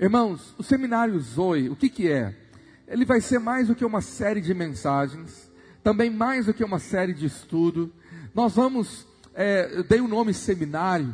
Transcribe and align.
Irmãos, 0.00 0.54
o 0.56 0.62
seminário 0.62 1.18
Zoe, 1.18 1.68
o 1.68 1.74
que, 1.74 1.88
que 1.88 2.08
é? 2.08 2.32
Ele 2.86 3.04
vai 3.04 3.20
ser 3.20 3.40
mais 3.40 3.66
do 3.66 3.74
que 3.74 3.84
uma 3.84 4.00
série 4.00 4.40
de 4.40 4.54
mensagens, 4.54 5.50
também 5.82 6.08
mais 6.08 6.46
do 6.46 6.54
que 6.54 6.62
uma 6.62 6.78
série 6.78 7.12
de 7.12 7.26
estudo. 7.26 7.92
Nós 8.32 8.54
vamos, 8.54 9.04
é, 9.34 9.68
eu 9.72 9.82
dei 9.82 10.00
o 10.00 10.06
nome 10.06 10.32
seminário, 10.32 11.12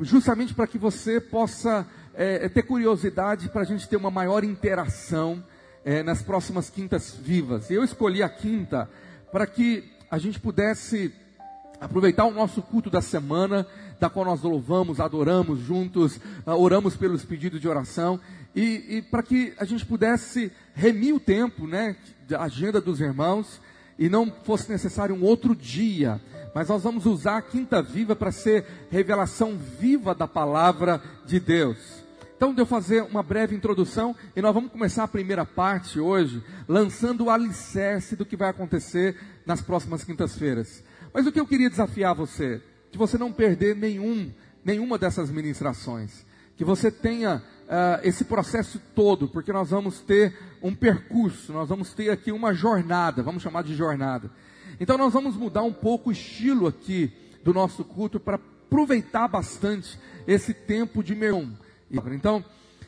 justamente 0.00 0.54
para 0.54 0.66
que 0.66 0.78
você 0.78 1.20
possa 1.20 1.86
é, 2.14 2.48
ter 2.48 2.62
curiosidade, 2.62 3.50
para 3.50 3.60
a 3.60 3.66
gente 3.66 3.86
ter 3.86 3.96
uma 3.96 4.10
maior 4.10 4.44
interação 4.44 5.44
é, 5.84 6.02
nas 6.02 6.22
próximas 6.22 6.70
quintas 6.70 7.14
vivas. 7.14 7.70
Eu 7.70 7.84
escolhi 7.84 8.22
a 8.22 8.30
quinta 8.30 8.88
para 9.30 9.46
que 9.46 9.84
a 10.10 10.16
gente 10.16 10.40
pudesse 10.40 11.12
aproveitar 11.82 12.24
o 12.24 12.30
nosso 12.30 12.62
culto 12.62 12.88
da 12.88 13.02
semana, 13.02 13.66
da 13.98 14.08
qual 14.08 14.24
nós 14.24 14.40
louvamos, 14.40 15.00
adoramos 15.00 15.58
juntos, 15.60 16.16
uh, 16.46 16.52
oramos 16.52 16.96
pelos 16.96 17.24
pedidos 17.24 17.60
de 17.60 17.68
oração, 17.68 18.20
e, 18.54 18.98
e 18.98 19.02
para 19.02 19.22
que 19.22 19.52
a 19.58 19.64
gente 19.64 19.84
pudesse 19.84 20.52
remir 20.74 21.14
o 21.14 21.20
tempo, 21.20 21.66
né, 21.66 21.96
da 22.28 22.42
agenda 22.42 22.80
dos 22.80 23.00
irmãos, 23.00 23.60
e 23.98 24.08
não 24.08 24.32
fosse 24.44 24.70
necessário 24.70 25.14
um 25.14 25.24
outro 25.24 25.56
dia, 25.56 26.20
mas 26.54 26.68
nós 26.68 26.84
vamos 26.84 27.04
usar 27.04 27.38
a 27.38 27.42
quinta 27.42 27.82
viva 27.82 28.14
para 28.14 28.30
ser 28.30 28.64
revelação 28.90 29.56
viva 29.56 30.14
da 30.14 30.28
palavra 30.28 31.02
de 31.26 31.40
Deus. 31.40 32.02
Então, 32.36 32.54
eu 32.56 32.66
fazer 32.66 33.02
uma 33.02 33.22
breve 33.22 33.54
introdução 33.54 34.16
e 34.34 34.42
nós 34.42 34.52
vamos 34.52 34.72
começar 34.72 35.04
a 35.04 35.08
primeira 35.08 35.44
parte 35.44 36.00
hoje, 36.00 36.42
lançando 36.66 37.24
o 37.24 37.30
alicerce 37.30 38.16
do 38.16 38.26
que 38.26 38.36
vai 38.36 38.50
acontecer 38.50 39.16
nas 39.46 39.60
próximas 39.60 40.02
quintas-feiras. 40.02 40.82
Mas 41.12 41.26
o 41.26 41.32
que 41.32 41.40
eu 41.40 41.46
queria 41.46 41.70
desafiar 41.70 42.14
você, 42.14 42.62
de 42.90 42.98
você 42.98 43.18
não 43.18 43.32
perder 43.32 43.76
nenhum, 43.76 44.32
nenhuma 44.64 44.98
dessas 44.98 45.30
ministrações, 45.30 46.24
que 46.56 46.64
você 46.64 46.90
tenha 46.90 47.42
uh, 47.64 48.06
esse 48.06 48.24
processo 48.24 48.80
todo, 48.94 49.28
porque 49.28 49.52
nós 49.52 49.70
vamos 49.70 50.00
ter 50.00 50.36
um 50.62 50.74
percurso, 50.74 51.52
nós 51.52 51.68
vamos 51.68 51.92
ter 51.92 52.10
aqui 52.10 52.30
uma 52.30 52.54
jornada, 52.54 53.22
vamos 53.22 53.42
chamar 53.42 53.62
de 53.62 53.74
jornada. 53.74 54.30
Então, 54.80 54.96
nós 54.96 55.12
vamos 55.12 55.36
mudar 55.36 55.62
um 55.62 55.72
pouco 55.72 56.10
o 56.10 56.12
estilo 56.12 56.66
aqui 56.66 57.12
do 57.44 57.52
nosso 57.52 57.84
culto 57.84 58.18
para 58.18 58.36
aproveitar 58.36 59.28
bastante 59.28 59.98
esse 60.26 60.54
tempo 60.54 61.02
de 61.02 61.14
mergulho 61.14 61.58
então, 62.14 62.42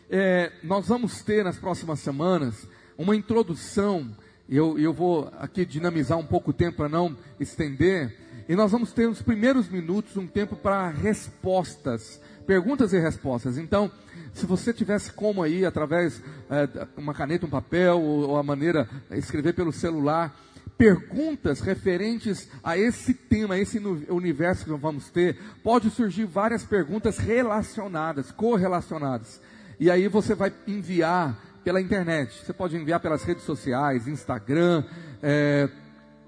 é, 0.09 0.50
nós 0.62 0.88
vamos 0.88 1.22
ter 1.22 1.44
nas 1.44 1.59
próximas 1.59 2.00
semanas 2.00 2.66
uma 2.97 3.14
introdução. 3.14 4.16
Eu, 4.48 4.78
eu 4.78 4.92
vou 4.92 5.31
aqui 5.39 5.64
dinamizar 5.64 6.19
um 6.19 6.27
pouco 6.27 6.50
o 6.50 6.55
tempo 6.55 6.77
para 6.77 6.89
não 6.89 7.17
estender. 7.41 8.14
E 8.47 8.55
nós 8.55 8.70
vamos 8.70 8.92
ter 8.92 9.09
nos 9.09 9.23
primeiros 9.23 9.69
minutos 9.69 10.17
um 10.19 10.27
tempo 10.27 10.55
para 10.55 10.91
respostas, 10.91 12.20
perguntas 12.47 12.92
e 12.92 12.98
respostas. 12.98 13.56
Então, 13.56 13.91
se 14.34 14.45
você 14.45 14.72
tivesse 14.72 15.11
como 15.12 15.42
aí, 15.42 15.65
através 15.65 16.22
é, 16.50 16.87
uma 16.97 17.15
caneta, 17.15 17.47
um 17.47 17.50
papel, 17.50 17.98
ou, 17.98 18.31
ou 18.31 18.37
a 18.37 18.42
maneira 18.42 18.87
escrever 19.12 19.55
pelo 19.55 19.72
celular, 19.72 20.37
perguntas 20.77 21.61
referentes 21.61 22.48
a 22.62 22.77
esse 22.77 23.15
tema, 23.15 23.55
a 23.55 23.59
esse 23.59 23.78
universo 24.11 24.65
que 24.65 24.70
nós 24.70 24.81
vamos 24.81 25.09
ter, 25.09 25.39
pode 25.62 25.89
surgir 25.89 26.27
várias 26.27 26.65
perguntas 26.65 27.17
relacionadas, 27.17 28.31
correlacionadas. 28.31 29.41
E 29.81 29.91
aí 29.91 30.06
você 30.06 30.34
vai 30.34 30.53
enviar 30.67 31.53
pela 31.64 31.80
internet. 31.80 32.44
Você 32.44 32.52
pode 32.52 32.76
enviar 32.76 33.00
pelas 33.00 33.24
redes 33.24 33.42
sociais, 33.44 34.06
Instagram, 34.06 34.84
é, 35.22 35.68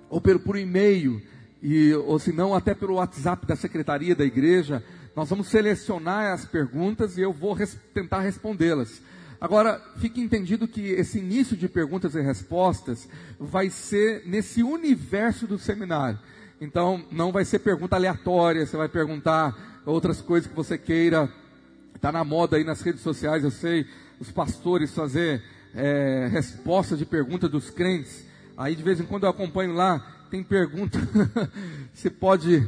ou 0.09 0.21
pelo, 0.21 0.41
por 0.41 0.57
e-mail, 0.57 1.21
e, 1.63 1.93
ou 1.93 2.19
se 2.19 2.33
não, 2.33 2.55
até 2.55 2.75
pelo 2.75 2.95
WhatsApp 2.95 3.47
da 3.47 3.55
secretaria 3.55 4.17
da 4.17 4.25
igreja. 4.25 4.83
Nós 5.15 5.29
vamos 5.29 5.49
selecionar 5.49 6.33
as 6.33 6.45
perguntas 6.45 7.17
e 7.17 7.21
eu 7.21 7.33
vou 7.33 7.53
res 7.53 7.79
tentar 7.93 8.21
respondê-las. 8.21 9.01
Agora, 9.39 9.83
fique 9.99 10.21
entendido 10.21 10.67
que 10.67 10.81
esse 10.93 11.19
início 11.19 11.57
de 11.57 11.69
perguntas 11.69 12.15
e 12.15 12.21
respostas 12.21 13.07
vai 13.39 13.69
ser 13.69 14.23
nesse 14.27 14.63
universo 14.63 15.47
do 15.47 15.59
seminário. 15.59 16.19
Então, 16.59 17.05
não 17.13 17.31
vai 17.31 17.45
ser 17.45 17.59
pergunta 17.59 17.97
aleatória, 17.97 18.65
você 18.65 18.77
vai 18.77 18.89
perguntar 18.89 19.83
outras 19.85 20.23
coisas 20.23 20.49
que 20.49 20.57
você 20.57 20.79
queira. 20.79 21.31
Está 21.95 22.11
na 22.11 22.25
moda 22.25 22.57
aí 22.57 22.65
nas 22.65 22.81
redes 22.81 23.03
sociais, 23.03 23.45
eu 23.45 23.51
sei, 23.51 23.87
os 24.21 24.31
pastores 24.31 24.95
fazer 24.95 25.43
é, 25.75 26.29
resposta 26.31 26.97
de 26.97 27.05
pergunta 27.05 27.49
dos 27.49 27.71
crentes. 27.71 28.25
Aí 28.57 28.75
de 28.75 28.83
vez 28.83 29.01
em 29.01 29.05
quando 29.05 29.25
eu 29.25 29.31
acompanho 29.31 29.75
lá, 29.75 29.99
tem 30.31 30.43
pergunta, 30.43 30.99
você 31.93 32.11
pode 32.11 32.67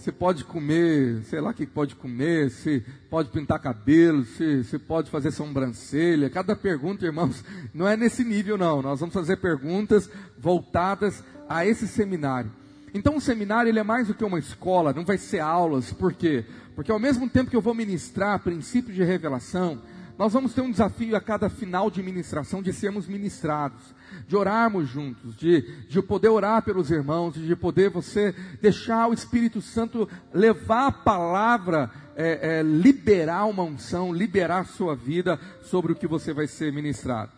você 0.00 0.10
pode 0.10 0.44
comer, 0.44 1.22
sei 1.24 1.42
lá 1.42 1.50
o 1.50 1.54
que 1.54 1.66
pode 1.66 1.94
comer, 1.94 2.50
se 2.50 2.82
pode 3.10 3.28
pintar 3.28 3.58
cabelo, 3.58 4.24
se, 4.24 4.64
se 4.64 4.78
pode 4.78 5.10
fazer 5.10 5.30
sobrancelha. 5.30 6.30
Cada 6.30 6.56
pergunta, 6.56 7.04
irmãos, 7.04 7.44
não 7.74 7.86
é 7.86 7.98
nesse 7.98 8.24
nível, 8.24 8.56
não. 8.56 8.80
Nós 8.80 9.00
vamos 9.00 9.12
fazer 9.12 9.36
perguntas 9.36 10.08
voltadas 10.38 11.22
a 11.46 11.66
esse 11.66 11.86
seminário. 11.86 12.50
Então, 12.94 13.16
o 13.16 13.20
seminário 13.20 13.68
ele 13.68 13.78
é 13.78 13.82
mais 13.82 14.06
do 14.08 14.14
que 14.14 14.24
uma 14.24 14.38
escola, 14.38 14.94
não 14.94 15.04
vai 15.04 15.18
ser 15.18 15.40
aulas. 15.40 15.92
Por 15.92 16.14
quê? 16.14 16.46
Porque 16.74 16.90
ao 16.90 16.98
mesmo 16.98 17.28
tempo 17.28 17.50
que 17.50 17.56
eu 17.56 17.60
vou 17.60 17.74
ministrar 17.74 18.40
princípios 18.40 18.96
de 18.96 19.04
revelação, 19.04 19.82
nós 20.20 20.34
vamos 20.34 20.52
ter 20.52 20.60
um 20.60 20.70
desafio 20.70 21.16
a 21.16 21.20
cada 21.20 21.48
final 21.48 21.90
de 21.90 22.02
ministração 22.02 22.60
de 22.60 22.74
sermos 22.74 23.08
ministrados, 23.08 23.80
de 24.28 24.36
orarmos 24.36 24.86
juntos, 24.86 25.34
de, 25.34 25.62
de 25.88 26.02
poder 26.02 26.28
orar 26.28 26.60
pelos 26.60 26.90
irmãos, 26.90 27.32
de 27.32 27.56
poder 27.56 27.88
você 27.88 28.34
deixar 28.60 29.08
o 29.08 29.14
Espírito 29.14 29.62
Santo 29.62 30.06
levar 30.30 30.88
a 30.88 30.92
palavra, 30.92 31.90
é, 32.14 32.58
é, 32.58 32.62
liberar 32.62 33.46
uma 33.46 33.62
unção, 33.62 34.12
liberar 34.12 34.58
a 34.58 34.64
sua 34.64 34.94
vida 34.94 35.40
sobre 35.62 35.92
o 35.92 35.96
que 35.96 36.06
você 36.06 36.34
vai 36.34 36.46
ser 36.46 36.70
ministrado. 36.70 37.32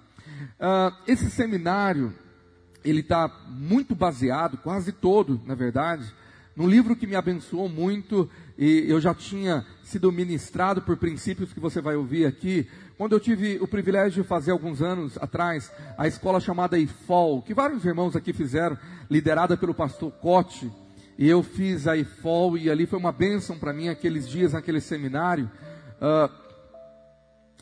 Uh, 0.59 0.93
esse 1.07 1.31
seminário, 1.31 2.13
ele 2.85 2.99
está 2.99 3.31
muito 3.47 3.95
baseado, 3.95 4.59
quase 4.59 4.91
todo, 4.91 5.41
na 5.47 5.55
verdade, 5.55 6.13
num 6.55 6.69
livro 6.69 6.95
que 6.95 7.07
me 7.07 7.17
abençoou 7.17 7.69
muito 7.69 8.29
e 8.59 8.85
eu 8.89 9.01
já 9.01 9.15
tinha 9.15 9.65
sido 9.83 10.13
ministrado 10.13 10.83
por 10.83 10.97
princípios 10.97 11.53
que 11.53 11.61
você 11.61 11.81
vai 11.81 11.97
ouvir 11.97 12.27
aqui, 12.27 12.69
quando 12.99 13.13
eu 13.15 13.21
tive 13.21 13.59
o 13.61 13.67
privilégio 13.67 14.23
de 14.23 14.29
fazer 14.29 14.51
alguns 14.51 14.83
anos 14.83 15.17
atrás 15.19 15.73
a 15.97 16.07
escola 16.07 16.41
chamada 16.41 16.79
IFOL, 16.79 17.43
que 17.43 17.55
vários 17.55 17.85
irmãos 17.85 18.15
aqui 18.15 18.33
fizeram, 18.33 18.77
liderada 19.11 19.57
pelo 19.57 19.75
pastor 19.75 20.13
Cote, 20.13 20.71
e 21.19 21.29
eu 21.29 21.43
fiz 21.43 21.87
a 21.87 21.97
IFOL 21.97 22.57
e 22.57 22.71
ali 22.71 22.87
foi 22.87 22.99
uma 22.99 23.13
bênção 23.13 23.59
para 23.59 23.73
mim 23.73 23.89
aqueles 23.89 24.29
dias 24.29 24.53
naquele 24.53 24.81
seminário. 24.81 25.51
Uh, 26.01 26.43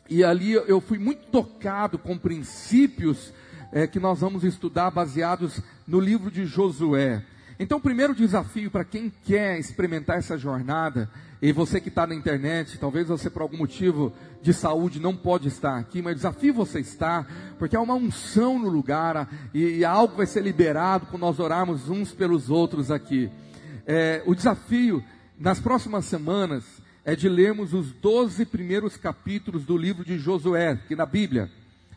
e 0.09 0.25
ali 0.25 0.53
eu 0.53 0.81
fui 0.81 0.99
muito 0.99 1.27
tocado 1.29 1.97
com 1.97 2.19
princípios 2.19 3.33
é, 3.73 3.87
que 3.87 4.01
nós 4.01 4.21
vamos 4.21 4.45
estudar 4.45 4.91
baseados 4.91 5.61
no 5.87 6.01
livro 6.01 6.31
de 6.31 6.45
Josué. 6.45 7.25
Então, 7.63 7.77
o 7.77 7.81
primeiro 7.81 8.15
desafio 8.15 8.71
para 8.71 8.87
quem 8.87 9.13
quer 9.23 9.59
experimentar 9.59 10.17
essa 10.17 10.39
jornada, 10.39 11.11
e 11.43 11.53
você 11.53 11.79
que 11.79 11.91
está 11.91 12.07
na 12.07 12.15
internet, 12.15 12.79
talvez 12.79 13.09
você 13.09 13.29
por 13.29 13.43
algum 13.43 13.59
motivo 13.59 14.15
de 14.41 14.55
saúde 14.55 14.99
não 14.99 15.15
pode 15.15 15.49
estar 15.49 15.79
aqui, 15.79 16.01
mas 16.01 16.17
desafio 16.17 16.55
você 16.55 16.81
estar, 16.81 17.31
porque 17.59 17.77
há 17.77 17.81
uma 17.83 17.93
unção 17.93 18.59
no 18.59 18.71
lugar 18.71 19.29
e, 19.53 19.77
e 19.77 19.85
algo 19.85 20.17
vai 20.17 20.25
ser 20.25 20.43
liberado 20.43 21.05
quando 21.11 21.21
nós 21.21 21.39
orarmos 21.39 21.91
uns 21.91 22.13
pelos 22.13 22.49
outros 22.49 22.91
aqui. 22.91 23.31
É, 23.87 24.23
o 24.25 24.35
desafio 24.35 25.05
nas 25.39 25.61
próximas 25.61 26.07
semanas 26.07 26.65
é 27.05 27.15
de 27.15 27.29
lermos 27.29 27.75
os 27.75 27.93
12 27.93 28.47
primeiros 28.47 28.97
capítulos 28.97 29.67
do 29.67 29.77
livro 29.77 30.03
de 30.03 30.19
Josué, 30.19 30.79
que 30.89 30.97
na 30.97 31.05
Bíblia, 31.05 31.51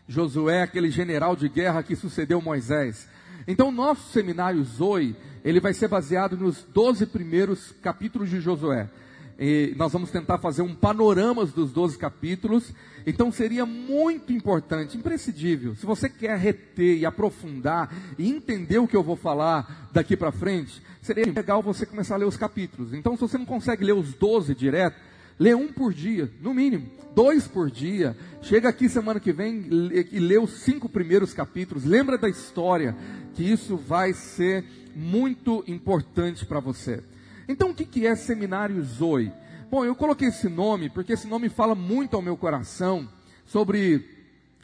Josué, 0.09 0.63
aquele 0.63 0.91
general 0.91 1.37
de 1.37 1.47
guerra 1.47 1.83
que 1.83 1.95
sucedeu 1.95 2.41
Moisés. 2.41 3.07
Então, 3.47 3.71
nosso 3.71 4.11
seminário 4.11 4.63
Zoe, 4.63 5.15
ele 5.43 5.59
vai 5.59 5.73
ser 5.73 5.87
baseado 5.87 6.37
nos 6.37 6.63
12 6.63 7.05
primeiros 7.07 7.73
capítulos 7.81 8.29
de 8.29 8.39
Josué. 8.39 8.89
E 9.37 9.73
nós 9.77 9.91
vamos 9.91 10.11
tentar 10.11 10.37
fazer 10.37 10.61
um 10.61 10.75
panorama 10.75 11.45
dos 11.45 11.71
12 11.71 11.97
capítulos. 11.97 12.71
Então 13.05 13.31
seria 13.31 13.65
muito 13.65 14.31
importante, 14.31 14.97
imprescindível, 14.97 15.75
se 15.75 15.85
você 15.85 16.07
quer 16.07 16.37
reter 16.37 16.97
e 16.99 17.05
aprofundar 17.05 17.93
e 18.17 18.29
entender 18.29 18.77
o 18.77 18.87
que 18.87 18.95
eu 18.95 19.03
vou 19.03 19.15
falar 19.15 19.89
daqui 19.91 20.15
para 20.15 20.31
frente, 20.31 20.81
seria 21.01 21.25
legal 21.25 21.61
você 21.61 21.85
começar 21.85 22.15
a 22.15 22.19
ler 22.19 22.25
os 22.25 22.37
capítulos. 22.37 22.93
Então, 22.93 23.15
se 23.15 23.21
você 23.21 23.37
não 23.37 23.45
consegue 23.45 23.83
ler 23.83 23.93
os 23.93 24.13
12 24.13 24.55
direto, 24.55 24.95
lê 25.39 25.53
um 25.53 25.71
por 25.71 25.93
dia, 25.93 26.29
no 26.41 26.53
mínimo, 26.53 26.89
dois 27.15 27.47
por 27.47 27.69
dia. 27.69 28.15
Chega 28.41 28.69
aqui 28.69 28.89
semana 28.89 29.19
que 29.19 29.31
vem 29.31 29.67
e 30.11 30.19
lê 30.19 30.37
os 30.37 30.61
cinco 30.61 30.89
primeiros 30.89 31.33
capítulos. 31.33 31.85
Lembra 31.85 32.17
da 32.17 32.29
história, 32.29 32.95
que 33.33 33.43
isso 33.43 33.77
vai 33.77 34.13
ser 34.13 34.63
muito 34.95 35.63
importante 35.67 36.45
para 36.45 36.59
você. 36.59 37.03
Então, 37.47 37.71
o 37.71 37.73
que 37.75 38.07
é 38.07 38.15
Seminário 38.15 38.81
Zoe? 38.83 39.31
Bom, 39.69 39.83
eu 39.83 39.95
coloquei 39.95 40.27
esse 40.27 40.47
nome 40.47 40.89
porque 40.89 41.13
esse 41.13 41.27
nome 41.27 41.49
fala 41.49 41.73
muito 41.73 42.15
ao 42.15 42.21
meu 42.21 42.37
coração 42.37 43.09
sobre 43.45 44.07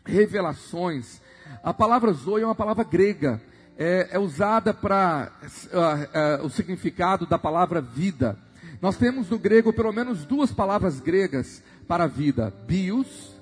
revelações. 0.06 1.20
A 1.64 1.74
palavra 1.74 2.14
Zoe 2.14 2.44
é 2.44 2.46
uma 2.46 2.56
palavra 2.56 2.84
grega, 2.84 3.42
é, 3.78 4.10
é 4.12 4.20
usada 4.20 4.74
para 4.74 5.32
uh, 5.42 6.44
uh, 6.44 6.46
o 6.46 6.50
significado 6.50 7.26
da 7.26 7.40
palavra 7.40 7.82
vida. 7.82 8.38
Nós 8.82 8.98
temos 8.98 9.30
no 9.30 9.38
grego 9.38 9.74
pelo 9.74 9.92
menos 9.92 10.26
duas 10.26 10.52
palavras 10.52 11.00
gregas 11.00 11.62
para 11.88 12.08
vida: 12.08 12.54
bios, 12.66 13.36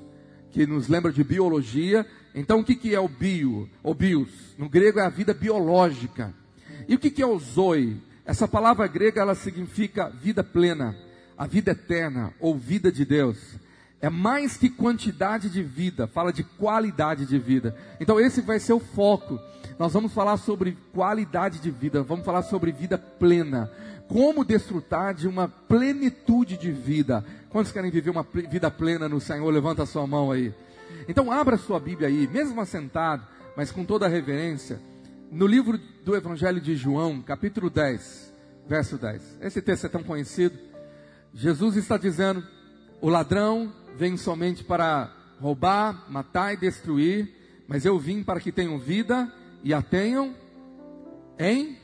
que 0.52 0.66
nos 0.66 0.88
lembra 0.88 1.12
de 1.12 1.24
biologia. 1.24 2.06
Então, 2.34 2.60
o 2.60 2.64
que, 2.64 2.76
que 2.76 2.94
é 2.94 3.00
o 3.00 3.08
bio? 3.08 3.70
O 3.82 3.94
bios, 3.94 4.30
no 4.58 4.70
grego 4.70 5.00
é 5.00 5.06
a 5.06 5.10
vida 5.10 5.34
biológica. 5.34 6.34
E 6.88 6.96
o 6.96 7.00
que, 7.00 7.10
que 7.10 7.22
é 7.22 7.26
o 7.28 7.40
zoe? 7.40 8.02
Essa 8.26 8.48
palavra 8.48 8.88
grega 8.88 9.22
ela 9.22 9.36
significa 9.36 10.10
vida 10.10 10.44
plena, 10.44 10.96
a 11.38 11.48
vida 11.48 11.72
eterna 11.72 12.34
ou 12.40 12.58
vida 12.58 12.92
de 12.92 13.06
Deus. 13.06 13.38
É 14.02 14.10
mais 14.10 14.58
que 14.58 14.70
quantidade 14.70 15.50
de 15.50 15.64
vida, 15.64 16.08
fala 16.08 16.32
de 16.32 16.44
qualidade 16.44 17.26
de 17.26 17.40
vida. 17.40 17.76
Então 18.00 18.20
esse 18.20 18.42
vai 18.42 18.60
ser 18.60 18.74
o 18.74 18.80
foco. 18.80 19.40
Nós 19.80 19.94
vamos 19.94 20.14
falar 20.14 20.38
sobre 20.38 20.78
qualidade 20.94 21.60
de 21.60 21.72
vida, 21.72 22.04
vamos 22.04 22.26
falar 22.26 22.44
sobre 22.44 22.72
vida 22.72 22.98
plena. 22.98 23.72
Como 24.08 24.46
desfrutar 24.46 25.14
de 25.14 25.28
uma 25.28 25.48
plenitude 25.48 26.58
de 26.58 26.72
vida. 26.72 27.24
Quantos 27.50 27.72
querem 27.72 27.92
viver 27.92 28.10
uma 28.10 28.24
vida 28.24 28.72
plena 28.72 29.10
no 29.10 29.20
Senhor? 29.20 29.50
Levanta 29.52 29.84
a 29.84 29.86
sua 29.86 30.08
mão 30.08 30.32
aí. 30.32 30.54
Então 31.08 31.32
abra 31.32 31.58
sua 31.58 31.80
Bíblia 31.80 32.08
aí, 32.08 32.28
mesmo 32.28 32.60
assentado, 32.62 33.26
mas 33.56 33.72
com 33.72 33.84
toda 33.84 34.06
a 34.06 34.10
reverência, 34.10 34.80
no 35.32 35.46
livro 35.46 35.78
do 36.06 36.16
Evangelho 36.16 36.62
de 36.62 36.76
João, 36.76 37.22
capítulo 37.22 37.70
10, 37.70 38.34
verso 38.68 38.98
10. 38.98 39.40
Esse 39.42 39.62
texto 39.62 39.86
é 39.86 39.90
tão 39.90 40.04
conhecido. 40.04 40.58
Jesus 41.34 41.76
está 41.76 41.98
dizendo: 41.98 42.44
o 43.02 43.10
ladrão 43.10 43.72
vem 43.98 44.16
somente 44.16 44.64
para 44.64 45.12
roubar, 45.40 46.10
matar 46.10 46.54
e 46.54 46.58
destruir, 46.58 47.30
mas 47.68 47.86
eu 47.86 48.00
vim 48.00 48.24
para 48.24 48.40
que 48.40 48.52
tenham 48.52 48.80
vida 48.80 49.32
e 49.64 49.74
a 49.74 49.82
tenham 49.82 50.34
em 51.38 51.78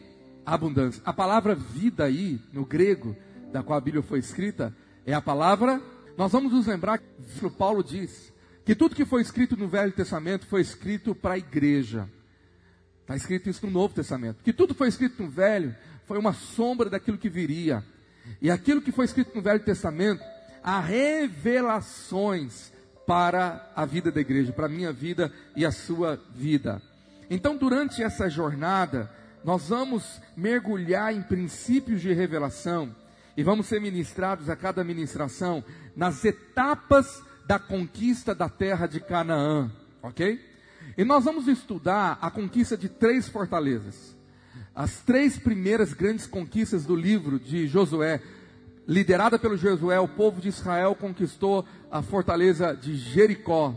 abundância. 0.46 1.02
A 1.06 1.14
palavra 1.14 1.56
vida 1.56 2.04
aí, 2.04 2.40
no 2.52 2.66
grego, 2.66 3.16
da 3.52 3.64
qual 3.64 3.78
a 3.78 3.82
Bíblia 3.82 4.04
foi 4.04 4.20
escrita, 4.20 4.76
é 5.06 5.14
a 5.14 5.22
palavra. 5.22 5.82
Nós 6.18 6.32
vamos 6.32 6.52
nos 6.52 6.68
lembrar 6.68 6.98
que 6.98 7.50
Paulo 7.58 7.84
diz 7.84 8.34
que 8.66 8.76
tudo 8.76 8.96
que 8.96 9.06
foi 9.06 9.22
escrito 9.22 9.58
no 9.58 9.68
Velho 9.68 9.92
Testamento 9.92 10.46
foi 10.46 10.62
escrito 10.62 11.14
para 11.14 11.36
a 11.36 11.38
igreja. 11.38 12.10
Está 13.02 13.16
escrito 13.16 13.50
isso 13.50 13.66
no 13.66 13.72
Novo 13.72 13.94
Testamento. 13.94 14.44
Que 14.44 14.54
tudo 14.54 14.74
foi 14.74 14.88
escrito 14.88 15.22
no 15.22 15.30
Velho 15.30 15.76
foi 16.06 16.18
uma 16.18 16.34
sombra 16.34 16.90
daquilo 16.90 17.18
que 17.18 17.30
viria. 17.30 17.84
E 18.42 18.50
aquilo 18.50 18.82
que 18.82 18.92
foi 18.92 19.06
escrito 19.06 19.36
no 19.36 19.42
Velho 19.42 19.60
Testamento 19.60 20.24
a 20.64 20.80
revelações 20.80 22.72
para 23.06 23.70
a 23.76 23.86
vida 23.86 24.12
da 24.12 24.22
igreja, 24.22 24.54
para 24.54 24.68
a 24.68 24.70
minha 24.70 24.94
vida 24.94 25.32
e 25.56 25.66
a 25.66 25.72
sua 25.72 26.22
vida. 26.34 26.82
Então, 27.30 27.58
durante 27.58 28.02
essa 28.02 28.30
jornada, 28.30 29.12
nós 29.44 29.70
vamos 29.70 30.22
mergulhar 30.36 31.14
em 31.14 31.22
princípios 31.22 32.02
de 32.02 32.14
revelação 32.14 32.96
e 33.36 33.44
vamos 33.44 33.68
ser 33.68 33.82
ministrados 33.82 34.50
a 34.50 34.56
cada 34.56 34.84
ministração 34.84 35.64
nas 35.96 36.24
etapas 36.24 37.22
da 37.46 37.60
conquista 37.60 38.34
da 38.34 38.48
terra 38.48 38.88
de 38.88 39.00
Canaã, 39.00 39.72
ok? 40.02 40.40
E 40.98 41.04
nós 41.04 41.26
vamos 41.26 41.48
estudar 41.48 42.18
a 42.22 42.30
conquista 42.30 42.78
de 42.78 42.88
três 42.88 43.28
fortalezas. 43.28 44.16
As 44.76 45.02
três 45.02 45.38
primeiras 45.38 45.94
grandes 45.94 46.26
conquistas 46.26 46.86
do 46.86 46.96
livro 46.96 47.40
de 47.40 47.68
Josué, 47.68 48.22
liderada 48.88 49.38
pelo 49.38 49.58
Josué, 49.58 50.00
o 50.00 50.08
povo 50.08 50.40
de 50.40 50.50
Israel 50.50 50.96
conquistou 50.96 51.66
a 51.92 52.02
fortaleza 52.02 52.74
de 52.76 52.96
Jericó. 52.96 53.76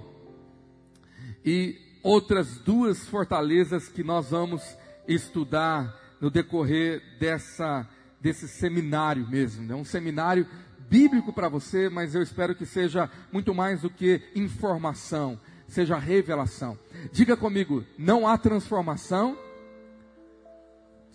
E 1.45 1.77
outras 2.03 2.59
duas 2.59 3.07
fortalezas 3.07 3.89
que 3.89 4.05
nós 4.05 4.31
vamos 4.31 4.63
estudar 5.09 5.95
no 6.21 6.31
decorrer 6.31 7.03
dessa, 7.19 7.87
desse 8.21 8.49
seminário 8.49 9.29
mesmo. 9.29 9.71
É 9.71 9.75
um 9.75 9.85
seminário 9.85 10.47
bíblico 10.89 11.33
para 11.33 11.49
você, 11.49 11.89
mas 11.89 12.15
eu 12.15 12.23
espero 12.23 12.55
que 12.55 12.67
seja 12.67 13.11
muito 13.33 13.55
mais 13.55 13.83
do 13.83 13.91
que 13.91 14.23
informação, 14.35 15.39
seja 15.69 15.99
revelação. 15.99 16.79
Diga 17.13 17.37
comigo: 17.37 17.85
não 17.99 18.27
há 18.27 18.37
transformação 18.39 19.37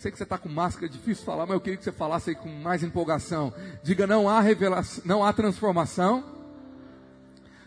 Sei 0.01 0.09
que 0.09 0.17
você 0.17 0.23
está 0.23 0.35
com 0.35 0.49
máscara, 0.49 0.87
é 0.87 0.89
difícil 0.89 1.23
falar, 1.23 1.45
mas 1.45 1.53
eu 1.53 1.61
queria 1.61 1.77
que 1.77 1.83
você 1.83 1.91
falasse 1.91 2.33
com 2.33 2.49
mais 2.49 2.81
empolgação. 2.81 3.53
Diga: 3.83 4.07
não 4.07 4.27
há 4.27 4.41
revelação, 4.41 5.03
não 5.05 5.23
há 5.23 5.31
transformação, 5.31 6.23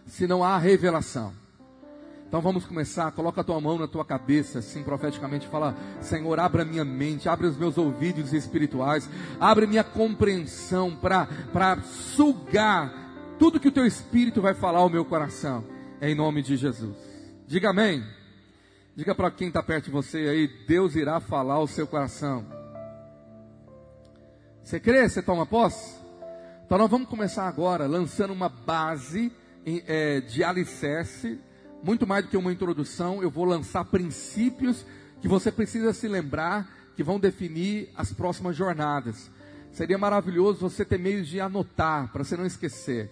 se 0.05 0.26
não 0.26 0.43
há 0.43 0.59
revelação. 0.59 1.32
Então 2.34 2.42
vamos 2.42 2.66
começar. 2.66 3.12
Coloca 3.12 3.42
a 3.42 3.44
tua 3.44 3.60
mão 3.60 3.78
na 3.78 3.86
tua 3.86 4.04
cabeça, 4.04 4.58
assim 4.58 4.82
profeticamente, 4.82 5.46
fala: 5.46 5.72
Senhor, 6.00 6.40
abra 6.40 6.64
minha 6.64 6.84
mente, 6.84 7.28
abre 7.28 7.46
os 7.46 7.56
meus 7.56 7.78
ouvidos 7.78 8.32
espirituais, 8.32 9.08
abre 9.38 9.69
minha 9.69 9.84
compreensão 9.84 10.96
para 10.96 11.81
sugar 11.84 12.92
tudo 13.38 13.60
que 13.60 13.69
o 13.69 13.72
teu 13.72 13.86
espírito 13.86 14.42
vai 14.42 14.52
falar 14.52 14.81
ao 14.81 14.90
meu 14.90 15.04
coração. 15.04 15.64
Em 16.02 16.12
nome 16.12 16.42
de 16.42 16.56
Jesus. 16.56 16.96
Diga 17.46 17.70
amém. 17.70 18.02
Diga 18.96 19.14
para 19.14 19.30
quem 19.30 19.46
está 19.46 19.62
perto 19.62 19.84
de 19.84 19.90
você 19.92 20.19
aí, 20.19 20.50
Deus 20.66 20.96
irá 20.96 21.20
falar 21.20 21.54
ao 21.54 21.69
seu 21.69 21.87
coração. 21.87 22.44
Você 24.60 24.80
crê? 24.80 25.08
Você 25.08 25.22
toma 25.22 25.46
posse? 25.46 25.94
Então 26.66 26.78
nós 26.78 26.90
vamos 26.90 27.08
começar 27.08 27.46
agora 27.46 27.87
lançando 27.87 28.32
uma 28.32 28.48
base 28.48 29.30
é, 29.64 30.20
de 30.20 30.42
alicerce, 30.42 31.38
muito 31.84 32.06
mais 32.06 32.25
do 32.25 32.31
que 32.31 32.36
uma 32.36 32.50
introdução. 32.50 33.22
Eu 33.22 33.31
vou 33.31 33.44
lançar 33.44 33.84
princípios 33.84 34.86
que 35.20 35.28
você 35.28 35.52
precisa 35.52 35.92
se 35.92 36.08
lembrar 36.08 36.66
que 36.96 37.02
vão 37.02 37.20
definir 37.20 37.90
as 37.94 38.10
próximas 38.10 38.56
jornadas. 38.56 39.31
Seria 39.70 39.98
maravilhoso 39.98 40.60
você 40.60 40.84
ter 40.84 40.98
meios 40.98 41.28
de 41.28 41.40
anotar, 41.40 42.10
para 42.10 42.25
você 42.25 42.36
não 42.36 42.46
esquecer. 42.46 43.10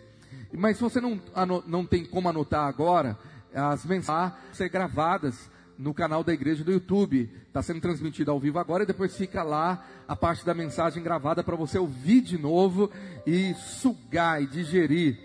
Mas 0.53 0.79
se 0.79 0.83
você 0.83 1.01
não, 1.01 1.21
não 1.67 1.85
tem 1.85 2.05
como 2.05 2.29
anotar 2.29 2.67
agora, 2.67 3.19
as 3.55 3.85
mensagens 3.85 4.33
vão 4.33 4.55
ser 4.55 4.71
gravadas 4.71 5.51
no 5.77 5.93
canal 5.93 6.25
da 6.25 6.33
igreja 6.33 6.65
do 6.65 6.73
YouTube. 6.73 7.31
Está 7.49 7.63
sendo 7.63 7.81
transmitido 7.81 8.31
ao 8.31 8.41
vivo 8.41 8.59
agora 8.59 8.85
e 8.85 8.87
depois 8.87 9.15
fica 9.15 9.43
lá 9.43 9.85
a 10.09 10.17
parte 10.17 10.47
da 10.47 10.55
mensagem 10.55 11.03
gravada 11.03 11.45
para 11.45 11.57
você 11.57 11.79
ouvir 11.79 12.23
de 12.23 12.39
novo 12.39 12.91
e 13.27 13.53
sugar 13.55 14.43
e 14.43 14.47
digerir, 14.47 15.19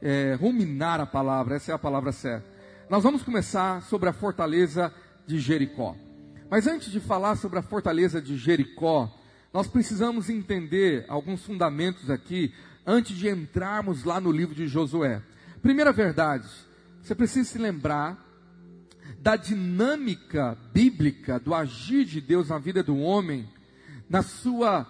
é, 0.00 0.34
ruminar 0.40 0.98
a 1.00 1.06
palavra. 1.06 1.56
Essa 1.56 1.72
é 1.72 1.74
a 1.74 1.78
palavra 1.78 2.10
certa. 2.12 2.55
Nós 2.88 3.02
vamos 3.02 3.24
começar 3.24 3.82
sobre 3.82 4.08
a 4.08 4.12
fortaleza 4.12 4.94
de 5.26 5.40
Jericó. 5.40 5.96
Mas 6.48 6.68
antes 6.68 6.92
de 6.92 7.00
falar 7.00 7.34
sobre 7.34 7.58
a 7.58 7.62
fortaleza 7.62 8.22
de 8.22 8.36
Jericó, 8.36 9.12
nós 9.52 9.66
precisamos 9.66 10.30
entender 10.30 11.04
alguns 11.08 11.44
fundamentos 11.44 12.08
aqui 12.10 12.54
antes 12.86 13.16
de 13.16 13.28
entrarmos 13.28 14.04
lá 14.04 14.20
no 14.20 14.30
livro 14.30 14.54
de 14.54 14.68
Josué. 14.68 15.20
Primeira 15.60 15.92
verdade, 15.92 16.48
você 17.02 17.12
precisa 17.12 17.50
se 17.50 17.58
lembrar 17.58 18.24
da 19.18 19.34
dinâmica 19.34 20.56
bíblica 20.72 21.40
do 21.40 21.52
agir 21.52 22.04
de 22.04 22.20
Deus 22.20 22.50
na 22.50 22.58
vida 22.58 22.84
do 22.84 22.96
homem, 22.98 23.48
na 24.08 24.22
sua 24.22 24.86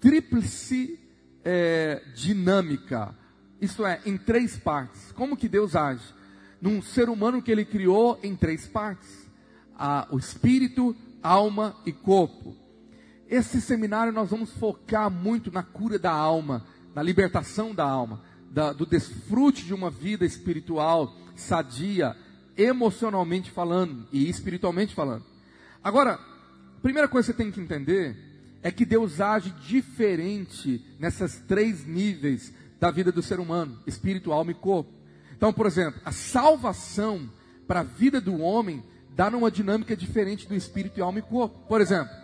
tríplice 0.00 0.98
é, 1.44 2.02
dinâmica, 2.12 3.14
isto 3.60 3.86
é, 3.86 4.00
em 4.04 4.16
três 4.16 4.58
partes. 4.58 5.12
Como 5.12 5.36
que 5.36 5.48
Deus 5.48 5.76
age? 5.76 6.16
Num 6.60 6.80
ser 6.80 7.08
humano 7.08 7.42
que 7.42 7.50
ele 7.50 7.64
criou 7.64 8.18
em 8.22 8.34
três 8.34 8.66
partes: 8.66 9.28
a, 9.78 10.06
o 10.10 10.18
espírito, 10.18 10.96
alma 11.22 11.76
e 11.84 11.92
corpo. 11.92 12.56
Esse 13.28 13.60
seminário 13.60 14.12
nós 14.12 14.30
vamos 14.30 14.52
focar 14.52 15.10
muito 15.10 15.50
na 15.50 15.62
cura 15.62 15.98
da 15.98 16.12
alma, 16.12 16.64
na 16.94 17.02
libertação 17.02 17.74
da 17.74 17.84
alma, 17.84 18.22
da, 18.50 18.72
do 18.72 18.86
desfrute 18.86 19.64
de 19.64 19.74
uma 19.74 19.90
vida 19.90 20.24
espiritual 20.24 21.14
sadia, 21.34 22.16
emocionalmente 22.56 23.50
falando 23.50 24.06
e 24.10 24.28
espiritualmente 24.28 24.94
falando. 24.94 25.24
Agora, 25.82 26.14
a 26.14 26.80
primeira 26.80 27.08
coisa 27.08 27.32
que 27.32 27.36
você 27.36 27.44
tem 27.44 27.52
que 27.52 27.60
entender 27.60 28.16
é 28.62 28.70
que 28.70 28.84
Deus 28.84 29.20
age 29.20 29.50
diferente 29.66 30.84
nessas 30.98 31.38
três 31.40 31.86
níveis 31.86 32.52
da 32.80 32.90
vida 32.90 33.12
do 33.12 33.22
ser 33.22 33.38
humano: 33.38 33.78
espírito, 33.86 34.32
alma 34.32 34.52
e 34.52 34.54
corpo. 34.54 34.95
Então, 35.36 35.52
por 35.52 35.66
exemplo, 35.66 36.00
a 36.04 36.12
salvação 36.12 37.28
para 37.66 37.80
a 37.80 37.84
vida 37.84 38.20
do 38.20 38.40
homem 38.40 38.82
dá 39.10 39.30
numa 39.30 39.50
dinâmica 39.50 39.96
diferente 39.96 40.48
do 40.48 40.54
espírito, 40.54 41.02
alma 41.02 41.18
e 41.18 41.22
corpo. 41.22 41.58
Por 41.68 41.80
exemplo, 41.80 42.14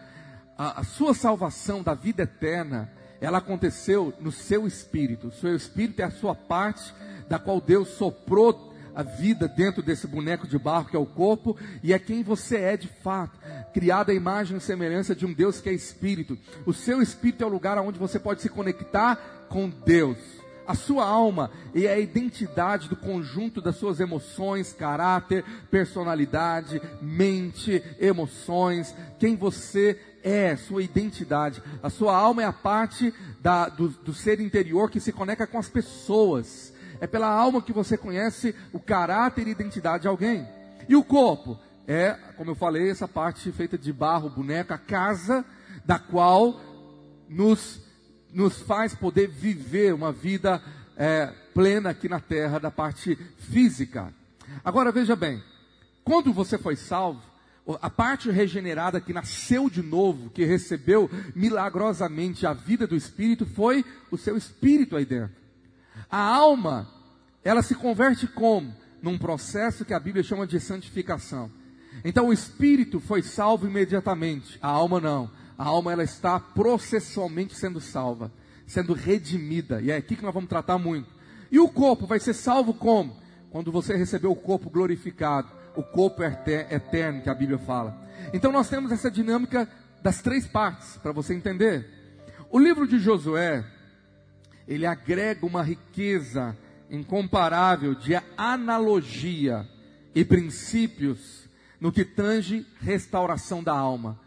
a, 0.56 0.80
a 0.80 0.84
sua 0.84 1.14
salvação 1.14 1.82
da 1.82 1.94
vida 1.94 2.22
eterna, 2.22 2.90
ela 3.20 3.38
aconteceu 3.38 4.14
no 4.20 4.32
seu 4.32 4.66
espírito. 4.66 5.28
O 5.28 5.32
seu 5.32 5.54
espírito 5.54 6.00
é 6.00 6.04
a 6.04 6.10
sua 6.10 6.34
parte 6.34 6.92
da 7.28 7.38
qual 7.38 7.60
Deus 7.60 7.88
soprou 7.88 8.72
a 8.94 9.02
vida 9.02 9.48
dentro 9.48 9.82
desse 9.82 10.06
boneco 10.06 10.46
de 10.46 10.58
barro 10.58 10.86
que 10.86 10.96
é 10.96 10.98
o 10.98 11.06
corpo, 11.06 11.56
e 11.82 11.92
é 11.94 11.98
quem 11.98 12.22
você 12.22 12.58
é 12.58 12.76
de 12.76 12.88
fato, 12.88 13.38
criado 13.72 14.10
à 14.10 14.14
imagem 14.14 14.56
e 14.56 14.60
semelhança 14.60 15.14
de 15.14 15.24
um 15.24 15.32
Deus 15.32 15.60
que 15.60 15.68
é 15.68 15.72
espírito. 15.72 16.36
O 16.66 16.74
seu 16.74 17.00
espírito 17.00 17.42
é 17.42 17.46
o 17.46 17.50
lugar 17.50 17.78
onde 17.78 17.98
você 17.98 18.18
pode 18.18 18.42
se 18.42 18.50
conectar 18.50 19.16
com 19.48 19.68
Deus. 19.68 20.18
A 20.66 20.74
sua 20.74 21.04
alma 21.04 21.50
é 21.74 21.88
a 21.88 21.98
identidade 21.98 22.88
do 22.88 22.96
conjunto 22.96 23.60
das 23.60 23.76
suas 23.76 24.00
emoções, 24.00 24.72
caráter, 24.72 25.44
personalidade, 25.70 26.80
mente, 27.00 27.82
emoções, 27.98 28.94
quem 29.18 29.36
você 29.36 29.98
é, 30.22 30.56
sua 30.56 30.82
identidade. 30.82 31.62
A 31.82 31.90
sua 31.90 32.16
alma 32.16 32.42
é 32.42 32.46
a 32.46 32.52
parte 32.52 33.12
da, 33.40 33.68
do, 33.68 33.88
do 33.88 34.14
ser 34.14 34.40
interior 34.40 34.90
que 34.90 35.00
se 35.00 35.12
conecta 35.12 35.46
com 35.46 35.58
as 35.58 35.68
pessoas 35.68 36.72
É 37.00 37.06
pela 37.06 37.26
alma 37.26 37.60
que 37.60 37.72
você 37.72 37.96
conhece 37.96 38.54
o 38.72 38.78
caráter 38.78 39.48
e 39.48 39.50
identidade 39.50 40.02
de 40.02 40.08
alguém. 40.08 40.46
E 40.88 40.94
o 40.94 41.02
corpo 41.02 41.58
é, 41.86 42.16
como 42.36 42.50
eu 42.50 42.54
falei, 42.54 42.90
essa 42.90 43.08
parte 43.08 43.50
feita 43.50 43.76
de 43.76 43.92
barro, 43.92 44.30
boneca, 44.30 44.78
casa 44.78 45.44
da 45.84 45.98
qual 45.98 46.60
nos, 47.28 47.80
nos 48.32 48.60
faz 48.60 48.94
poder 48.94 49.28
viver 49.28 49.94
uma 49.94 50.12
vida 50.12 50.62
é, 50.96 51.32
plena 51.54 51.90
aqui 51.90 52.08
na 52.08 52.20
terra, 52.20 52.58
da 52.58 52.70
parte 52.70 53.16
física. 53.38 54.12
Agora 54.64 54.92
veja 54.92 55.14
bem, 55.16 55.42
quando 56.04 56.32
você 56.32 56.58
foi 56.58 56.76
salvo, 56.76 57.22
a 57.80 57.88
parte 57.88 58.30
regenerada 58.30 59.00
que 59.00 59.12
nasceu 59.12 59.70
de 59.70 59.82
novo, 59.82 60.30
que 60.30 60.44
recebeu 60.44 61.08
milagrosamente 61.34 62.46
a 62.46 62.52
vida 62.52 62.86
do 62.86 62.96
Espírito, 62.96 63.46
foi 63.46 63.84
o 64.10 64.18
seu 64.18 64.36
espírito 64.36 64.96
aí 64.96 65.04
dentro. 65.04 65.36
A 66.10 66.18
alma, 66.18 66.88
ela 67.44 67.62
se 67.62 67.74
converte 67.74 68.26
como? 68.26 68.74
Num 69.00 69.16
processo 69.16 69.84
que 69.84 69.94
a 69.94 70.00
Bíblia 70.00 70.24
chama 70.24 70.46
de 70.46 70.58
santificação. 70.58 71.50
Então 72.04 72.28
o 72.28 72.32
espírito 72.32 72.98
foi 72.98 73.22
salvo 73.22 73.66
imediatamente, 73.66 74.58
a 74.60 74.68
alma 74.68 75.00
não. 75.00 75.30
A 75.58 75.64
alma 75.64 75.92
ela 75.92 76.02
está 76.02 76.38
processualmente 76.40 77.54
sendo 77.54 77.80
salva, 77.80 78.32
sendo 78.66 78.92
redimida. 78.92 79.80
E 79.80 79.90
é 79.90 79.96
aqui 79.96 80.16
que 80.16 80.22
nós 80.22 80.34
vamos 80.34 80.48
tratar 80.48 80.78
muito. 80.78 81.08
E 81.50 81.58
o 81.58 81.68
corpo 81.68 82.06
vai 82.06 82.18
ser 82.18 82.34
salvo 82.34 82.74
como? 82.74 83.16
Quando 83.50 83.70
você 83.70 83.94
recebeu 83.94 84.30
o 84.30 84.36
corpo 84.36 84.70
glorificado, 84.70 85.48
o 85.76 85.82
corpo 85.82 86.22
eterno 86.22 87.22
que 87.22 87.30
a 87.30 87.34
Bíblia 87.34 87.58
fala. 87.58 87.96
Então 88.32 88.50
nós 88.50 88.68
temos 88.68 88.90
essa 88.90 89.10
dinâmica 89.10 89.68
das 90.02 90.22
três 90.22 90.46
partes 90.46 90.96
para 90.96 91.12
você 91.12 91.34
entender. 91.34 91.86
O 92.50 92.58
livro 92.58 92.86
de 92.86 92.98
Josué, 92.98 93.64
ele 94.66 94.86
agrega 94.86 95.44
uma 95.46 95.62
riqueza 95.62 96.56
incomparável 96.90 97.94
de 97.94 98.14
analogia 98.36 99.68
e 100.14 100.24
princípios 100.24 101.48
no 101.80 101.90
que 101.90 102.04
tange 102.04 102.66
restauração 102.80 103.62
da 103.62 103.72
alma 103.72 104.21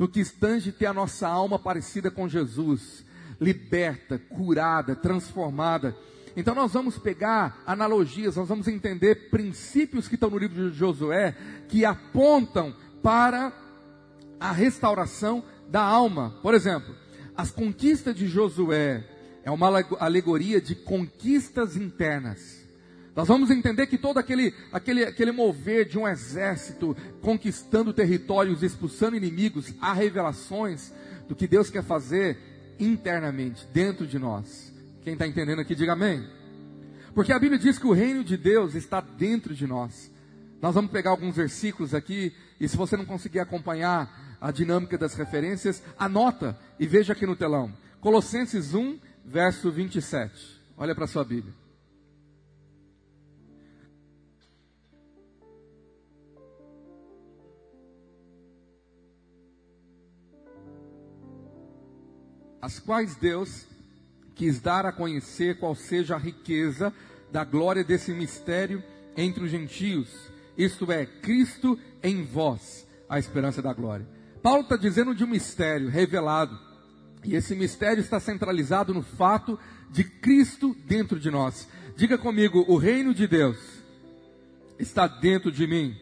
no 0.00 0.08
que 0.08 0.24
tange 0.24 0.72
ter 0.72 0.86
a 0.86 0.94
nossa 0.94 1.28
alma 1.28 1.58
parecida 1.58 2.10
com 2.10 2.26
Jesus, 2.26 3.04
liberta, 3.38 4.18
curada, 4.18 4.96
transformada. 4.96 5.94
Então 6.34 6.54
nós 6.54 6.72
vamos 6.72 6.96
pegar 6.96 7.62
analogias, 7.66 8.36
nós 8.36 8.48
vamos 8.48 8.66
entender 8.66 9.28
princípios 9.28 10.08
que 10.08 10.14
estão 10.14 10.30
no 10.30 10.38
livro 10.38 10.70
de 10.70 10.78
Josué 10.78 11.36
que 11.68 11.84
apontam 11.84 12.74
para 13.02 13.52
a 14.40 14.50
restauração 14.52 15.44
da 15.68 15.82
alma. 15.82 16.34
Por 16.42 16.54
exemplo, 16.54 16.94
as 17.36 17.50
conquistas 17.50 18.14
de 18.14 18.26
Josué 18.26 19.06
é 19.44 19.50
uma 19.50 19.68
alegoria 19.98 20.62
de 20.62 20.74
conquistas 20.74 21.76
internas. 21.76 22.59
Nós 23.20 23.28
vamos 23.28 23.50
entender 23.50 23.86
que 23.86 23.98
todo 23.98 24.16
aquele, 24.16 24.54
aquele, 24.72 25.04
aquele 25.04 25.30
mover 25.30 25.86
de 25.86 25.98
um 25.98 26.08
exército 26.08 26.96
conquistando 27.20 27.92
territórios, 27.92 28.62
expulsando 28.62 29.14
inimigos, 29.14 29.74
há 29.78 29.92
revelações 29.92 30.90
do 31.28 31.36
que 31.36 31.46
Deus 31.46 31.68
quer 31.68 31.84
fazer 31.84 32.38
internamente, 32.78 33.66
dentro 33.74 34.06
de 34.06 34.18
nós. 34.18 34.72
Quem 35.04 35.12
está 35.12 35.26
entendendo 35.26 35.60
aqui, 35.60 35.74
diga 35.74 35.92
amém. 35.92 36.26
Porque 37.14 37.30
a 37.30 37.38
Bíblia 37.38 37.58
diz 37.58 37.78
que 37.78 37.86
o 37.86 37.92
reino 37.92 38.24
de 38.24 38.38
Deus 38.38 38.74
está 38.74 39.02
dentro 39.02 39.54
de 39.54 39.66
nós. 39.66 40.10
Nós 40.62 40.74
vamos 40.74 40.90
pegar 40.90 41.10
alguns 41.10 41.36
versículos 41.36 41.92
aqui, 41.92 42.32
e 42.58 42.66
se 42.66 42.74
você 42.74 42.96
não 42.96 43.04
conseguir 43.04 43.40
acompanhar 43.40 44.38
a 44.40 44.50
dinâmica 44.50 44.96
das 44.96 45.12
referências, 45.12 45.82
anota 45.98 46.58
e 46.78 46.86
veja 46.86 47.12
aqui 47.12 47.26
no 47.26 47.36
telão. 47.36 47.70
Colossenses 48.00 48.72
1, 48.72 48.98
verso 49.26 49.70
27. 49.70 50.58
Olha 50.74 50.94
para 50.94 51.04
a 51.04 51.08
sua 51.08 51.22
Bíblia. 51.22 51.59
As 62.60 62.78
quais 62.78 63.16
Deus 63.16 63.66
quis 64.34 64.60
dar 64.60 64.86
a 64.86 64.92
conhecer 64.92 65.58
qual 65.58 65.74
seja 65.74 66.14
a 66.14 66.18
riqueza 66.18 66.92
da 67.30 67.44
glória 67.44 67.84
desse 67.84 68.12
mistério 68.12 68.82
entre 69.16 69.44
os 69.44 69.50
gentios, 69.50 70.08
isto 70.56 70.90
é, 70.90 71.04
Cristo 71.04 71.78
em 72.02 72.24
vós, 72.24 72.86
a 73.08 73.18
esperança 73.18 73.60
da 73.60 73.72
glória. 73.72 74.06
Paulo 74.42 74.62
está 74.62 74.76
dizendo 74.76 75.14
de 75.14 75.24
um 75.24 75.28
mistério 75.28 75.88
revelado, 75.88 76.58
e 77.22 77.34
esse 77.34 77.54
mistério 77.54 78.00
está 78.00 78.18
centralizado 78.18 78.94
no 78.94 79.02
fato 79.02 79.58
de 79.90 80.04
Cristo 80.04 80.74
dentro 80.86 81.20
de 81.20 81.30
nós. 81.30 81.68
Diga 81.96 82.16
comigo, 82.16 82.64
o 82.66 82.76
reino 82.76 83.12
de 83.12 83.26
Deus 83.26 83.58
está 84.78 85.06
dentro 85.06 85.52
de 85.52 85.66
mim. 85.66 85.94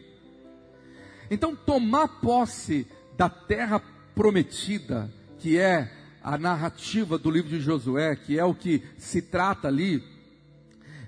Então, 1.29 1.55
tomar 1.55 2.07
posse 2.21 2.87
da 3.17 3.29
terra 3.29 3.81
prometida, 4.15 5.13
que 5.37 5.59
é 5.59 5.98
a 6.23 6.37
narrativa 6.37 7.17
do 7.17 7.31
livro 7.31 7.49
de 7.49 7.59
Josué, 7.59 8.15
que 8.15 8.37
é 8.37 8.43
o 8.43 8.53
que 8.53 8.83
se 8.97 9.21
trata 9.21 9.67
ali, 9.67 10.03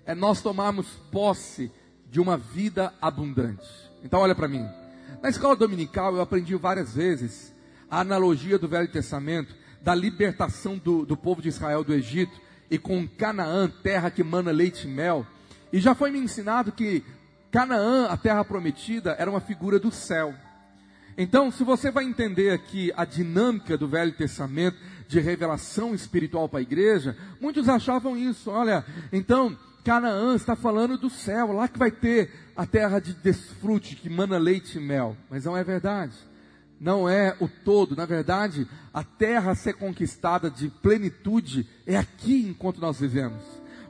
é 0.06 0.16
nós 0.16 0.42
tomarmos 0.42 0.88
posse 1.12 1.72
de 2.10 2.20
uma 2.20 2.38
vida 2.38 2.94
abundante. 3.02 3.68
Então, 4.04 4.20
olha 4.20 4.36
para 4.36 4.48
mim. 4.48 4.68
Na 5.22 5.30
escola 5.30 5.56
dominical, 5.56 6.16
eu 6.16 6.22
aprendi 6.22 6.56
várias 6.56 6.94
vezes 6.94 7.54
a 7.90 8.00
analogia 8.00 8.58
do 8.58 8.68
Velho 8.68 8.88
Testamento, 8.88 9.54
da 9.82 9.94
libertação 9.94 10.78
do, 10.78 11.06
do 11.06 11.18
povo 11.18 11.42
de 11.42 11.50
Israel 11.50 11.84
do 11.84 11.94
Egito, 11.94 12.40
e 12.70 12.78
com 12.78 13.08
Canaã, 13.08 13.70
terra 13.70 14.10
que 14.10 14.24
mana 14.24 14.52
leite 14.52 14.88
e 14.88 14.90
mel. 14.90 15.28
E 15.74 15.80
já 15.80 15.94
foi 15.94 16.10
me 16.10 16.20
ensinado 16.20 16.72
que 16.72 17.04
Canaã, 17.52 18.08
a 18.08 18.16
terra 18.16 18.46
prometida, 18.46 19.16
era 19.20 19.30
uma 19.30 19.42
figura 19.42 19.78
do 19.78 19.92
céu. 19.92 20.34
Então, 21.18 21.52
se 21.52 21.64
você 21.64 21.92
vai 21.92 22.06
entender 22.06 22.52
aqui 22.52 22.92
a 22.96 23.04
dinâmica 23.04 23.78
do 23.78 23.88
Velho 23.88 24.14
Testamento, 24.14 24.78
de 25.12 25.20
revelação 25.20 25.94
espiritual 25.94 26.48
para 26.48 26.60
a 26.60 26.62
igreja, 26.62 27.18
muitos 27.42 27.68
achavam 27.68 28.18
isso. 28.18 28.50
Olha, 28.50 28.86
então 29.12 29.58
Canaã 29.84 30.36
está 30.36 30.56
falando 30.56 30.98
do 30.98 31.10
céu, 31.10 31.52
lá 31.52 31.68
que 31.68 31.78
vai 31.78 31.92
ter 31.92 32.32
a 32.56 32.66
terra 32.66 33.00
de 33.00 33.14
desfrute, 33.14 33.98
que 33.98 34.10
mana 34.10 34.38
leite 34.38 34.78
e 34.78 34.82
mel. 34.82 35.18
Mas 35.30 35.44
não 35.44 35.58
é 35.58 35.66
verdade. 35.66 36.16
Não 36.80 37.10
é 37.10 37.36
o 37.42 37.48
todo. 37.50 37.94
Na 37.94 38.06
verdade, 38.06 38.66
a 38.94 39.04
terra 39.04 39.52
a 39.52 39.56
ser 39.56 39.74
conquistada 39.74 40.50
de 40.50 40.70
plenitude 40.70 41.68
é 41.86 41.98
aqui 41.98 42.46
enquanto 42.48 42.80
nós 42.80 42.98
vivemos. 43.02 43.44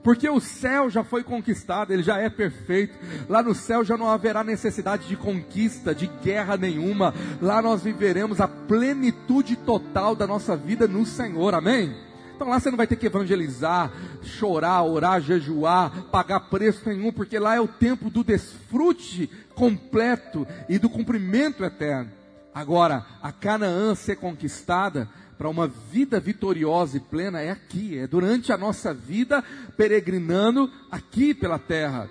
Porque 0.03 0.27
o 0.27 0.39
céu 0.39 0.89
já 0.89 1.03
foi 1.03 1.23
conquistado, 1.23 1.91
ele 1.91 2.01
já 2.01 2.17
é 2.17 2.29
perfeito. 2.29 2.97
Lá 3.29 3.43
no 3.43 3.53
céu 3.53 3.83
já 3.83 3.95
não 3.95 4.09
haverá 4.09 4.43
necessidade 4.43 5.07
de 5.07 5.15
conquista, 5.15 5.93
de 5.93 6.07
guerra 6.23 6.57
nenhuma. 6.57 7.13
Lá 7.39 7.61
nós 7.61 7.83
viveremos 7.83 8.41
a 8.41 8.47
plenitude 8.47 9.55
total 9.55 10.15
da 10.15 10.25
nossa 10.25 10.57
vida 10.57 10.87
no 10.87 11.05
Senhor. 11.05 11.53
Amém? 11.53 11.95
Então 12.35 12.49
lá 12.49 12.59
você 12.59 12.71
não 12.71 12.77
vai 12.77 12.87
ter 12.87 12.95
que 12.95 13.05
evangelizar, 13.05 13.91
chorar, 14.23 14.81
orar, 14.81 15.21
jejuar, 15.21 16.05
pagar 16.11 16.39
preço 16.39 16.81
nenhum, 16.89 17.11
porque 17.11 17.37
lá 17.37 17.55
é 17.55 17.59
o 17.59 17.67
tempo 17.67 18.09
do 18.09 18.23
desfrute 18.23 19.29
completo 19.53 20.47
e 20.67 20.79
do 20.79 20.89
cumprimento 20.89 21.63
eterno. 21.63 22.09
Agora, 22.51 23.05
a 23.21 23.31
Canaã 23.31 23.93
ser 23.93 24.15
conquistada, 24.15 25.07
para 25.41 25.49
uma 25.49 25.67
vida 25.67 26.19
vitoriosa 26.19 26.97
e 26.97 26.99
plena 26.99 27.41
é 27.41 27.49
aqui, 27.49 27.97
é 27.97 28.05
durante 28.05 28.53
a 28.53 28.57
nossa 28.59 28.93
vida 28.93 29.43
peregrinando 29.75 30.71
aqui 30.91 31.33
pela 31.33 31.57
terra. 31.57 32.07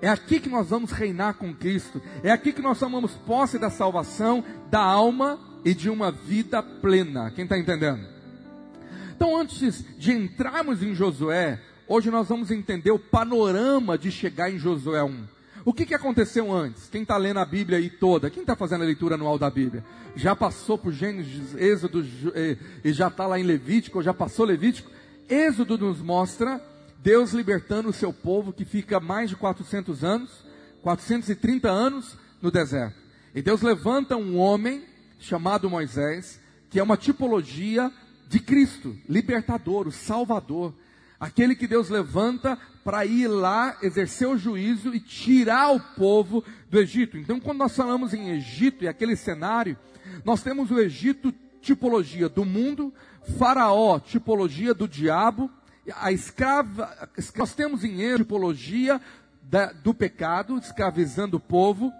É 0.00 0.08
aqui 0.08 0.40
que 0.40 0.48
nós 0.48 0.70
vamos 0.70 0.90
reinar 0.90 1.34
com 1.34 1.54
Cristo. 1.54 2.02
É 2.24 2.32
aqui 2.32 2.52
que 2.52 2.60
nós 2.60 2.80
tomamos 2.80 3.12
posse 3.12 3.56
da 3.56 3.70
salvação 3.70 4.42
da 4.68 4.80
alma 4.80 5.38
e 5.64 5.72
de 5.74 5.88
uma 5.88 6.10
vida 6.10 6.60
plena. 6.60 7.30
Quem 7.30 7.44
está 7.44 7.56
entendendo? 7.56 8.04
Então, 9.14 9.36
antes 9.36 9.84
de 9.96 10.10
entrarmos 10.10 10.82
em 10.82 10.92
Josué, 10.92 11.60
hoje 11.86 12.10
nós 12.10 12.28
vamos 12.28 12.50
entender 12.50 12.90
o 12.90 12.98
panorama 12.98 13.96
de 13.96 14.10
chegar 14.10 14.50
em 14.50 14.58
Josué 14.58 15.04
1. 15.04 15.24
O 15.64 15.72
que, 15.72 15.86
que 15.86 15.94
aconteceu 15.94 16.52
antes? 16.52 16.88
Quem 16.88 17.02
está 17.02 17.16
lendo 17.16 17.38
a 17.38 17.44
Bíblia 17.44 17.78
aí 17.78 17.88
toda? 17.88 18.30
Quem 18.30 18.42
está 18.42 18.56
fazendo 18.56 18.82
a 18.82 18.86
leitura 18.86 19.14
anual 19.14 19.38
da 19.38 19.48
Bíblia? 19.48 19.84
Já 20.16 20.34
passou 20.34 20.76
por 20.76 20.92
Gênesis, 20.92 21.54
Êxodo 21.54 22.04
e 22.84 22.92
já 22.92 23.08
está 23.08 23.26
lá 23.26 23.38
em 23.38 23.44
Levítico, 23.44 24.02
já 24.02 24.12
passou 24.12 24.44
Levítico? 24.44 24.90
Êxodo 25.28 25.78
nos 25.78 26.00
mostra 26.00 26.60
Deus 26.98 27.32
libertando 27.32 27.88
o 27.88 27.92
seu 27.92 28.12
povo 28.12 28.52
que 28.52 28.64
fica 28.64 29.00
mais 29.00 29.30
de 29.30 29.36
400 29.36 30.04
anos, 30.04 30.44
430 30.82 31.68
anos 31.68 32.16
no 32.40 32.50
deserto. 32.50 32.96
E 33.34 33.40
Deus 33.40 33.62
levanta 33.62 34.16
um 34.16 34.38
homem 34.38 34.84
chamado 35.18 35.70
Moisés, 35.70 36.40
que 36.70 36.78
é 36.78 36.82
uma 36.82 36.96
tipologia 36.96 37.90
de 38.28 38.40
Cristo, 38.40 38.96
libertador, 39.08 39.86
o 39.86 39.92
Salvador. 39.92 40.74
Aquele 41.22 41.54
que 41.54 41.68
Deus 41.68 41.88
levanta 41.88 42.58
para 42.82 43.06
ir 43.06 43.28
lá 43.28 43.78
exercer 43.80 44.26
o 44.26 44.36
juízo 44.36 44.92
e 44.92 44.98
tirar 44.98 45.70
o 45.70 45.78
povo 45.78 46.42
do 46.68 46.80
Egito. 46.80 47.16
Então, 47.16 47.38
quando 47.38 47.58
nós 47.58 47.76
falamos 47.76 48.12
em 48.12 48.30
Egito 48.30 48.82
e 48.82 48.88
aquele 48.88 49.14
cenário, 49.14 49.78
nós 50.24 50.42
temos 50.42 50.70
o 50.72 50.80
Egito 50.80 51.32
tipologia 51.60 52.28
do 52.28 52.44
mundo, 52.44 52.92
Faraó 53.38 54.00
tipologia 54.00 54.74
do 54.74 54.88
diabo 54.88 55.48
a 55.96 56.10
escrava, 56.10 57.08
nós 57.36 57.54
temos 57.54 57.84
em 57.84 58.00
Êxodo 58.00 58.24
tipologia 58.24 59.00
da, 59.42 59.72
do 59.72 59.92
pecado, 59.92 60.58
escravizando 60.58 61.36
o 61.36 61.40
povo. 61.40 61.92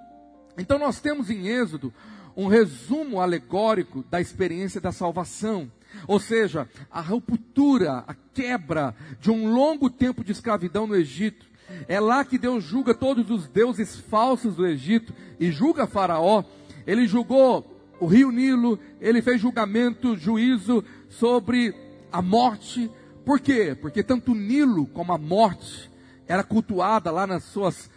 Então 0.58 0.78
nós 0.78 1.00
temos 1.00 1.30
em 1.30 1.46
Êxodo 1.46 1.94
um 2.36 2.46
resumo 2.46 3.20
alegórico 3.20 4.04
da 4.10 4.20
experiência 4.20 4.80
da 4.80 4.90
salvação. 4.90 5.70
Ou 6.06 6.18
seja, 6.18 6.68
a 6.90 7.00
ruptura, 7.00 8.04
a 8.06 8.14
quebra 8.14 8.94
de 9.20 9.30
um 9.30 9.52
longo 9.52 9.88
tempo 9.90 10.24
de 10.24 10.32
escravidão 10.32 10.86
no 10.86 10.96
Egito. 10.96 11.46
É 11.88 11.98
lá 12.00 12.24
que 12.24 12.38
Deus 12.38 12.64
julga 12.64 12.94
todos 12.94 13.30
os 13.30 13.48
deuses 13.48 13.96
falsos 13.96 14.56
do 14.56 14.66
Egito 14.66 15.12
e 15.38 15.50
julga 15.50 15.86
Faraó. 15.86 16.44
Ele 16.86 17.06
julgou 17.06 17.72
o 18.00 18.06
rio 18.06 18.30
Nilo, 18.30 18.78
ele 19.00 19.22
fez 19.22 19.40
julgamento, 19.40 20.16
juízo 20.16 20.84
sobre 21.08 21.74
a 22.10 22.20
morte. 22.20 22.90
Por 23.24 23.40
quê? 23.40 23.76
Porque 23.80 24.02
tanto 24.02 24.32
o 24.32 24.34
Nilo 24.34 24.86
como 24.86 25.12
a 25.12 25.18
morte 25.18 25.90
era 26.26 26.42
cultuada 26.42 27.10
lá 27.10 27.26
nas 27.26 27.44
suas 27.44 27.90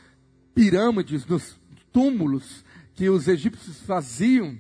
pirâmides, 0.53 1.25
nos 1.25 1.59
túmulos 1.91 2.63
que 2.93 3.09
os 3.09 3.27
egípcios 3.27 3.81
faziam. 3.81 4.57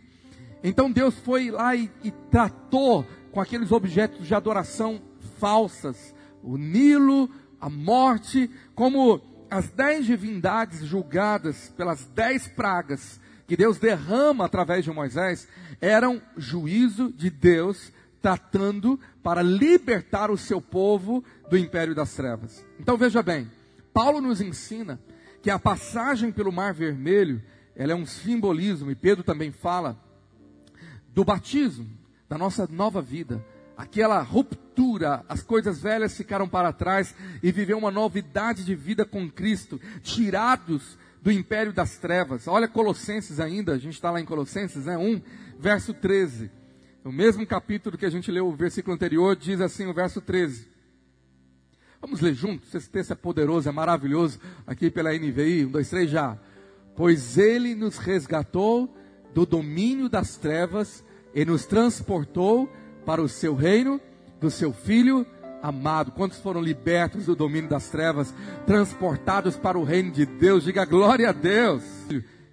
Então 0.63 0.91
Deus 0.91 1.13
foi 1.19 1.51
lá 1.51 1.75
e, 1.75 1.91
e 2.03 2.11
tratou 2.31 3.05
com 3.35 3.41
aqueles 3.41 3.69
objetos 3.73 4.25
de 4.25 4.33
adoração 4.33 5.01
falsas, 5.39 6.15
o 6.41 6.55
Nilo, 6.55 7.29
a 7.59 7.69
morte, 7.69 8.49
como 8.73 9.21
as 9.51 9.69
dez 9.69 10.05
divindades 10.05 10.85
julgadas 10.85 11.67
pelas 11.75 12.05
dez 12.05 12.47
pragas 12.47 13.19
que 13.45 13.57
Deus 13.57 13.77
derrama 13.77 14.45
através 14.45 14.85
de 14.85 14.91
Moisés, 14.91 15.49
eram 15.81 16.21
juízo 16.37 17.11
de 17.11 17.29
Deus 17.29 17.91
tratando 18.21 18.97
para 19.21 19.41
libertar 19.41 20.31
o 20.31 20.37
seu 20.37 20.61
povo 20.61 21.21
do 21.49 21.57
império 21.57 21.93
das 21.93 22.13
trevas. 22.15 22.65
Então 22.79 22.95
veja 22.95 23.21
bem, 23.21 23.51
Paulo 23.93 24.21
nos 24.21 24.39
ensina 24.39 24.97
que 25.41 25.49
a 25.49 25.59
passagem 25.59 26.31
pelo 26.31 26.53
Mar 26.53 26.73
Vermelho, 26.73 27.43
ela 27.75 27.91
é 27.91 27.95
um 27.95 28.05
simbolismo, 28.05 28.89
e 28.91 28.95
Pedro 28.95 29.25
também 29.25 29.51
fala 29.51 30.01
do 31.13 31.25
batismo 31.25 31.94
da 32.27 32.37
nossa 32.37 32.67
nova 32.71 33.01
vida. 33.01 33.43
Aquela 33.77 34.21
ruptura, 34.21 35.23
as 35.27 35.41
coisas 35.41 35.81
velhas 35.81 36.15
ficaram 36.15 36.47
para 36.47 36.71
trás 36.71 37.13
e 37.43 37.51
viver 37.51 37.73
uma 37.73 37.91
novidade 37.91 38.63
de 38.63 38.73
vida 38.73 39.05
com 39.05 39.29
Cristo, 39.29 39.79
tirados 40.01 40.97
do 41.21 41.31
império 41.31 41.73
das 41.73 41.97
trevas. 41.97 42.47
Olha 42.47 42.67
Colossenses 42.67 43.39
ainda, 43.39 43.73
a 43.73 43.77
gente 43.77 43.95
está 43.95 44.11
lá 44.11 44.21
em 44.21 44.25
Colossenses, 44.25 44.85
né? 44.85 44.97
1, 44.97 45.21
verso 45.59 45.93
13. 45.93 46.51
O 47.03 47.11
mesmo 47.11 47.45
capítulo 47.45 47.97
que 47.97 48.05
a 48.05 48.09
gente 48.09 48.31
leu, 48.31 48.47
o 48.47 48.55
versículo 48.55 48.95
anterior, 48.95 49.35
diz 49.35 49.59
assim 49.59 49.85
o 49.87 49.93
verso 49.93 50.21
13. 50.21 50.67
Vamos 51.99 52.21
ler 52.21 52.33
juntos, 52.33 52.73
esse 52.73 52.89
texto 52.89 53.11
é 53.11 53.15
poderoso, 53.15 53.67
é 53.67 53.71
maravilhoso, 53.71 54.39
aqui 54.65 54.91
pela 54.91 55.11
NVI, 55.11 55.65
um, 55.65 55.71
dois, 55.71 55.89
três, 55.89 56.09
já. 56.09 56.37
Pois 56.95 57.37
ele 57.37 57.75
nos 57.75 57.97
resgatou 57.97 58.95
do 59.33 59.45
domínio 59.45 60.07
das 60.07 60.37
trevas 60.37 61.03
e 61.35 61.43
nos 61.43 61.65
transportou 61.65 62.71
para 63.05 63.21
o 63.21 63.27
seu 63.27 63.53
reino, 63.53 63.99
do 64.39 64.49
seu 64.49 64.71
filho 64.71 65.27
amado. 65.61 66.11
Quantos 66.11 66.39
foram 66.39 66.61
libertos 66.61 67.25
do 67.25 67.35
domínio 67.35 67.69
das 67.69 67.89
trevas, 67.89 68.33
transportados 68.65 69.57
para 69.57 69.77
o 69.77 69.83
reino 69.83 70.11
de 70.11 70.25
Deus? 70.25 70.63
Diga 70.63 70.85
glória 70.85 71.29
a 71.29 71.33
Deus. 71.33 71.83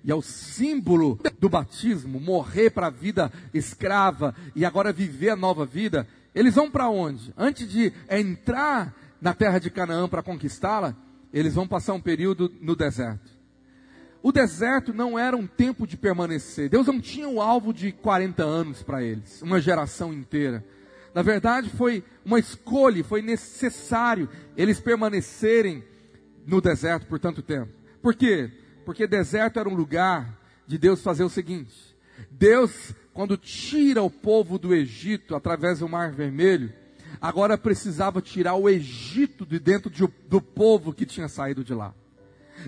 E 0.05 0.11
é 0.11 0.15
o 0.15 0.21
símbolo 0.21 1.19
do 1.39 1.49
batismo, 1.49 2.19
morrer 2.19 2.71
para 2.71 2.89
a 2.89 2.91
vida 2.91 3.33
escrava 3.55 4.35
e 4.57 4.65
agora 4.65 4.93
viver 4.93 5.31
a 5.31 5.37
nova 5.37 5.65
vida. 5.65 6.09
Eles 6.35 6.57
vão 6.57 6.69
para 6.69 6.89
onde? 6.89 7.33
Antes 7.39 7.71
de 7.71 7.93
entrar 8.11 8.93
na 9.21 9.33
terra 9.33 9.61
de 9.61 9.71
Canaã 9.71 10.09
para 10.09 10.23
conquistá-la, 10.23 10.97
eles 11.33 11.55
vão 11.55 11.69
passar 11.69 11.93
um 11.93 12.01
período 12.01 12.53
no 12.61 12.75
deserto. 12.75 13.32
O 14.23 14.31
deserto 14.31 14.95
não 14.95 15.19
era 15.19 15.37
um 15.37 15.47
tempo 15.47 15.87
de 15.87 15.97
permanecer. 15.97 16.69
Deus 16.69 16.87
não 16.87 17.00
tinha 17.00 17.29
o 17.29 17.35
um 17.35 17.43
alvo 17.43 17.73
de 17.73 17.91
40 17.91 18.45
anos 18.45 18.82
para 18.82 19.02
eles, 19.02 19.43
uma 19.43 19.61
geração 19.61 20.13
inteira. 20.13 20.65
Na 21.13 21.23
verdade, 21.23 21.69
foi 21.71 22.04
uma 22.25 22.39
escolha, 22.39 23.02
foi 23.02 23.21
necessário 23.21 24.28
eles 24.56 24.80
permanecerem 24.80 25.85
no 26.47 26.61
deserto 26.61 27.06
por 27.06 27.19
tanto 27.19 27.43
tempo. 27.43 27.73
Por 28.00 28.15
quê? 28.15 28.50
Porque 28.85 29.06
deserto 29.06 29.58
era 29.58 29.69
um 29.69 29.75
lugar 29.75 30.39
de 30.67 30.78
Deus 30.78 31.02
fazer 31.02 31.25
o 31.25 31.28
seguinte: 31.28 31.97
Deus, 32.30 32.95
quando 33.13 33.37
tira 33.37 34.02
o 34.02 34.11
povo 34.11 34.58
do 34.58 34.73
Egito 34.73 35.35
através 35.35 35.80
do 35.80 35.89
Mar 35.89 36.13
Vermelho, 36.13 36.73
agora 37.21 37.58
precisava 37.58 38.23
tirar 38.23 38.54
o 38.54 38.69
Egito 38.69 39.45
de 39.45 39.58
dentro 39.58 39.91
de, 39.91 40.06
do 40.28 40.41
povo 40.41 40.93
que 40.93 41.04
tinha 41.04 41.28
saído 41.28 41.63
de 41.65 41.75
lá. 41.75 41.93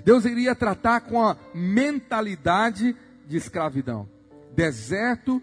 Deus 0.03 0.25
iria 0.25 0.55
tratar 0.55 1.01
com 1.03 1.23
a 1.23 1.37
mentalidade 1.55 2.97
de 3.27 3.37
escravidão. 3.37 4.09
Deserto 4.55 5.43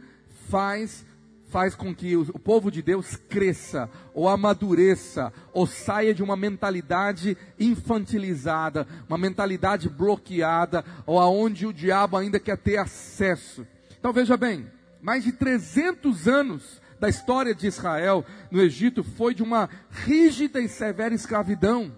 faz 0.49 1.05
faz 1.51 1.75
com 1.75 1.93
que 1.93 2.15
o, 2.15 2.39
povo 2.39 2.71
de 2.71 2.81
Deus 2.81 3.17
cresça, 3.27 3.89
ou 4.13 4.29
amadureça, 4.29 5.33
ou 5.51 5.67
saia 5.67 6.13
de 6.13 6.23
uma 6.23 6.37
mentalidade 6.37 7.37
infantilizada, 7.59 8.87
uma 9.07 9.17
mentalidade 9.17 9.89
bloqueada, 9.89 10.83
ou 11.05 11.19
aonde 11.19 11.67
o 11.67 11.73
diabo 11.73 12.15
ainda 12.15 12.39
quer 12.39 12.57
ter 12.57 12.77
acesso. 12.77 13.67
Então 13.99 14.13
veja 14.13 14.37
bem, 14.37 14.65
mais 15.01 15.25
de 15.25 15.33
300 15.33 16.25
anos 16.25 16.81
da 17.01 17.09
história 17.09 17.53
de 17.53 17.67
Israel 17.67 18.25
no 18.49 18.61
Egito 18.61 19.03
foi 19.03 19.33
de 19.33 19.43
uma 19.43 19.69
rígida 19.89 20.61
e 20.61 20.69
severa 20.69 21.13
escravidão. 21.13 21.91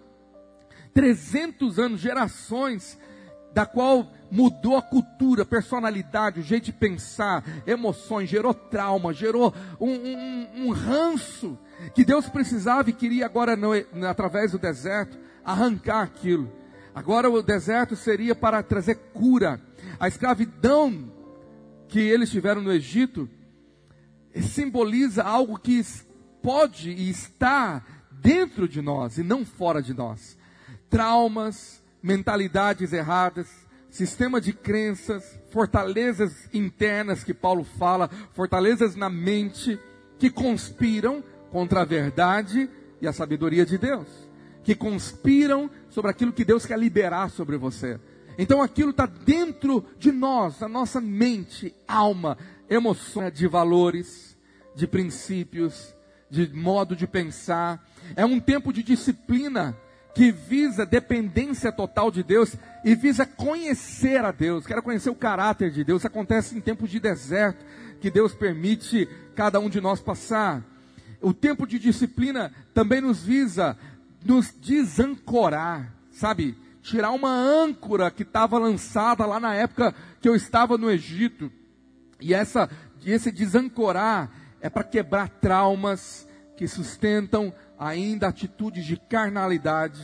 300 0.93 1.79
anos, 1.79 1.99
gerações, 1.99 2.97
da 3.53 3.65
qual 3.65 4.12
mudou 4.32 4.75
a 4.75 4.82
cultura, 4.82 5.45
personalidade, 5.45 6.39
o 6.39 6.43
jeito 6.43 6.65
de 6.65 6.73
pensar, 6.73 7.43
emoções, 7.67 8.29
gerou 8.29 8.53
trauma, 8.53 9.13
gerou 9.13 9.53
um, 9.79 9.91
um, 9.91 10.47
um 10.65 10.71
ranço 10.71 11.58
que 11.93 12.03
Deus 12.03 12.27
precisava 12.27 12.89
e 12.89 12.93
queria 12.93 13.25
agora, 13.25 13.56
no, 13.56 13.71
através 14.08 14.51
do 14.51 14.58
deserto, 14.58 15.17
arrancar 15.45 16.01
aquilo. 16.01 16.51
Agora 16.95 17.29
o 17.29 17.43
deserto 17.43 17.95
seria 17.95 18.34
para 18.34 18.63
trazer 18.63 18.95
cura. 19.13 19.62
A 19.99 20.08
escravidão 20.08 21.12
que 21.88 21.99
eles 21.99 22.32
tiveram 22.32 22.62
no 22.62 22.71
Egito 22.71 23.29
simboliza 24.41 25.23
algo 25.23 25.60
que 25.60 25.79
pode 26.41 26.89
e 26.89 27.10
está 27.10 27.84
dentro 28.12 28.67
de 28.67 28.82
nós 28.82 29.17
e 29.17 29.23
não 29.23 29.45
fora 29.45 29.82
de 29.82 29.93
nós 29.93 30.38
traumas, 30.93 31.82
mentalidades 32.03 32.93
erradas, 32.93 33.47
sistema 33.89 34.39
de 34.39 34.53
crenças, 34.53 35.39
fortalezas 35.49 36.47
internas 36.53 37.23
que 37.23 37.34
Paulo 37.34 37.63
fala, 37.63 38.08
fortalezas 38.34 38.95
na 38.95 39.10
mente 39.10 39.79
que 40.19 40.29
conspiram 40.29 41.23
contra 41.51 41.82
a 41.82 41.86
verdade 41.86 42.69
e 43.01 43.08
a 43.08 43.12
sabedoria 43.12 43.65
de 43.65 43.75
Deus, 43.75 44.08
que 44.63 44.75
conspiram 44.75 45.67
sobre 45.89 46.12
aquilo 46.12 46.32
que 46.32 46.45
Deus 46.45 46.63
quer 46.63 46.77
liberar 46.77 47.32
sobre 47.32 47.58
você. 47.58 47.99
Então 48.38 48.62
aquilo 48.62 48.91
está 48.91 49.08
dentro 49.08 49.84
de 49.97 50.12
nós, 50.12 50.62
a 50.62 50.69
nossa 50.69 51.01
mente, 51.01 51.73
alma, 51.88 52.38
emoções, 52.69 53.34
de 53.34 53.47
valores, 53.47 54.38
de 54.75 54.86
princípios, 54.86 55.91
de 56.29 56.47
modo 56.53 56.95
de 56.95 57.08
pensar. 57.08 57.84
É 58.15 58.23
um 58.23 58.39
tempo 58.39 58.71
de 58.71 58.84
disciplina 58.84 59.75
que 60.13 60.32
visa 60.32 60.86
dependência 60.86 61.71
total 61.71 62.12
de 62.12 62.21
Deus 62.23 62.56
e 62.84 62.93
visa 62.95 63.26
conhecer 63.26 64.23
a 64.23 64.32
Deus, 64.32 64.65
quero 64.65 64.84
conhecer 64.84 65.10
o 65.10 65.15
caráter 65.15 65.71
de 65.71 65.84
Deus. 65.84 66.06
Acontece 66.06 66.56
em 66.56 66.62
tempos 66.62 66.89
de 66.89 66.99
deserto 66.99 67.65
que 67.99 68.12
Deus 68.12 68.34
permite 68.34 69.08
cada 69.36 69.60
um 69.60 69.69
de 69.69 69.82
nós 69.82 69.99
passar. 69.99 70.63
O 71.21 71.34
tempo 71.34 71.65
de 71.65 71.80
disciplina 71.80 72.52
também 72.73 73.02
nos 73.02 73.23
visa 73.23 73.78
nos 74.23 74.54
desancorar, 74.54 75.93
sabe? 76.12 76.56
Tirar 76.82 77.12
uma 77.12 77.34
âncora 77.34 78.12
que 78.12 78.23
estava 78.23 78.58
lançada 78.58 79.26
lá 79.26 79.39
na 79.39 79.56
época 79.56 79.95
que 80.21 80.30
eu 80.30 80.36
estava 80.36 80.78
no 80.78 80.91
Egito. 80.91 81.52
E 82.19 82.34
essa, 82.34 82.69
esse 83.06 83.32
desancorar 83.32 84.30
é 84.62 84.69
para 84.69 84.84
quebrar 84.84 85.30
traumas 85.30 86.28
que 86.56 86.67
sustentam 86.67 87.54
ainda 87.84 88.30
atitudes 88.30 88.86
de 88.86 88.96
carnalidade, 88.96 90.02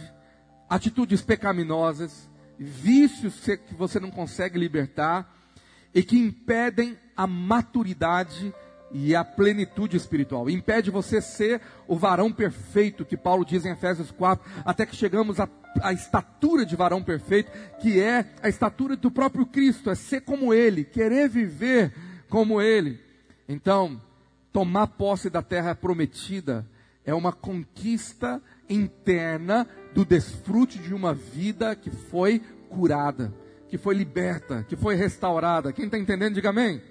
atitudes 0.70 1.22
pecaminosas, 1.22 2.30
vícios 2.58 3.40
que 3.40 3.74
você 3.74 4.02
não 4.02 4.12
consegue 4.12 4.60
libertar 4.60 5.34
e 5.96 6.04
que 6.04 6.18
impedem 6.18 6.98
a 7.16 7.26
maturidade 7.26 8.54
e 8.92 9.16
a 9.16 9.24
plenitude 9.24 9.96
espiritual. 9.96 10.50
Impede 10.50 10.92
você 10.92 11.22
ser 11.22 11.62
o 11.88 11.96
varão 11.96 12.34
perfeito 12.34 13.06
que 13.06 13.16
Paulo 13.16 13.46
diz 13.46 13.66
em 13.66 13.72
Efésios 13.72 14.12
4, 14.12 14.46
até 14.66 14.86
que 14.86 14.96
chegamos 14.96 15.40
à, 15.40 15.48
à 15.82 15.94
estatura 15.94 16.66
de 16.66 16.76
varão 16.76 17.02
perfeito, 17.02 17.50
que 17.80 18.02
é 18.02 18.26
a 18.44 18.50
estatura 18.50 18.98
do 18.98 19.10
próprio 19.10 19.46
Cristo, 19.46 19.90
é 19.90 19.96
ser 19.96 20.22
como 20.22 20.54
ele, 20.54 20.84
querer 20.84 21.30
viver 21.30 21.94
como 22.28 22.62
ele. 22.62 23.00
Então, 23.48 24.02
tomar 24.52 24.88
posse 24.88 25.30
da 25.30 25.42
terra 25.42 25.74
prometida 25.74 26.68
é 27.10 27.14
uma 27.14 27.34
conquista 27.34 28.42
interna 28.70 29.68
do 29.96 30.06
desfrute 30.06 30.78
de 30.78 30.94
uma 30.94 31.12
vida 31.14 31.76
que 31.76 31.90
foi 31.90 32.40
curada, 32.70 33.34
que 33.68 33.80
foi 33.80 33.96
liberta, 33.96 34.64
que 34.70 34.76
foi 34.76 34.96
restaurada. 34.96 35.74
Quem 35.74 35.86
está 35.86 35.98
entendendo, 35.98 36.36
diga 36.36 36.50
amém. 36.50 36.82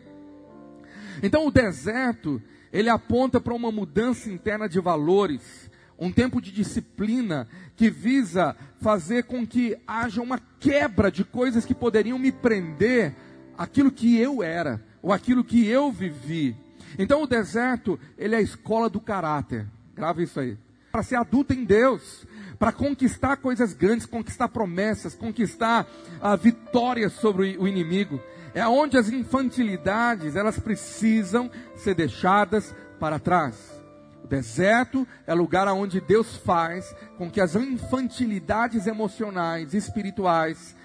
Então 1.22 1.46
o 1.46 1.52
deserto, 1.52 2.42
ele 2.72 2.88
aponta 2.88 3.40
para 3.40 3.54
uma 3.54 3.70
mudança 3.70 4.28
interna 4.28 4.68
de 4.68 4.80
valores, 4.80 5.70
um 5.96 6.10
tempo 6.10 6.40
de 6.40 6.50
disciplina 6.50 7.46
que 7.76 7.88
visa 7.88 8.56
fazer 8.80 9.22
com 9.22 9.46
que 9.46 9.76
haja 9.86 10.20
uma 10.20 10.40
quebra 10.58 11.12
de 11.12 11.24
coisas 11.24 11.64
que 11.64 11.74
poderiam 11.74 12.18
me 12.18 12.32
prender 12.32 13.14
aquilo 13.56 13.92
que 13.92 14.18
eu 14.18 14.42
era, 14.42 14.84
ou 15.00 15.12
aquilo 15.12 15.44
que 15.44 15.64
eu 15.66 15.92
vivi. 15.92 16.56
Então 16.98 17.22
o 17.22 17.26
deserto, 17.26 17.98
ele 18.16 18.34
é 18.34 18.38
a 18.38 18.42
escola 18.42 18.90
do 18.90 19.00
caráter. 19.00 19.66
Grava 19.98 20.22
isso 20.22 20.38
aí. 20.38 20.56
Para 20.92 21.02
ser 21.02 21.16
adulto 21.16 21.52
em 21.52 21.64
Deus, 21.64 22.24
para 22.56 22.70
conquistar 22.70 23.36
coisas 23.36 23.74
grandes, 23.74 24.06
conquistar 24.06 24.48
promessas, 24.48 25.12
conquistar 25.12 25.88
a 26.20 26.36
vitória 26.36 27.08
sobre 27.08 27.56
o 27.58 27.66
inimigo. 27.66 28.20
É 28.54 28.66
onde 28.66 28.96
as 28.96 29.08
infantilidades, 29.08 30.36
elas 30.36 30.56
precisam 30.58 31.50
ser 31.74 31.96
deixadas 31.96 32.72
para 33.00 33.18
trás. 33.18 33.82
O 34.22 34.28
deserto 34.28 35.06
é 35.26 35.34
lugar 35.34 35.66
onde 35.66 36.00
Deus 36.00 36.36
faz 36.36 36.94
com 37.16 37.28
que 37.28 37.40
as 37.40 37.56
infantilidades 37.56 38.86
emocionais, 38.86 39.74
espirituais, 39.74 40.76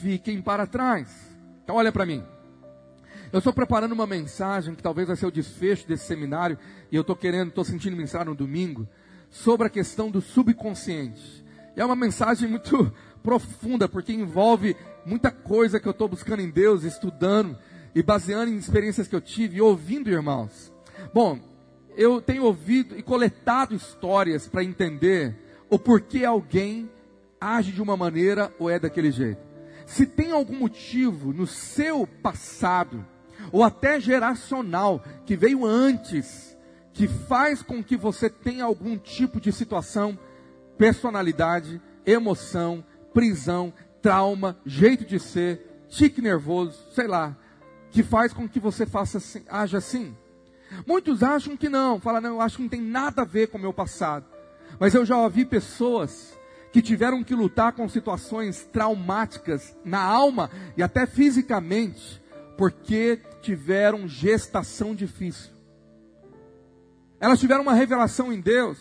fiquem 0.00 0.40
para 0.40 0.64
trás. 0.64 1.08
Então 1.64 1.74
olha 1.74 1.90
para 1.90 2.06
mim. 2.06 2.24
Eu 3.34 3.38
estou 3.38 3.52
preparando 3.52 3.90
uma 3.90 4.06
mensagem 4.06 4.76
que 4.76 4.82
talvez 4.82 5.08
vai 5.08 5.16
ser 5.16 5.26
o 5.26 5.30
desfecho 5.32 5.88
desse 5.88 6.04
seminário, 6.04 6.56
e 6.88 6.94
eu 6.94 7.00
estou 7.00 7.16
querendo, 7.16 7.48
estou 7.48 7.64
sentindo 7.64 7.96
ministrar 7.96 8.24
no 8.24 8.32
domingo, 8.32 8.88
sobre 9.28 9.66
a 9.66 9.70
questão 9.70 10.08
do 10.08 10.20
subconsciente. 10.20 11.44
E 11.76 11.80
é 11.80 11.84
uma 11.84 11.96
mensagem 11.96 12.48
muito 12.48 12.92
profunda, 13.24 13.88
porque 13.88 14.12
envolve 14.12 14.76
muita 15.04 15.32
coisa 15.32 15.80
que 15.80 15.88
eu 15.88 15.90
estou 15.90 16.06
buscando 16.06 16.42
em 16.42 16.48
Deus, 16.48 16.84
estudando 16.84 17.58
e 17.92 18.04
baseando 18.04 18.52
em 18.52 18.56
experiências 18.56 19.08
que 19.08 19.16
eu 19.16 19.20
tive 19.20 19.56
e 19.56 19.60
ouvindo 19.60 20.08
irmãos. 20.08 20.72
Bom, 21.12 21.40
eu 21.96 22.22
tenho 22.22 22.44
ouvido 22.44 22.96
e 22.96 23.02
coletado 23.02 23.74
histórias 23.74 24.46
para 24.46 24.62
entender 24.62 25.36
o 25.68 25.76
porquê 25.76 26.24
alguém 26.24 26.88
age 27.40 27.72
de 27.72 27.82
uma 27.82 27.96
maneira 27.96 28.54
ou 28.60 28.70
é 28.70 28.78
daquele 28.78 29.10
jeito. 29.10 29.42
Se 29.86 30.06
tem 30.06 30.30
algum 30.30 30.56
motivo 30.56 31.32
no 31.32 31.48
seu 31.48 32.06
passado, 32.06 33.04
ou 33.54 33.62
até 33.62 34.00
geracional, 34.00 35.00
que 35.24 35.36
veio 35.36 35.64
antes, 35.64 36.58
que 36.92 37.06
faz 37.06 37.62
com 37.62 37.84
que 37.84 37.96
você 37.96 38.28
tenha 38.28 38.64
algum 38.64 38.98
tipo 38.98 39.40
de 39.40 39.52
situação, 39.52 40.18
personalidade, 40.76 41.80
emoção, 42.04 42.84
prisão, 43.12 43.72
trauma, 44.02 44.58
jeito 44.66 45.04
de 45.04 45.20
ser, 45.20 45.84
tique 45.88 46.20
nervoso, 46.20 46.76
sei 46.90 47.06
lá, 47.06 47.36
que 47.92 48.02
faz 48.02 48.32
com 48.32 48.48
que 48.48 48.58
você 48.58 48.84
faça 48.86 49.18
assim, 49.18 49.44
haja 49.48 49.78
assim. 49.78 50.16
Muitos 50.84 51.22
acham 51.22 51.56
que 51.56 51.68
não, 51.68 52.00
falam, 52.00 52.22
não, 52.22 52.30
eu 52.30 52.40
acho 52.40 52.56
que 52.56 52.62
não 52.62 52.68
tem 52.68 52.82
nada 52.82 53.22
a 53.22 53.24
ver 53.24 53.46
com 53.46 53.58
o 53.58 53.60
meu 53.60 53.72
passado. 53.72 54.26
Mas 54.80 54.96
eu 54.96 55.06
já 55.06 55.16
ouvi 55.16 55.44
pessoas 55.44 56.36
que 56.72 56.82
tiveram 56.82 57.22
que 57.22 57.36
lutar 57.36 57.72
com 57.72 57.88
situações 57.88 58.68
traumáticas 58.72 59.76
na 59.84 60.02
alma 60.02 60.50
e 60.76 60.82
até 60.82 61.06
fisicamente, 61.06 62.20
porque 62.56 63.20
tiveram 63.42 64.08
gestação 64.08 64.94
difícil. 64.94 65.52
Elas 67.20 67.40
tiveram 67.40 67.62
uma 67.62 67.74
revelação 67.74 68.32
em 68.32 68.40
Deus, 68.40 68.78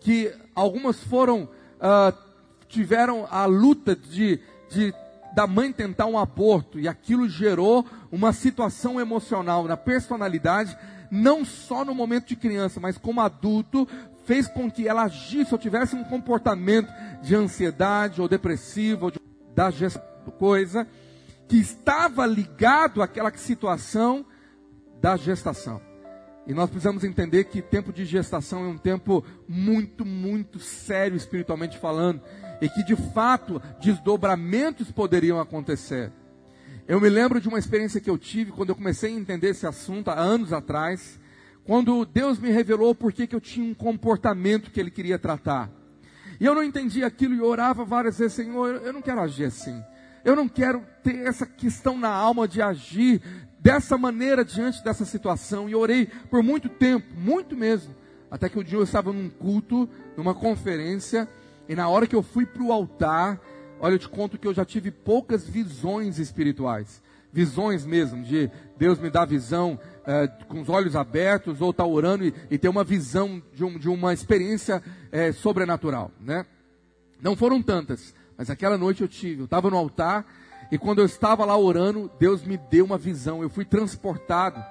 que 0.00 0.32
algumas 0.54 1.02
foram, 1.02 1.44
uh, 1.44 2.16
tiveram 2.68 3.26
a 3.30 3.44
luta 3.46 3.96
de, 3.96 4.40
de 4.70 4.94
da 5.34 5.46
mãe 5.46 5.70
tentar 5.72 6.06
um 6.06 6.18
aborto, 6.18 6.78
e 6.78 6.88
aquilo 6.88 7.28
gerou 7.28 7.84
uma 8.10 8.32
situação 8.32 8.98
emocional 9.00 9.64
na 9.64 9.76
personalidade 9.76 10.76
não 11.10 11.44
só 11.44 11.84
no 11.84 11.94
momento 11.94 12.28
de 12.28 12.36
criança, 12.36 12.80
mas 12.80 12.98
como 12.98 13.20
adulto, 13.20 13.86
fez 14.24 14.48
com 14.48 14.70
que 14.70 14.88
ela 14.88 15.04
agisse 15.04 15.52
ou 15.52 15.58
tivesse 15.58 15.94
um 15.94 16.04
comportamento 16.04 16.92
de 17.22 17.34
ansiedade 17.34 18.20
ou 18.20 18.28
depressivo, 18.28 19.06
ou 19.06 19.10
de, 19.10 19.20
da 19.54 19.70
coisa, 20.38 20.86
que 21.48 21.56
estava 21.56 22.26
ligado 22.26 23.02
àquela 23.02 23.32
situação 23.36 24.24
da 25.00 25.16
gestação. 25.16 25.80
E 26.46 26.54
nós 26.54 26.70
precisamos 26.70 27.02
entender 27.02 27.44
que 27.44 27.60
tempo 27.60 27.92
de 27.92 28.04
gestação 28.04 28.64
é 28.64 28.68
um 28.68 28.78
tempo 28.78 29.24
muito, 29.48 30.04
muito 30.04 30.60
sério 30.60 31.16
espiritualmente 31.16 31.76
falando, 31.78 32.20
e 32.60 32.68
que 32.68 32.84
de 32.84 32.94
fato 32.94 33.60
desdobramentos 33.80 34.92
poderiam 34.92 35.40
acontecer. 35.40 36.12
Eu 36.86 37.00
me 37.00 37.08
lembro 37.08 37.40
de 37.40 37.48
uma 37.48 37.58
experiência 37.58 38.00
que 38.00 38.08
eu 38.08 38.16
tive 38.16 38.52
quando 38.52 38.68
eu 38.68 38.76
comecei 38.76 39.12
a 39.12 39.18
entender 39.18 39.48
esse 39.48 39.66
assunto 39.66 40.08
há 40.08 40.18
anos 40.18 40.52
atrás, 40.52 41.18
quando 41.64 42.04
Deus 42.04 42.38
me 42.38 42.50
revelou 42.50 42.94
por 42.94 43.12
que 43.12 43.28
eu 43.34 43.40
tinha 43.40 43.68
um 43.68 43.74
comportamento 43.74 44.70
que 44.70 44.78
Ele 44.78 44.90
queria 44.90 45.18
tratar. 45.18 45.68
E 46.38 46.44
eu 46.44 46.54
não 46.54 46.62
entendia 46.62 47.08
aquilo 47.08 47.34
e 47.34 47.40
orava 47.40 47.84
várias 47.84 48.18
vezes, 48.18 48.34
Senhor, 48.34 48.82
eu 48.84 48.92
não 48.92 49.02
quero 49.02 49.20
agir 49.20 49.46
assim. 49.46 49.82
Eu 50.26 50.36
não 50.36 50.46
quero 50.46 50.84
ter 51.02 51.26
essa 51.26 51.46
questão 51.46 51.96
na 51.96 52.10
alma 52.10 52.46
de 52.46 52.60
agir 52.60 53.22
dessa 53.58 53.96
maneira 53.96 54.44
diante 54.44 54.84
dessa 54.84 55.06
situação. 55.06 55.70
E 55.70 55.74
orei 55.74 56.06
por 56.28 56.42
muito 56.42 56.68
tempo, 56.68 57.06
muito 57.16 57.56
mesmo. 57.56 57.94
Até 58.30 58.50
que 58.50 58.58
o 58.58 58.60
um 58.60 58.64
dia 58.64 58.76
eu 58.76 58.82
estava 58.82 59.10
num 59.10 59.30
culto, 59.30 59.88
numa 60.16 60.34
conferência, 60.34 61.26
e 61.66 61.74
na 61.74 61.88
hora 61.88 62.06
que 62.06 62.14
eu 62.14 62.22
fui 62.22 62.44
para 62.44 62.62
o 62.62 62.72
altar, 62.72 63.40
Olha, 63.78 63.94
eu 63.94 63.98
te 63.98 64.08
conto 64.08 64.38
que 64.38 64.46
eu 64.46 64.54
já 64.54 64.64
tive 64.64 64.90
poucas 64.90 65.46
visões 65.46 66.18
espirituais. 66.18 67.02
Visões 67.32 67.84
mesmo, 67.84 68.22
de 68.22 68.50
Deus 68.78 68.98
me 68.98 69.10
dar 69.10 69.26
visão 69.26 69.78
é, 70.06 70.26
com 70.48 70.62
os 70.62 70.68
olhos 70.68 70.96
abertos, 70.96 71.60
ou 71.60 71.70
estar 71.70 71.84
tá 71.84 71.88
orando 71.88 72.24
e, 72.24 72.32
e, 72.50 72.56
ter 72.56 72.68
uma 72.68 72.84
visão 72.84 73.42
de, 73.52 73.64
um, 73.64 73.78
de 73.78 73.88
uma 73.88 74.14
experiência 74.14 74.82
é, 75.12 75.32
sobrenatural, 75.32 76.10
né? 76.18 76.46
Não 77.20 77.36
foram 77.36 77.62
tantas, 77.62 78.14
mas 78.36 78.50
aquela 78.50 78.76
noite 78.76 79.02
eu 79.02 79.08
tive. 79.08 79.40
Eu 79.40 79.44
estava 79.46 79.70
no 79.70 79.76
altar 79.76 80.24
e 80.70 80.78
quando 80.78 80.98
eu 80.98 81.06
estava 81.06 81.44
lá 81.44 81.56
orando, 81.56 82.10
Deus 82.18 82.42
me 82.42 82.56
deu 82.56 82.84
uma 82.84 82.98
visão. 82.98 83.42
Eu 83.42 83.48
fui 83.48 83.64
transportado 83.64 84.62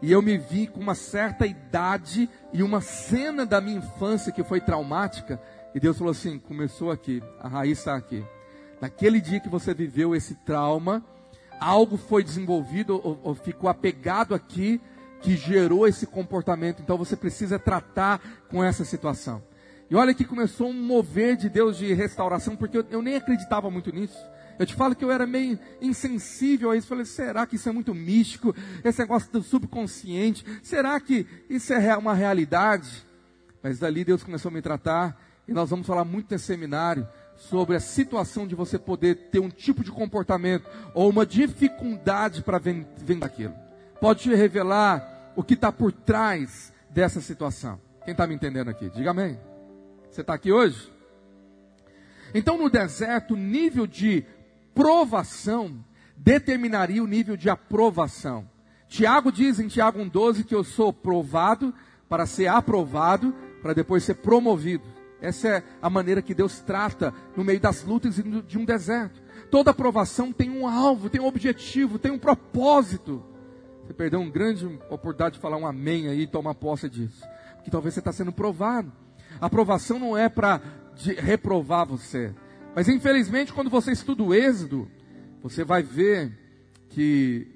e 0.00 0.12
eu 0.12 0.22
me 0.22 0.36
vi 0.36 0.66
com 0.66 0.80
uma 0.80 0.94
certa 0.94 1.46
idade 1.46 2.28
e 2.52 2.62
uma 2.62 2.80
cena 2.80 3.44
da 3.44 3.60
minha 3.60 3.78
infância 3.78 4.32
que 4.32 4.44
foi 4.44 4.60
traumática. 4.60 5.40
E 5.74 5.80
Deus 5.80 5.98
falou 5.98 6.10
assim: 6.10 6.38
começou 6.38 6.90
aqui, 6.90 7.22
a 7.40 7.48
raiz 7.48 7.78
está 7.78 7.96
aqui. 7.96 8.24
Naquele 8.80 9.20
dia 9.20 9.40
que 9.40 9.48
você 9.48 9.74
viveu 9.74 10.14
esse 10.14 10.34
trauma, 10.36 11.04
algo 11.58 11.96
foi 11.96 12.22
desenvolvido 12.22 13.00
ou, 13.02 13.18
ou 13.22 13.34
ficou 13.34 13.68
apegado 13.68 14.34
aqui 14.34 14.80
que 15.20 15.36
gerou 15.36 15.86
esse 15.86 16.06
comportamento. 16.06 16.80
Então 16.80 16.96
você 16.96 17.16
precisa 17.16 17.58
tratar 17.58 18.20
com 18.48 18.62
essa 18.62 18.84
situação. 18.84 19.42
E 19.90 19.96
olha 19.96 20.12
que 20.12 20.24
começou 20.24 20.68
um 20.68 20.74
mover 20.74 21.36
de 21.36 21.48
Deus 21.48 21.78
de 21.78 21.92
restauração, 21.94 22.54
porque 22.54 22.76
eu, 22.78 22.86
eu, 22.90 23.00
nem 23.00 23.16
acreditava 23.16 23.70
muito 23.70 23.92
nisso. 23.92 24.18
Eu 24.58 24.66
te 24.66 24.74
falo 24.74 24.94
que 24.94 25.04
eu 25.04 25.10
era 25.10 25.26
meio 25.26 25.58
insensível 25.80 26.70
a 26.70 26.76
isso. 26.76 26.88
Falei, 26.88 27.06
será 27.06 27.46
que 27.46 27.56
isso 27.56 27.68
é 27.68 27.72
muito 27.72 27.94
místico? 27.94 28.54
Esse 28.84 28.98
negócio 28.98 29.32
do 29.32 29.42
subconsciente? 29.42 30.44
Será 30.62 30.98
que 31.00 31.26
isso 31.48 31.72
é 31.72 31.96
uma 31.96 32.12
realidade? 32.12 33.06
Mas 33.62 33.78
dali 33.78 34.04
Deus 34.04 34.22
começou 34.22 34.50
a 34.50 34.52
me 34.52 34.60
tratar, 34.60 35.18
e 35.46 35.52
nós 35.52 35.70
vamos 35.70 35.86
falar 35.86 36.04
muito 36.04 36.30
nesse 36.30 36.44
seminário 36.44 37.08
sobre 37.36 37.76
a 37.76 37.80
situação 37.80 38.46
de 38.46 38.54
você 38.54 38.78
poder 38.78 39.14
ter 39.30 39.38
um 39.38 39.48
tipo 39.48 39.82
de 39.82 39.90
comportamento 39.90 40.68
ou 40.92 41.08
uma 41.08 41.24
dificuldade 41.24 42.42
para 42.42 42.58
vender 42.58 43.24
aquilo. 43.24 43.54
Pode 44.00 44.22
te 44.22 44.34
revelar 44.34 45.32
o 45.34 45.42
que 45.42 45.54
está 45.54 45.72
por 45.72 45.92
trás 45.92 46.72
dessa 46.90 47.20
situação. 47.20 47.80
Quem 48.04 48.12
está 48.12 48.26
me 48.26 48.34
entendendo 48.34 48.68
aqui? 48.68 48.90
Diga 48.90 49.12
amém. 49.12 49.38
Você 50.18 50.22
está 50.22 50.34
aqui 50.34 50.50
hoje? 50.50 50.92
Então, 52.34 52.58
no 52.58 52.68
deserto, 52.68 53.34
o 53.34 53.36
nível 53.36 53.86
de 53.86 54.26
provação 54.74 55.78
determinaria 56.16 57.00
o 57.00 57.06
nível 57.06 57.36
de 57.36 57.48
aprovação. 57.48 58.50
Tiago 58.88 59.30
diz 59.30 59.60
em 59.60 59.68
Tiago 59.68 60.00
1,12 60.00 60.44
que 60.44 60.56
eu 60.56 60.64
sou 60.64 60.92
provado 60.92 61.72
para 62.08 62.26
ser 62.26 62.48
aprovado, 62.48 63.32
para 63.62 63.72
depois 63.72 64.02
ser 64.02 64.14
promovido. 64.14 64.82
Essa 65.20 65.48
é 65.48 65.62
a 65.80 65.88
maneira 65.88 66.20
que 66.20 66.34
Deus 66.34 66.58
trata 66.58 67.14
no 67.36 67.44
meio 67.44 67.60
das 67.60 67.84
lutas 67.84 68.16
de 68.16 68.58
um 68.58 68.64
deserto. 68.64 69.22
Toda 69.52 69.70
aprovação 69.70 70.32
tem 70.32 70.50
um 70.50 70.66
alvo, 70.66 71.08
tem 71.08 71.20
um 71.20 71.28
objetivo, 71.28 71.96
tem 71.96 72.10
um 72.10 72.18
propósito. 72.18 73.24
Você 73.86 73.94
perdeu 73.94 74.20
uma 74.20 74.32
grande 74.32 74.66
oportunidade 74.90 75.36
de 75.36 75.40
falar 75.40 75.58
um 75.58 75.66
amém 75.66 76.08
aí 76.08 76.22
e 76.22 76.26
tomar 76.26 76.56
posse 76.56 76.90
disso. 76.90 77.24
Porque 77.54 77.70
talvez 77.70 77.94
você 77.94 78.00
está 78.00 78.10
sendo 78.10 78.32
provado. 78.32 78.92
Aprovação 79.40 79.98
não 79.98 80.16
é 80.16 80.28
para 80.28 80.60
reprovar 81.18 81.86
você. 81.86 82.34
Mas 82.74 82.88
infelizmente, 82.88 83.52
quando 83.52 83.70
você 83.70 83.92
estuda 83.92 84.22
o 84.22 84.34
Êxodo, 84.34 84.88
você 85.42 85.64
vai 85.64 85.82
ver 85.82 86.32
que 86.90 87.46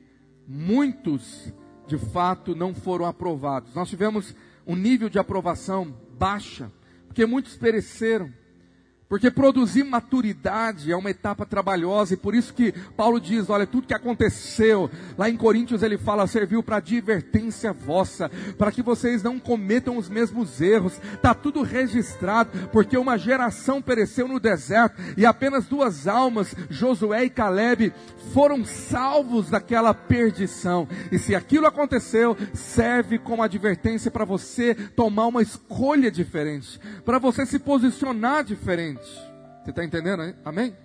muitos 0.46 1.52
de 1.86 1.98
fato 1.98 2.54
não 2.54 2.74
foram 2.74 3.06
aprovados. 3.06 3.74
Nós 3.74 3.88
tivemos 3.88 4.34
um 4.66 4.76
nível 4.76 5.08
de 5.08 5.18
aprovação 5.18 5.94
baixa, 6.18 6.70
porque 7.06 7.26
muitos 7.26 7.56
pereceram. 7.56 8.32
Porque 9.12 9.30
produzir 9.30 9.84
maturidade 9.84 10.90
é 10.90 10.96
uma 10.96 11.10
etapa 11.10 11.44
trabalhosa 11.44 12.14
e 12.14 12.16
por 12.16 12.34
isso 12.34 12.54
que 12.54 12.72
Paulo 12.96 13.20
diz, 13.20 13.50
olha, 13.50 13.66
tudo 13.66 13.86
que 13.86 13.92
aconteceu, 13.92 14.90
lá 15.18 15.28
em 15.28 15.36
Coríntios 15.36 15.82
ele 15.82 15.98
fala, 15.98 16.26
serviu 16.26 16.62
para 16.62 16.78
advertência 16.78 17.74
vossa, 17.74 18.30
para 18.56 18.72
que 18.72 18.80
vocês 18.80 19.22
não 19.22 19.38
cometam 19.38 19.98
os 19.98 20.08
mesmos 20.08 20.62
erros. 20.62 20.98
Está 21.12 21.34
tudo 21.34 21.60
registrado, 21.60 22.70
porque 22.72 22.96
uma 22.96 23.18
geração 23.18 23.82
pereceu 23.82 24.26
no 24.26 24.40
deserto 24.40 24.96
e 25.14 25.26
apenas 25.26 25.66
duas 25.66 26.08
almas, 26.08 26.54
Josué 26.70 27.24
e 27.24 27.28
Caleb, 27.28 27.92
foram 28.32 28.64
salvos 28.64 29.50
daquela 29.50 29.92
perdição. 29.92 30.88
E 31.10 31.18
se 31.18 31.34
aquilo 31.34 31.66
aconteceu, 31.66 32.34
serve 32.54 33.18
como 33.18 33.42
advertência 33.42 34.10
para 34.10 34.24
você 34.24 34.74
tomar 34.74 35.26
uma 35.26 35.42
escolha 35.42 36.10
diferente, 36.10 36.80
para 37.04 37.18
você 37.18 37.44
se 37.44 37.58
posicionar 37.58 38.42
diferente. 38.42 39.01
Você 39.62 39.70
está 39.70 39.84
entendendo, 39.84 40.22
hein? 40.22 40.34
Amém? 40.44 40.76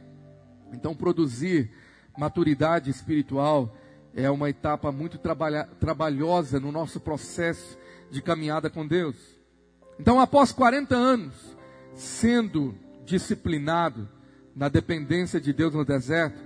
Então, 0.71 0.95
produzir 0.95 1.71
maturidade 2.17 2.89
espiritual 2.89 3.75
é 4.13 4.30
uma 4.30 4.49
etapa 4.49 4.91
muito 4.91 5.17
trabalha, 5.17 5.69
trabalhosa 5.80 6.60
no 6.60 6.71
nosso 6.71 6.99
processo 6.99 7.77
de 8.10 8.21
caminhada 8.21 8.69
com 8.69 8.86
Deus. 8.88 9.15
Então, 9.99 10.19
após 10.19 10.51
40 10.51 10.95
anos 10.95 11.56
sendo 11.95 12.75
disciplinado 13.06 14.08
na 14.56 14.69
dependência 14.69 15.39
de 15.39 15.53
Deus 15.53 15.73
no 15.73 15.86
deserto, 15.86 16.39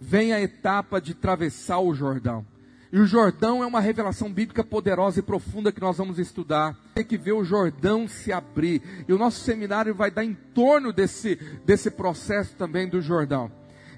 vem 0.00 0.32
a 0.32 0.40
etapa 0.40 1.00
de 1.00 1.12
atravessar 1.12 1.78
o 1.78 1.94
Jordão. 1.94 2.46
E 2.92 2.98
o 2.98 3.06
Jordão 3.06 3.62
é 3.62 3.66
uma 3.66 3.80
revelação 3.80 4.32
bíblica 4.32 4.64
poderosa 4.64 5.20
e 5.20 5.22
profunda 5.22 5.70
que 5.70 5.80
nós 5.80 5.96
vamos 5.96 6.18
estudar. 6.18 6.76
Tem 6.94 7.04
que 7.04 7.16
ver 7.16 7.32
o 7.32 7.44
Jordão 7.44 8.08
se 8.08 8.32
abrir. 8.32 8.82
E 9.06 9.12
o 9.12 9.18
nosso 9.18 9.40
seminário 9.40 9.94
vai 9.94 10.10
dar 10.10 10.24
em 10.24 10.34
torno 10.34 10.92
desse, 10.92 11.36
desse 11.64 11.90
processo 11.90 12.56
também 12.56 12.88
do 12.88 13.00
Jordão. 13.00 13.50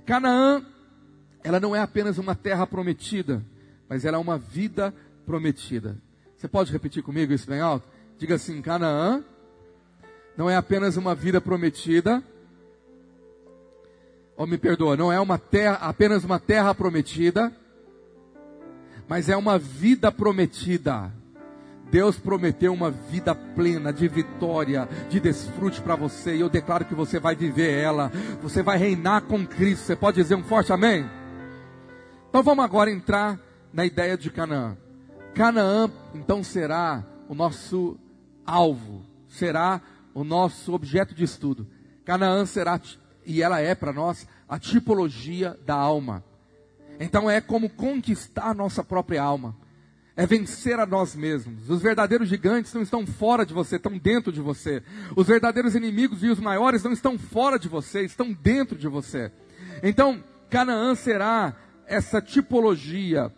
Canaã, 0.04 0.62
ela 1.42 1.58
não 1.58 1.74
é 1.74 1.80
apenas 1.80 2.18
uma 2.18 2.34
terra 2.34 2.66
prometida, 2.66 3.42
mas 3.88 4.04
ela 4.04 4.18
é 4.18 4.20
uma 4.20 4.36
vida 4.36 4.92
prometida. 5.24 5.96
Você 6.36 6.46
pode 6.46 6.70
repetir 6.70 7.02
comigo 7.02 7.32
isso 7.32 7.48
bem 7.48 7.60
alto? 7.60 7.88
Diga 8.18 8.34
assim: 8.34 8.60
Canaã 8.60 9.24
não 10.36 10.50
é 10.50 10.56
apenas 10.56 10.96
uma 10.96 11.14
vida 11.14 11.40
prometida, 11.40 12.22
ou 14.36 14.46
me 14.46 14.58
perdoa, 14.58 14.96
não 14.96 15.12
é 15.12 15.20
uma 15.20 15.38
terra, 15.38 15.76
apenas 15.76 16.24
uma 16.24 16.38
terra 16.38 16.74
prometida, 16.74 17.52
mas 19.12 19.28
é 19.28 19.36
uma 19.36 19.58
vida 19.58 20.10
prometida. 20.10 21.12
Deus 21.90 22.18
prometeu 22.18 22.72
uma 22.72 22.90
vida 22.90 23.34
plena 23.34 23.92
de 23.92 24.08
vitória, 24.08 24.88
de 25.10 25.20
desfrute 25.20 25.82
para 25.82 25.94
você, 25.94 26.34
e 26.34 26.40
eu 26.40 26.48
declaro 26.48 26.86
que 26.86 26.94
você 26.94 27.20
vai 27.20 27.36
viver 27.36 27.78
ela. 27.78 28.10
Você 28.40 28.62
vai 28.62 28.78
reinar 28.78 29.20
com 29.20 29.46
Cristo. 29.46 29.84
Você 29.84 29.94
pode 29.94 30.16
dizer 30.16 30.34
um 30.34 30.42
forte 30.42 30.72
amém? 30.72 31.04
Então 32.30 32.42
vamos 32.42 32.64
agora 32.64 32.90
entrar 32.90 33.38
na 33.70 33.84
ideia 33.84 34.16
de 34.16 34.30
Canaã. 34.30 34.78
Canaã 35.34 35.90
então 36.14 36.42
será 36.42 37.04
o 37.28 37.34
nosso 37.34 37.98
alvo, 38.46 39.04
será 39.28 39.82
o 40.14 40.24
nosso 40.24 40.72
objeto 40.72 41.14
de 41.14 41.24
estudo. 41.24 41.66
Canaã 42.02 42.46
será, 42.46 42.80
e 43.26 43.42
ela 43.42 43.60
é 43.60 43.74
para 43.74 43.92
nós, 43.92 44.26
a 44.48 44.58
tipologia 44.58 45.54
da 45.66 45.74
alma. 45.74 46.24
Então 47.00 47.30
é 47.30 47.40
como 47.40 47.68
conquistar 47.68 48.54
nossa 48.54 48.82
própria 48.84 49.22
alma. 49.22 49.56
É 50.14 50.26
vencer 50.26 50.78
a 50.78 50.84
nós 50.84 51.16
mesmos. 51.16 51.70
Os 51.70 51.80
verdadeiros 51.80 52.28
gigantes 52.28 52.74
não 52.74 52.82
estão 52.82 53.06
fora 53.06 53.46
de 53.46 53.54
você, 53.54 53.76
estão 53.76 53.96
dentro 53.96 54.30
de 54.30 54.40
você. 54.40 54.82
Os 55.16 55.26
verdadeiros 55.26 55.74
inimigos 55.74 56.22
e 56.22 56.28
os 56.28 56.38
maiores 56.38 56.82
não 56.82 56.92
estão 56.92 57.18
fora 57.18 57.58
de 57.58 57.68
você, 57.68 58.02
estão 58.02 58.32
dentro 58.32 58.76
de 58.76 58.88
você. 58.88 59.32
Então, 59.82 60.22
Canaã 60.50 60.94
será 60.94 61.56
essa 61.86 62.20
tipologia 62.20 63.32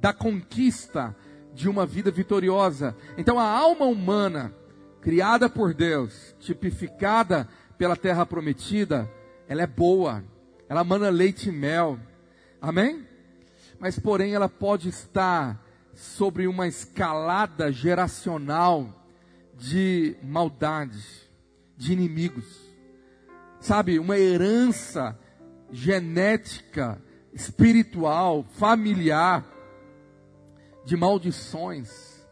da 0.00 0.12
conquista 0.14 1.14
de 1.54 1.68
uma 1.68 1.86
vida 1.86 2.10
vitoriosa. 2.10 2.96
Então, 3.18 3.38
a 3.38 3.44
alma 3.44 3.84
humana, 3.84 4.52
criada 5.00 5.48
por 5.48 5.74
Deus, 5.74 6.34
tipificada 6.40 7.46
pela 7.76 7.96
terra 7.96 8.24
prometida, 8.24 9.10
ela 9.46 9.62
é 9.62 9.66
boa, 9.66 10.24
ela 10.68 10.82
mana 10.82 11.10
leite 11.10 11.48
e 11.48 11.52
mel. 11.52 11.98
Amém? 12.66 13.06
Mas, 13.78 13.98
porém, 13.98 14.32
ela 14.32 14.48
pode 14.48 14.88
estar 14.88 15.62
sobre 15.92 16.46
uma 16.46 16.66
escalada 16.66 17.70
geracional 17.70 19.04
de 19.54 20.16
maldade, 20.22 21.04
de 21.76 21.92
inimigos. 21.92 22.46
Sabe, 23.60 23.98
uma 23.98 24.18
herança 24.18 25.18
genética, 25.70 26.98
espiritual, 27.34 28.46
familiar, 28.54 29.44
de 30.86 30.96
maldições, 30.96 32.24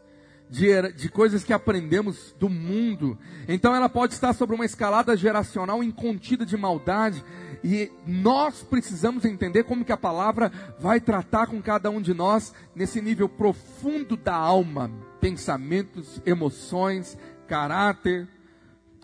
de, 0.49 0.93
de 0.93 1.09
coisas 1.09 1.43
que 1.43 1.53
aprendemos 1.53 2.33
do 2.39 2.49
mundo. 2.49 3.19
Então 3.47 3.75
ela 3.75 3.87
pode 3.87 4.15
estar 4.15 4.33
sobre 4.33 4.55
uma 4.55 4.65
escalada 4.65 5.15
geracional 5.15 5.83
incontida 5.83 6.43
de 6.43 6.57
maldade 6.57 7.23
e 7.63 7.89
nós 8.05 8.61
precisamos 8.61 9.23
entender 9.23 9.63
como 9.63 9.85
que 9.85 9.91
a 9.91 9.97
palavra 9.97 10.51
vai 10.79 10.99
tratar 10.99 11.47
com 11.47 11.61
cada 11.61 11.89
um 11.89 12.01
de 12.01 12.13
nós 12.13 12.53
nesse 12.75 13.01
nível 13.01 13.29
profundo 13.29 14.17
da 14.17 14.35
alma, 14.35 14.91
pensamentos, 15.21 16.21
emoções, 16.25 17.17
caráter, 17.47 18.27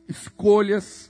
escolhas. 0.10 1.10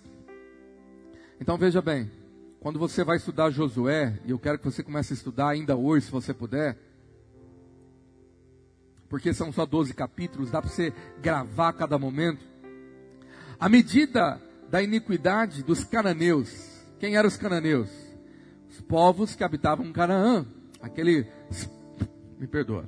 Então 1.42 1.58
veja 1.58 1.82
bem, 1.82 2.12
quando 2.60 2.78
você 2.78 3.04
vai 3.04 3.18
estudar 3.18 3.50
Josué, 3.50 4.20
e 4.26 4.32
eu 4.32 4.38
quero 4.38 4.60
que 4.60 4.66
você 4.66 4.84
comece 4.84 5.14
a 5.14 5.16
estudar 5.16 5.50
ainda 5.50 5.76
hoje, 5.76 6.06
se 6.06 6.12
você 6.12 6.34
puder, 6.34 6.78
porque 9.10 9.34
são 9.34 9.52
só 9.52 9.66
12 9.66 9.92
capítulos, 9.96 10.52
dá 10.52 10.62
para 10.62 10.70
você 10.70 10.94
gravar 11.20 11.74
cada 11.74 11.98
momento. 11.98 12.46
A 13.60 13.68
medida 13.68 14.40
da 14.70 14.84
iniquidade 14.84 15.64
dos 15.64 15.84
cananeus, 15.84 16.69
quem 17.00 17.16
eram 17.16 17.28
os 17.28 17.38
cananeus? 17.38 17.90
Os 18.70 18.82
povos 18.82 19.36
que 19.36 19.44
habitavam 19.44 19.92
Canaã, 19.92 20.46
aquele, 20.82 21.26
me 22.38 22.46
perdoa, 22.46 22.88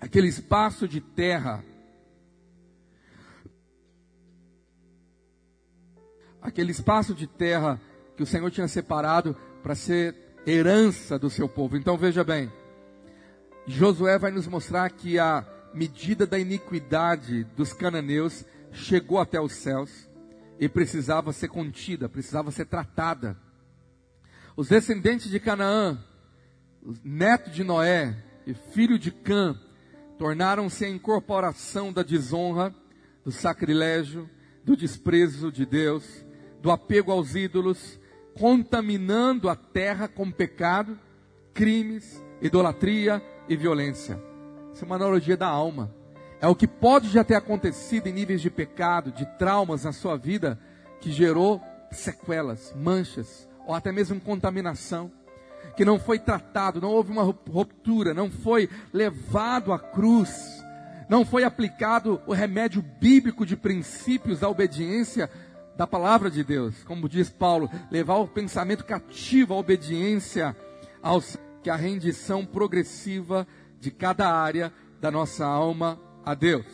aquele 0.00 0.28
espaço 0.28 0.86
de 0.86 1.00
terra, 1.00 1.64
aquele 6.40 6.70
espaço 6.70 7.14
de 7.14 7.26
terra 7.26 7.80
que 8.16 8.22
o 8.22 8.26
Senhor 8.26 8.50
tinha 8.50 8.68
separado 8.68 9.34
para 9.62 9.74
ser 9.74 10.14
herança 10.46 11.18
do 11.18 11.30
seu 11.30 11.48
povo. 11.48 11.76
Então 11.76 11.96
veja 11.96 12.22
bem, 12.22 12.52
Josué 13.66 14.18
vai 14.18 14.30
nos 14.30 14.46
mostrar 14.46 14.90
que 14.90 15.18
a 15.18 15.46
medida 15.72 16.26
da 16.26 16.38
iniquidade 16.38 17.44
dos 17.56 17.72
cananeus 17.72 18.44
chegou 18.72 19.18
até 19.18 19.40
os 19.40 19.52
céus 19.52 20.08
e 20.58 20.68
precisava 20.68 21.32
ser 21.32 21.48
contida, 21.48 22.08
precisava 22.08 22.50
ser 22.50 22.66
tratada. 22.66 23.36
Os 24.56 24.68
descendentes 24.68 25.30
de 25.30 25.40
Canaã, 25.40 25.98
neto 27.02 27.50
de 27.50 27.64
Noé 27.64 28.16
e 28.46 28.54
filho 28.54 28.98
de 28.98 29.10
Cã, 29.10 29.58
tornaram-se 30.18 30.84
a 30.84 30.88
incorporação 30.88 31.92
da 31.92 32.02
desonra, 32.02 32.74
do 33.24 33.32
sacrilégio, 33.32 34.28
do 34.64 34.76
desprezo 34.76 35.50
de 35.50 35.66
Deus, 35.66 36.24
do 36.60 36.70
apego 36.70 37.10
aos 37.10 37.34
ídolos, 37.34 37.98
contaminando 38.38 39.48
a 39.48 39.56
terra 39.56 40.06
com 40.08 40.30
pecado, 40.30 40.98
crimes, 41.52 42.22
idolatria 42.40 43.22
e 43.48 43.56
violência. 43.56 44.20
Isso 44.72 44.84
é 44.84 44.86
uma 44.86 44.96
analogia 44.96 45.36
da 45.36 45.48
alma. 45.48 45.94
É 46.42 46.48
o 46.48 46.56
que 46.56 46.66
pode 46.66 47.08
já 47.08 47.22
ter 47.22 47.36
acontecido 47.36 48.08
em 48.08 48.12
níveis 48.12 48.40
de 48.40 48.50
pecado, 48.50 49.12
de 49.12 49.24
traumas 49.38 49.84
na 49.84 49.92
sua 49.92 50.16
vida, 50.16 50.58
que 51.00 51.12
gerou 51.12 51.62
sequelas, 51.92 52.74
manchas, 52.76 53.48
ou 53.64 53.72
até 53.72 53.92
mesmo 53.92 54.20
contaminação, 54.20 55.12
que 55.76 55.84
não 55.84 56.00
foi 56.00 56.18
tratado, 56.18 56.80
não 56.80 56.90
houve 56.90 57.12
uma 57.12 57.22
ruptura, 57.22 58.12
não 58.12 58.28
foi 58.28 58.68
levado 58.92 59.72
à 59.72 59.78
cruz, 59.78 60.60
não 61.08 61.24
foi 61.24 61.44
aplicado 61.44 62.20
o 62.26 62.32
remédio 62.32 62.82
bíblico 62.82 63.46
de 63.46 63.56
princípios 63.56 64.40
da 64.40 64.48
obediência 64.48 65.30
da 65.76 65.86
palavra 65.86 66.28
de 66.28 66.42
Deus, 66.42 66.82
como 66.82 67.08
diz 67.08 67.30
Paulo, 67.30 67.70
levar 67.88 68.16
o 68.16 68.26
pensamento 68.26 68.84
cativo 68.84 69.54
à 69.54 69.58
obediência, 69.58 70.56
aos, 71.00 71.38
que 71.62 71.70
a 71.70 71.76
rendição 71.76 72.44
progressiva 72.44 73.46
de 73.78 73.92
cada 73.92 74.28
área 74.28 74.72
da 75.00 75.08
nossa 75.08 75.46
alma 75.46 76.00
a 76.24 76.34
Deus. 76.34 76.66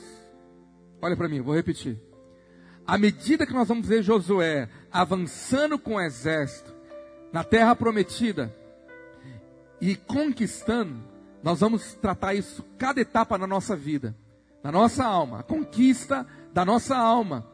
Olha 1.01 1.17
para 1.17 1.29
mim, 1.29 1.41
vou 1.41 1.55
repetir. 1.55 1.99
À 2.87 2.97
medida 2.97 3.47
que 3.47 3.53
nós 3.53 3.69
vamos 3.69 3.87
ver 3.87 4.03
Josué 4.03 4.69
avançando 4.91 5.79
com 5.79 5.95
o 5.95 6.01
exército 6.01 6.75
na 7.33 7.45
terra 7.45 7.77
prometida 7.77 8.55
e 9.81 9.95
conquistando, 9.95 11.03
nós 11.43 11.61
vamos 11.61 11.95
tratar 11.95 12.35
isso 12.35 12.65
cada 12.79 13.01
etapa 13.01 13.37
na 13.39 13.47
nossa 13.47 13.77
vida. 13.77 14.15
da 14.63 14.73
nossa 14.73 15.05
alma, 15.05 15.39
a 15.39 15.43
conquista 15.43 16.27
da 16.53 16.65
nossa 16.65 16.97
alma. 16.97 17.47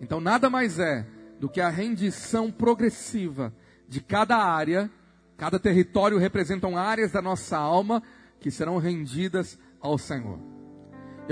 Então, 0.00 0.20
nada 0.20 0.48
mais 0.48 0.78
é 0.78 1.04
do 1.40 1.48
que 1.48 1.60
a 1.60 1.68
rendição 1.68 2.52
progressiva 2.52 3.52
de 3.88 4.00
cada 4.00 4.36
área, 4.36 4.88
cada 5.36 5.58
território 5.58 6.18
representam 6.18 6.78
áreas 6.78 7.10
da 7.10 7.20
nossa 7.20 7.58
alma 7.58 8.00
que 8.38 8.50
serão 8.50 8.78
rendidas 8.78 9.58
ao 9.80 9.98
Senhor. 9.98 10.51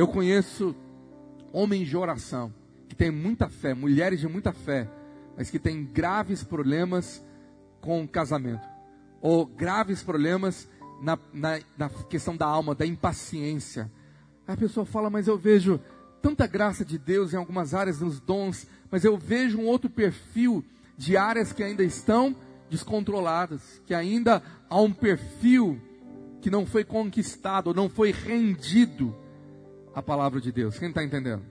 Eu 0.00 0.08
conheço 0.08 0.74
homens 1.52 1.86
de 1.86 1.94
oração 1.94 2.50
que 2.88 2.96
têm 2.96 3.10
muita 3.10 3.50
fé, 3.50 3.74
mulheres 3.74 4.18
de 4.18 4.26
muita 4.26 4.50
fé, 4.50 4.88
mas 5.36 5.50
que 5.50 5.58
têm 5.58 5.84
graves 5.84 6.42
problemas 6.42 7.22
com 7.82 8.02
o 8.02 8.08
casamento, 8.08 8.66
ou 9.20 9.44
graves 9.44 10.02
problemas 10.02 10.66
na, 11.02 11.18
na, 11.34 11.60
na 11.76 11.90
questão 12.08 12.34
da 12.34 12.46
alma, 12.46 12.74
da 12.74 12.86
impaciência. 12.86 13.92
A 14.48 14.56
pessoa 14.56 14.86
fala, 14.86 15.10
mas 15.10 15.28
eu 15.28 15.36
vejo 15.36 15.78
tanta 16.22 16.46
graça 16.46 16.82
de 16.82 16.96
Deus 16.96 17.34
em 17.34 17.36
algumas 17.36 17.74
áreas 17.74 18.00
nos 18.00 18.18
dons, 18.20 18.66
mas 18.90 19.04
eu 19.04 19.18
vejo 19.18 19.58
um 19.58 19.66
outro 19.66 19.90
perfil 19.90 20.64
de 20.96 21.14
áreas 21.14 21.52
que 21.52 21.62
ainda 21.62 21.84
estão 21.84 22.34
descontroladas, 22.70 23.82
que 23.84 23.92
ainda 23.92 24.42
há 24.70 24.80
um 24.80 24.94
perfil 24.94 25.78
que 26.40 26.48
não 26.48 26.64
foi 26.64 26.84
conquistado, 26.84 27.74
não 27.74 27.90
foi 27.90 28.12
rendido 28.12 29.14
à 29.94 30.03
palavra 30.03 30.40
de 30.40 30.53
Deus. 30.53 30.79
Quem 30.79 30.88
está 30.88 31.03
entendendo? 31.03 31.42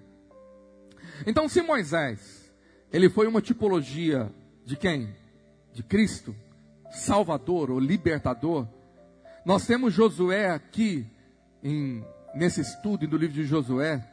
Então, 1.25 1.49
se 1.49 1.61
Moisés, 1.61 2.51
ele 2.91 3.09
foi 3.09 3.27
uma 3.27 3.41
tipologia 3.41 4.31
de 4.65 4.75
quem? 4.75 5.13
De 5.73 5.83
Cristo, 5.83 6.35
Salvador 6.91 7.69
ou 7.69 7.79
Libertador, 7.79 8.67
nós 9.45 9.65
temos 9.65 9.93
Josué 9.93 10.49
aqui, 10.51 11.05
em, 11.63 12.03
nesse 12.35 12.61
estudo 12.61 13.07
do 13.07 13.17
livro 13.17 13.35
de 13.35 13.45
Josué, 13.45 14.05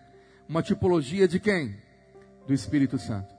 uma 0.48 0.62
tipologia 0.62 1.26
de 1.26 1.40
quem? 1.40 1.76
Do 2.46 2.54
Espírito 2.54 2.98
Santo. 2.98 3.34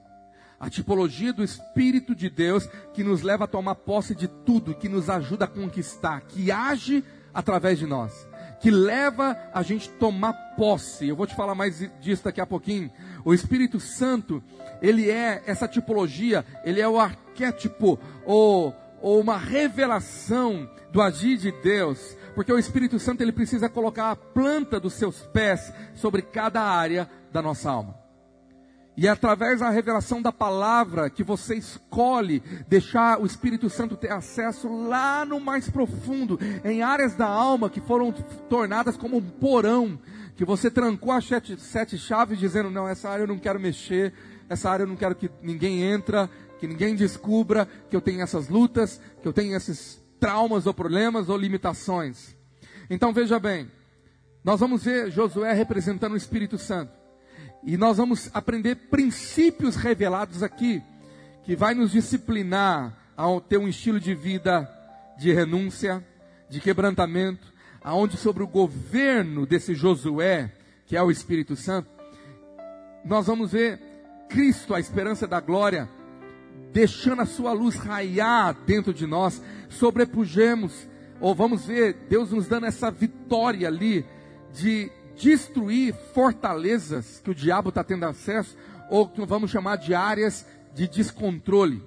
A 0.60 0.68
tipologia 0.68 1.32
do 1.32 1.42
Espírito 1.42 2.14
de 2.14 2.28
Deus 2.28 2.66
que 2.92 3.04
nos 3.04 3.22
leva 3.22 3.44
a 3.44 3.48
tomar 3.48 3.76
posse 3.76 4.14
de 4.14 4.28
tudo, 4.28 4.74
que 4.74 4.88
nos 4.88 5.08
ajuda 5.08 5.44
a 5.44 5.48
conquistar, 5.48 6.20
que 6.22 6.50
age 6.50 7.04
através 7.32 7.78
de 7.78 7.86
nós, 7.86 8.26
que 8.60 8.70
leva 8.70 9.36
a 9.52 9.62
gente 9.62 9.88
tomar 9.90 10.32
posse. 10.56 11.08
Eu 11.08 11.16
vou 11.16 11.26
te 11.26 11.34
falar 11.34 11.54
mais 11.54 11.78
disso 12.00 12.24
daqui 12.24 12.40
a 12.40 12.46
pouquinho. 12.46 12.90
O 13.24 13.32
Espírito 13.32 13.78
Santo, 13.78 14.42
ele 14.82 15.10
é 15.10 15.42
essa 15.46 15.68
tipologia, 15.68 16.44
ele 16.64 16.80
é 16.80 16.88
o 16.88 16.98
arquétipo 16.98 17.98
ou, 18.24 18.74
ou 19.00 19.20
uma 19.20 19.36
revelação 19.36 20.68
do 20.90 21.02
agir 21.02 21.36
de 21.36 21.52
Deus, 21.62 22.16
porque 22.34 22.52
o 22.52 22.58
Espírito 22.58 22.98
Santo 22.98 23.20
ele 23.20 23.32
precisa 23.32 23.68
colocar 23.68 24.10
a 24.10 24.16
planta 24.16 24.80
dos 24.80 24.94
seus 24.94 25.20
pés 25.26 25.72
sobre 25.94 26.22
cada 26.22 26.62
área 26.62 27.08
da 27.30 27.42
nossa 27.42 27.70
alma. 27.70 28.07
E 28.98 29.06
é 29.06 29.10
através 29.10 29.60
da 29.60 29.70
revelação 29.70 30.20
da 30.20 30.32
palavra 30.32 31.08
que 31.08 31.22
você 31.22 31.54
escolhe 31.54 32.42
deixar 32.66 33.20
o 33.20 33.26
Espírito 33.26 33.70
Santo 33.70 33.96
ter 33.96 34.10
acesso 34.10 34.68
lá 34.68 35.24
no 35.24 35.38
mais 35.38 35.70
profundo, 35.70 36.36
em 36.64 36.82
áreas 36.82 37.14
da 37.14 37.28
alma 37.28 37.70
que 37.70 37.80
foram 37.80 38.10
tornadas 38.50 38.96
como 38.96 39.18
um 39.18 39.22
porão, 39.22 39.96
que 40.34 40.44
você 40.44 40.68
trancou 40.68 41.12
as 41.12 41.24
sete, 41.24 41.56
sete 41.60 41.96
chaves 41.96 42.40
dizendo, 42.40 42.72
não, 42.72 42.88
essa 42.88 43.08
área 43.08 43.22
eu 43.22 43.28
não 43.28 43.38
quero 43.38 43.60
mexer, 43.60 44.12
essa 44.48 44.68
área 44.68 44.82
eu 44.82 44.88
não 44.88 44.96
quero 44.96 45.14
que 45.14 45.30
ninguém 45.40 45.80
entra, 45.80 46.28
que 46.58 46.66
ninguém 46.66 46.96
descubra 46.96 47.68
que 47.88 47.94
eu 47.94 48.00
tenho 48.00 48.20
essas 48.20 48.48
lutas, 48.48 49.00
que 49.22 49.28
eu 49.28 49.32
tenho 49.32 49.56
esses 49.56 50.02
traumas 50.18 50.66
ou 50.66 50.74
problemas 50.74 51.28
ou 51.28 51.36
limitações. 51.36 52.34
Então 52.90 53.12
veja 53.12 53.38
bem, 53.38 53.70
nós 54.42 54.58
vamos 54.58 54.82
ver 54.82 55.08
Josué 55.12 55.52
representando 55.52 56.14
o 56.14 56.16
Espírito 56.16 56.58
Santo. 56.58 56.97
E 57.62 57.76
nós 57.76 57.96
vamos 57.96 58.30
aprender 58.32 58.76
princípios 58.90 59.76
revelados 59.76 60.42
aqui, 60.42 60.82
que 61.44 61.56
vai 61.56 61.74
nos 61.74 61.92
disciplinar 61.92 62.96
a 63.16 63.24
ter 63.40 63.58
um 63.58 63.68
estilo 63.68 63.98
de 63.98 64.14
vida 64.14 64.68
de 65.18 65.32
renúncia, 65.32 66.04
de 66.48 66.60
quebrantamento, 66.60 67.52
aonde 67.82 68.16
sobre 68.16 68.42
o 68.42 68.46
governo 68.46 69.44
desse 69.44 69.74
Josué, 69.74 70.52
que 70.86 70.96
é 70.96 71.02
o 71.02 71.10
Espírito 71.10 71.56
Santo, 71.56 71.88
nós 73.04 73.26
vamos 73.26 73.52
ver 73.52 73.80
Cristo, 74.28 74.74
a 74.74 74.80
esperança 74.80 75.26
da 75.26 75.40
glória, 75.40 75.88
deixando 76.72 77.22
a 77.22 77.26
sua 77.26 77.52
luz 77.52 77.76
raiar 77.76 78.54
dentro 78.66 78.94
de 78.94 79.06
nós, 79.06 79.42
sobrepujemos, 79.68 80.88
ou 81.20 81.34
vamos 81.34 81.66
ver 81.66 81.94
Deus 82.08 82.30
nos 82.30 82.46
dando 82.46 82.66
essa 82.66 82.90
vitória 82.90 83.66
ali 83.66 84.04
de 84.52 84.90
destruir 85.18 85.94
fortalezas 86.14 87.20
que 87.22 87.30
o 87.30 87.34
diabo 87.34 87.68
está 87.70 87.82
tendo 87.82 88.04
acesso, 88.04 88.56
ou 88.88 89.06
que 89.08 89.24
vamos 89.26 89.50
chamar 89.50 89.76
de 89.76 89.94
áreas 89.94 90.46
de 90.74 90.88
descontrole, 90.88 91.82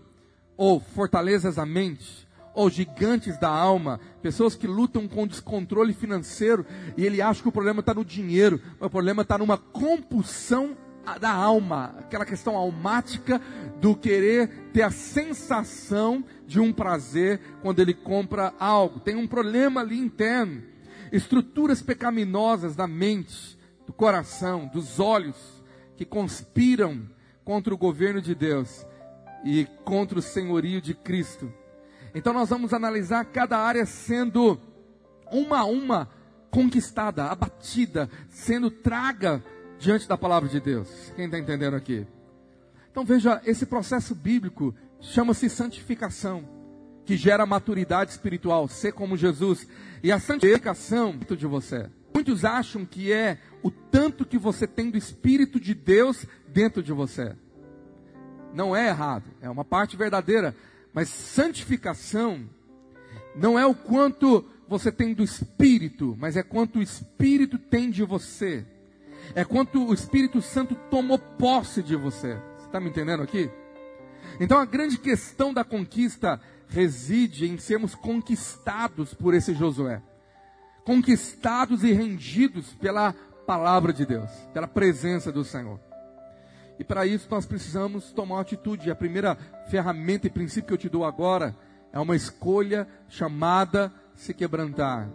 ou 0.57 0.79
fortalezas 0.79 1.55
da 1.55 1.65
mente, 1.65 2.27
ou 2.53 2.69
gigantes 2.69 3.39
da 3.39 3.49
alma, 3.49 3.99
pessoas 4.21 4.55
que 4.55 4.67
lutam 4.67 5.07
com 5.07 5.25
descontrole 5.25 5.93
financeiro 5.93 6.65
e 6.97 7.05
ele 7.05 7.21
acha 7.21 7.41
que 7.41 7.47
o 7.47 7.51
problema 7.51 7.79
está 7.79 7.93
no 7.93 8.03
dinheiro, 8.03 8.61
o 8.79 8.89
problema 8.89 9.21
está 9.21 9.37
numa 9.37 9.57
compulsão 9.57 10.75
da 11.19 11.31
alma, 11.31 11.95
aquela 11.99 12.25
questão 12.25 12.55
almática 12.55 13.41
do 13.79 13.95
querer 13.95 14.47
ter 14.71 14.83
a 14.83 14.91
sensação 14.91 16.23
de 16.45 16.59
um 16.59 16.71
prazer 16.71 17.39
quando 17.61 17.79
ele 17.79 17.93
compra 17.93 18.53
algo. 18.59 18.99
Tem 18.99 19.15
um 19.15 19.25
problema 19.25 19.81
ali 19.81 19.97
interno. 19.97 20.70
Estruturas 21.11 21.81
pecaminosas 21.81 22.75
da 22.75 22.87
mente, 22.87 23.57
do 23.85 23.93
coração, 23.93 24.67
dos 24.67 24.99
olhos, 24.99 25.35
que 25.97 26.05
conspiram 26.05 27.07
contra 27.43 27.73
o 27.73 27.77
governo 27.77 28.21
de 28.21 28.33
Deus 28.33 28.85
e 29.43 29.65
contra 29.83 30.19
o 30.19 30.21
senhorio 30.21 30.81
de 30.81 30.93
Cristo. 30.93 31.51
Então 32.13 32.33
nós 32.33 32.49
vamos 32.49 32.73
analisar 32.73 33.25
cada 33.25 33.57
área 33.57 33.85
sendo 33.85 34.59
uma 35.31 35.59
a 35.59 35.65
uma 35.65 36.09
conquistada, 36.49 37.25
abatida, 37.25 38.09
sendo 38.29 38.69
traga 38.69 39.43
diante 39.79 40.07
da 40.07 40.17
palavra 40.17 40.49
de 40.49 40.59
Deus. 40.59 41.11
Quem 41.15 41.25
está 41.25 41.39
entendendo 41.39 41.75
aqui? 41.75 42.05
Então 42.91 43.05
veja, 43.05 43.41
esse 43.45 43.65
processo 43.65 44.13
bíblico 44.13 44.75
chama-se 44.99 45.49
santificação, 45.49 46.43
que 47.11 47.17
gera 47.17 47.45
maturidade 47.45 48.11
espiritual, 48.11 48.69
ser 48.69 48.93
como 48.93 49.17
Jesus. 49.17 49.67
E 50.01 50.13
a 50.13 50.17
santificação 50.17 51.13
de 51.17 51.45
você. 51.45 51.89
Muitos 52.13 52.45
acham 52.45 52.85
que 52.85 53.11
é 53.11 53.37
o 53.61 53.69
tanto 53.69 54.23
que 54.23 54.37
você 54.37 54.65
tem 54.65 54.89
do 54.89 54.97
Espírito 54.97 55.59
de 55.59 55.73
Deus 55.73 56.25
dentro 56.47 56.81
de 56.81 56.93
você. 56.93 57.35
Não 58.53 58.73
é 58.73 58.87
errado, 58.87 59.25
é 59.41 59.49
uma 59.49 59.65
parte 59.65 59.97
verdadeira. 59.97 60.55
Mas 60.93 61.09
santificação 61.09 62.49
não 63.35 63.59
é 63.59 63.65
o 63.65 63.75
quanto 63.75 64.45
você 64.65 64.89
tem 64.89 65.13
do 65.13 65.21
Espírito, 65.21 66.15
mas 66.17 66.37
é 66.37 66.43
quanto 66.43 66.79
o 66.79 66.81
Espírito 66.81 67.57
tem 67.57 67.89
de 67.89 68.05
você 68.05 68.65
é 69.35 69.43
quanto 69.43 69.85
o 69.85 69.93
Espírito 69.93 70.41
Santo 70.41 70.75
tomou 70.89 71.17
posse 71.17 71.81
de 71.83 71.95
você. 71.95 72.35
Você 72.57 72.65
está 72.65 72.79
me 72.79 72.89
entendendo 72.89 73.21
aqui? 73.21 73.49
Então 74.39 74.57
a 74.57 74.65
grande 74.65 74.97
questão 74.97 75.53
da 75.53 75.63
conquista 75.63 76.39
reside 76.71 77.45
em 77.45 77.57
sermos 77.57 77.93
conquistados 77.93 79.13
por 79.13 79.33
esse 79.33 79.53
Josué. 79.53 80.01
Conquistados 80.85 81.83
e 81.83 81.91
rendidos 81.91 82.73
pela 82.73 83.13
palavra 83.45 83.93
de 83.93 84.05
Deus, 84.05 84.31
pela 84.53 84.67
presença 84.67 85.31
do 85.31 85.43
Senhor. 85.43 85.79
E 86.79 86.83
para 86.83 87.05
isso 87.05 87.27
nós 87.29 87.45
precisamos 87.45 88.11
tomar 88.11 88.35
uma 88.35 88.41
atitude. 88.41 88.89
A 88.89 88.95
primeira 88.95 89.35
ferramenta 89.69 90.25
e 90.25 90.31
princípio 90.31 90.67
que 90.69 90.73
eu 90.73 90.77
te 90.77 90.89
dou 90.89 91.05
agora 91.05 91.55
é 91.91 91.99
uma 91.99 92.15
escolha 92.15 92.87
chamada 93.07 93.91
se 94.15 94.33
quebrantar. 94.33 95.09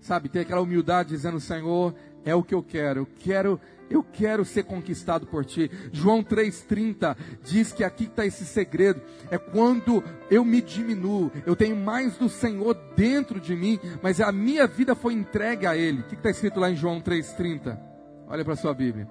Sabe, 0.00 0.28
ter 0.28 0.40
aquela 0.40 0.60
humildade 0.60 1.10
dizendo, 1.10 1.40
Senhor, 1.40 1.94
é 2.24 2.34
o 2.34 2.42
que 2.42 2.54
eu 2.54 2.62
quero. 2.62 3.00
Eu 3.00 3.06
quero, 3.06 3.60
eu 3.90 4.02
quero 4.02 4.44
ser 4.44 4.62
conquistado 4.62 5.26
por 5.26 5.44
ti. 5.44 5.70
João 5.92 6.22
3:30 6.22 7.16
diz 7.42 7.72
que 7.72 7.82
aqui 7.82 8.04
está 8.04 8.24
esse 8.24 8.46
segredo. 8.46 9.02
É 9.30 9.36
quando 9.36 10.02
eu 10.30 10.44
me 10.44 10.62
diminuo, 10.62 11.30
eu 11.44 11.56
tenho 11.56 11.76
mais 11.76 12.16
do 12.16 12.28
Senhor 12.28 12.74
dentro 12.96 13.40
de 13.40 13.56
mim, 13.56 13.80
mas 14.00 14.20
a 14.20 14.30
minha 14.30 14.66
vida 14.66 14.94
foi 14.94 15.12
entregue 15.12 15.66
a 15.66 15.76
Ele. 15.76 16.00
O 16.00 16.04
que 16.04 16.14
está 16.14 16.30
escrito 16.30 16.60
lá 16.60 16.70
em 16.70 16.76
João 16.76 17.00
3:30? 17.00 17.78
Olha 18.28 18.44
para 18.44 18.54
a 18.54 18.56
sua 18.56 18.72
Bíblia. 18.72 19.08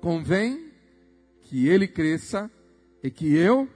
Convém 0.00 0.70
que 1.42 1.66
Ele 1.66 1.88
cresça 1.88 2.50
e 3.02 3.10
que 3.10 3.34
eu 3.34 3.66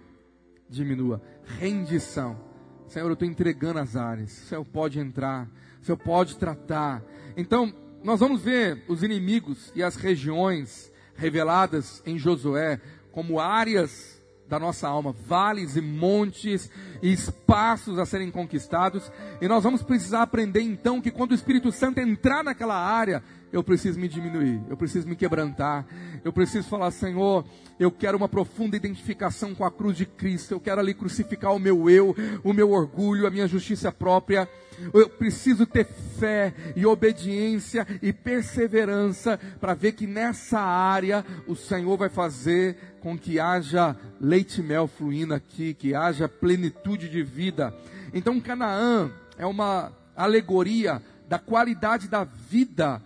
diminua. 0.69 1.23
Rendição. 1.59 2.39
Senhor, 2.87 3.09
eu 3.09 3.15
estou 3.15 3.27
entregando 3.27 3.79
as 3.79 3.97
áreas. 3.97 4.31
O 4.31 4.47
Senhor 4.47 4.65
pode 4.65 4.99
entrar. 4.99 5.49
O 5.81 5.85
Senhor 5.85 5.97
pode 5.97 6.37
tratar. 6.37 7.03
Então, 7.37 7.75
nós 8.05 8.21
vamos 8.21 8.43
ver 8.43 8.85
os 8.87 9.03
inimigos 9.03 9.73
e 9.75 9.83
as 9.83 9.97
regiões 9.97 10.93
reveladas 11.17 12.03
em 12.05 12.19
Josué 12.19 12.79
como 13.11 13.41
áreas 13.41 14.14
da 14.49 14.59
nossa 14.59 14.87
alma, 14.87 15.15
vales 15.27 15.77
e 15.77 15.81
montes 15.81 16.71
e 17.03 17.13
espaços 17.13 17.99
a 17.99 18.07
serem 18.07 18.31
conquistados. 18.31 19.11
E 19.41 19.49
nós 19.49 19.65
vamos 19.65 19.83
precisar 19.83 20.23
aprender 20.23 20.61
então 20.61 21.01
que 21.01 21.11
quando 21.11 21.33
o 21.33 21.35
Espírito 21.35 21.73
Santo 21.73 21.99
entrar 21.99 22.45
naquela 22.45 22.77
área, 22.77 23.23
eu 23.55 23.63
preciso 23.63 24.01
me 24.01 24.09
diminuir, 24.09 24.61
eu 24.69 24.77
preciso 24.77 25.09
me 25.09 25.15
quebrantar, 25.15 25.87
eu 26.25 26.33
preciso 26.33 26.69
falar, 26.69 26.91
Senhor, 26.91 27.45
eu 27.79 27.89
quero 27.89 28.17
uma 28.17 28.29
profunda 28.29 28.77
identificação 28.77 29.55
com 29.55 29.65
a 29.65 29.71
cruz 29.71 29.97
de 29.97 30.05
Cristo, 30.05 30.53
eu 30.53 30.61
quero 30.61 30.81
ali 30.81 30.93
crucificar 30.93 31.55
o 31.55 31.59
meu 31.61 31.89
eu, 31.89 32.17
o 32.43 32.53
meu 32.53 32.73
orgulho, 32.73 33.27
a 33.27 33.31
minha 33.31 33.47
justiça 33.47 33.93
própria. 33.93 34.49
Eu 34.93 35.09
preciso 35.09 35.67
ter 35.67 35.87
fé 36.19 36.53
e 36.75 36.85
obediência 36.85 37.87
e 38.03 38.13
perseverança 38.13 39.39
para 39.61 39.73
ver 39.73 39.93
que 39.93 40.05
nessa 40.05 40.59
área 40.59 41.25
o 41.47 41.55
Senhor 41.55 41.97
vai 41.97 42.09
fazer 42.09 42.77
com 43.05 43.19
que 43.19 43.39
haja 43.39 43.95
leite 44.19 44.63
e 44.63 44.65
mel 44.65 44.89
fluindo 44.89 45.35
aqui, 45.35 45.75
que 45.75 45.95
haja 45.95 46.27
plenitude 46.27 47.11
de 47.11 47.23
vida. 47.23 47.75
Então 48.15 48.41
Canaã 48.41 49.11
é 49.37 49.45
uma 49.45 49.93
alegoria 50.17 51.03
da 51.29 51.39
qualidade 51.39 52.09
da 52.09 52.25
vida 52.25 53.03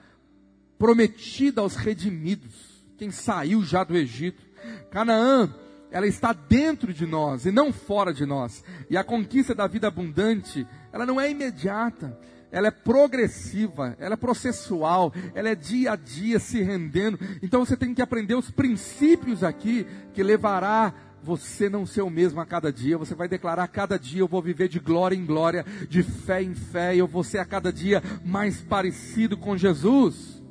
prometida 0.79 1.63
aos 1.63 1.75
redimidos, 1.75 2.55
quem 2.97 3.11
saiu 3.11 3.65
já 3.65 3.83
do 3.83 3.97
Egito. 3.97 4.41
Canaã, 4.89 5.53
ela 5.91 6.07
está 6.07 6.33
dentro 6.33 6.95
de 6.95 7.05
nós 7.05 7.45
e 7.45 7.51
não 7.51 7.73
fora 7.73 8.15
de 8.15 8.25
nós. 8.25 8.63
E 8.89 8.97
a 8.97 9.03
conquista 9.03 9.53
da 9.53 9.67
vida 9.67 9.89
abundante, 9.89 10.65
ela 10.93 11.05
não 11.05 11.21
é 11.21 11.29
imediata, 11.29 12.17
ela 12.51 12.69
é 12.69 12.71
progressiva, 12.71 13.97
ela 13.99 14.15
é 14.15 14.17
processual, 14.17 15.13
ela 15.35 15.51
é 15.51 15.55
dia 15.55 15.93
a 15.93 15.97
dia 15.97 16.39
se 16.39 16.63
rendendo. 16.63 17.19
Então 17.43 17.65
você 17.65 17.77
tem 17.77 17.95
que 17.95 18.03
aprender 18.03 18.35
os 18.35 18.51
princípios 18.51 19.45
aqui 19.45 19.87
que 20.15 20.23
levará 20.23 20.95
você 21.23 21.69
não 21.69 21.85
ser 21.85 22.03
o 22.03 22.11
mesmo 22.11 22.41
a 22.41 22.47
cada 22.47 22.73
dia, 22.73 22.97
você 22.97 23.15
vai 23.15 23.29
declarar 23.29 23.65
a 23.65 23.69
cada 23.69 23.99
dia 23.99 24.21
eu 24.21 24.29
vou 24.29 24.41
viver 24.41 24.69
de 24.69 24.79
glória 24.79 25.17
em 25.17 25.27
glória, 25.27 25.65
de 25.89 26.03
fé 26.03 26.43
em 26.43 26.55
fé, 26.55 26.97
eu 26.97 27.07
vou 27.07 27.25
ser 27.25 27.39
a 27.39 27.45
cada 27.45 27.73
dia 27.73 28.03
mais 28.25 28.61
parecido 28.63 29.37
com 29.37 29.57
Jesus. 29.57 30.43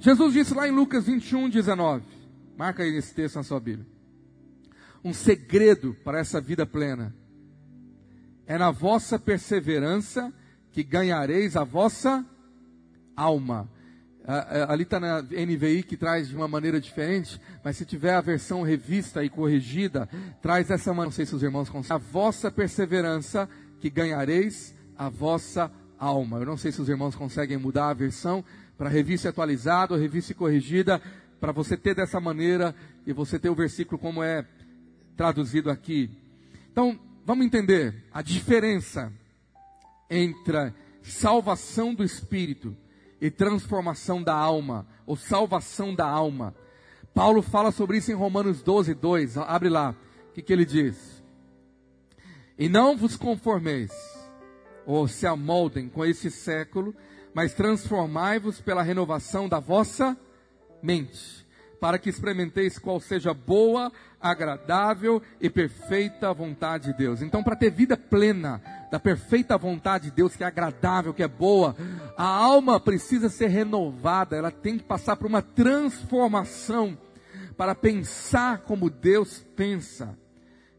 Jesus 0.00 0.32
disse 0.34 0.54
lá 0.54 0.68
em 0.68 0.72
Lucas 0.72 1.06
21, 1.06 1.48
19. 1.48 2.04
Marca 2.56 2.82
aí 2.82 2.96
esse 2.96 3.14
texto 3.14 3.36
na 3.36 3.42
sua 3.42 3.60
Bíblia. 3.60 3.86
Um 5.04 5.14
segredo 5.14 5.96
para 6.04 6.18
essa 6.18 6.40
vida 6.40 6.66
plena 6.66 7.14
é 8.46 8.58
na 8.58 8.70
vossa 8.70 9.18
perseverança 9.18 10.32
que 10.78 10.84
ganhareis 10.84 11.56
a 11.56 11.64
vossa 11.64 12.24
alma. 13.16 13.68
Ali 14.68 14.84
está 14.84 15.00
na 15.00 15.20
NVI 15.20 15.82
que 15.82 15.96
traz 15.96 16.28
de 16.28 16.36
uma 16.36 16.46
maneira 16.46 16.80
diferente, 16.80 17.40
mas 17.64 17.76
se 17.76 17.84
tiver 17.84 18.14
a 18.14 18.20
versão 18.20 18.62
revista 18.62 19.24
e 19.24 19.28
corrigida, 19.28 20.08
traz 20.40 20.70
essa 20.70 20.90
maneira. 20.90 21.06
Não 21.06 21.12
sei 21.12 21.26
se 21.26 21.34
os 21.34 21.42
irmãos 21.42 21.68
conseguem. 21.68 21.96
A 21.96 21.98
vossa 21.98 22.48
perseverança 22.48 23.48
que 23.80 23.90
ganhareis 23.90 24.72
a 24.96 25.08
vossa 25.08 25.68
alma. 25.98 26.38
Eu 26.38 26.46
não 26.46 26.56
sei 26.56 26.70
se 26.70 26.80
os 26.80 26.88
irmãos 26.88 27.16
conseguem 27.16 27.58
mudar 27.58 27.88
a 27.88 27.94
versão, 27.94 28.44
para 28.76 28.88
revista 28.88 29.30
atualizada 29.30 29.94
ou 29.94 30.00
revista 30.00 30.32
corrigida, 30.32 31.02
para 31.40 31.50
você 31.50 31.76
ter 31.76 31.96
dessa 31.96 32.20
maneira 32.20 32.72
e 33.04 33.12
você 33.12 33.36
ter 33.36 33.48
o 33.48 33.54
versículo 33.56 33.98
como 33.98 34.22
é 34.22 34.46
traduzido 35.16 35.72
aqui. 35.72 36.08
Então, 36.70 36.96
vamos 37.26 37.44
entender 37.44 38.04
a 38.12 38.22
diferença 38.22 39.12
entre 40.10 40.72
salvação 41.02 41.94
do 41.94 42.04
espírito 42.04 42.76
e 43.20 43.30
transformação 43.30 44.22
da 44.22 44.34
alma, 44.34 44.86
ou 45.06 45.16
salvação 45.16 45.94
da 45.94 46.06
alma. 46.06 46.54
Paulo 47.14 47.42
fala 47.42 47.72
sobre 47.72 47.98
isso 47.98 48.12
em 48.12 48.14
Romanos 48.14 48.62
12, 48.62 48.94
2. 48.94 49.38
Abre 49.38 49.68
lá. 49.68 49.94
O 50.30 50.32
que, 50.32 50.42
que 50.42 50.52
ele 50.52 50.64
diz? 50.64 51.22
E 52.56 52.68
não 52.68 52.96
vos 52.96 53.16
conformeis, 53.16 53.92
ou 54.86 55.06
se 55.08 55.26
amoldem 55.26 55.88
com 55.88 56.04
esse 56.04 56.30
século, 56.30 56.94
mas 57.34 57.54
transformai-vos 57.54 58.60
pela 58.60 58.82
renovação 58.82 59.48
da 59.48 59.60
vossa 59.60 60.16
mente, 60.82 61.46
para 61.80 61.98
que 61.98 62.08
experimenteis 62.08 62.78
qual 62.78 63.00
seja 63.00 63.32
boa, 63.32 63.92
agradável 64.20 65.22
e 65.40 65.48
perfeita 65.48 66.32
vontade 66.32 66.92
de 66.92 66.98
Deus. 66.98 67.22
Então, 67.22 67.42
para 67.42 67.56
ter 67.56 67.70
vida 67.70 67.96
plena 67.96 68.60
da 68.90 68.98
perfeita 68.98 69.56
vontade 69.56 70.04
de 70.04 70.16
Deus, 70.16 70.36
que 70.36 70.42
é 70.42 70.46
agradável, 70.46 71.14
que 71.14 71.22
é 71.22 71.28
boa, 71.28 71.76
a 72.16 72.26
alma 72.26 72.80
precisa 72.80 73.28
ser 73.28 73.48
renovada, 73.48 74.36
ela 74.36 74.50
tem 74.50 74.78
que 74.78 74.84
passar 74.84 75.16
por 75.16 75.26
uma 75.26 75.42
transformação 75.42 76.98
para 77.56 77.74
pensar 77.74 78.58
como 78.58 78.90
Deus 78.90 79.44
pensa. 79.54 80.18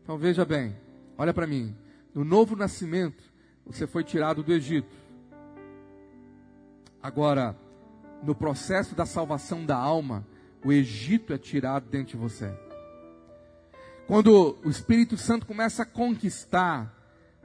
Então, 0.04 0.18
veja 0.18 0.43
bem, 0.43 0.76
olha 1.18 1.34
para 1.34 1.47
mim, 1.47 1.76
no 2.14 2.26
novo 2.26 2.56
nascimento, 2.56 3.24
você 3.66 3.86
foi 3.86 4.04
tirado 4.04 4.43
do 4.43 4.52
Egito 4.52 5.00
Agora, 7.02 7.56
no 8.22 8.36
processo 8.36 8.93
da 8.93 9.06
salvação 9.06 9.66
da 9.66 9.78
alma, 9.78 10.28
o 10.64 10.72
Egito 10.72 11.34
é 11.34 11.38
tirado 11.38 11.89
dentro 11.89 12.12
de 12.12 12.18
você. 12.18 12.51
Quando 14.07 14.57
o 14.64 14.70
Espírito 14.70 15.18
Santo 15.18 15.45
começa 15.45 15.84
a 15.84 15.86
conquistar, 15.86 16.93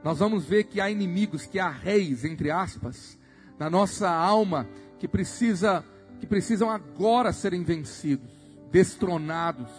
nós 0.03 0.19
vamos 0.19 0.45
ver 0.45 0.65
que 0.65 0.81
há 0.81 0.89
inimigos, 0.89 1.45
que 1.45 1.59
há 1.59 1.69
reis, 1.69 2.25
entre 2.25 2.51
aspas, 2.51 3.17
na 3.57 3.69
nossa 3.69 4.09
alma 4.09 4.67
que 4.99 5.07
precisa 5.07 5.83
que 6.19 6.25
precisam 6.25 6.69
agora 6.69 7.33
serem 7.33 7.63
vencidos, 7.63 8.31
destronados. 8.71 9.69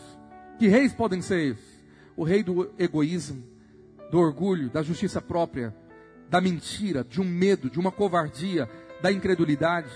Que 0.59 0.68
reis 0.68 0.93
podem 0.93 1.22
ser 1.22 1.53
esses? 1.53 1.82
O 2.16 2.24
rei 2.24 2.43
do 2.43 2.70
egoísmo, 2.78 3.43
do 4.11 4.18
orgulho, 4.18 4.70
da 4.70 4.82
justiça 4.82 5.20
própria, 5.20 5.74
da 6.28 6.41
mentira, 6.41 7.05
de 7.05 7.20
um 7.20 7.24
medo, 7.24 7.70
de 7.70 7.78
uma 7.78 7.91
covardia, 7.91 8.68
da 9.03 9.12
incredulidade, 9.12 9.91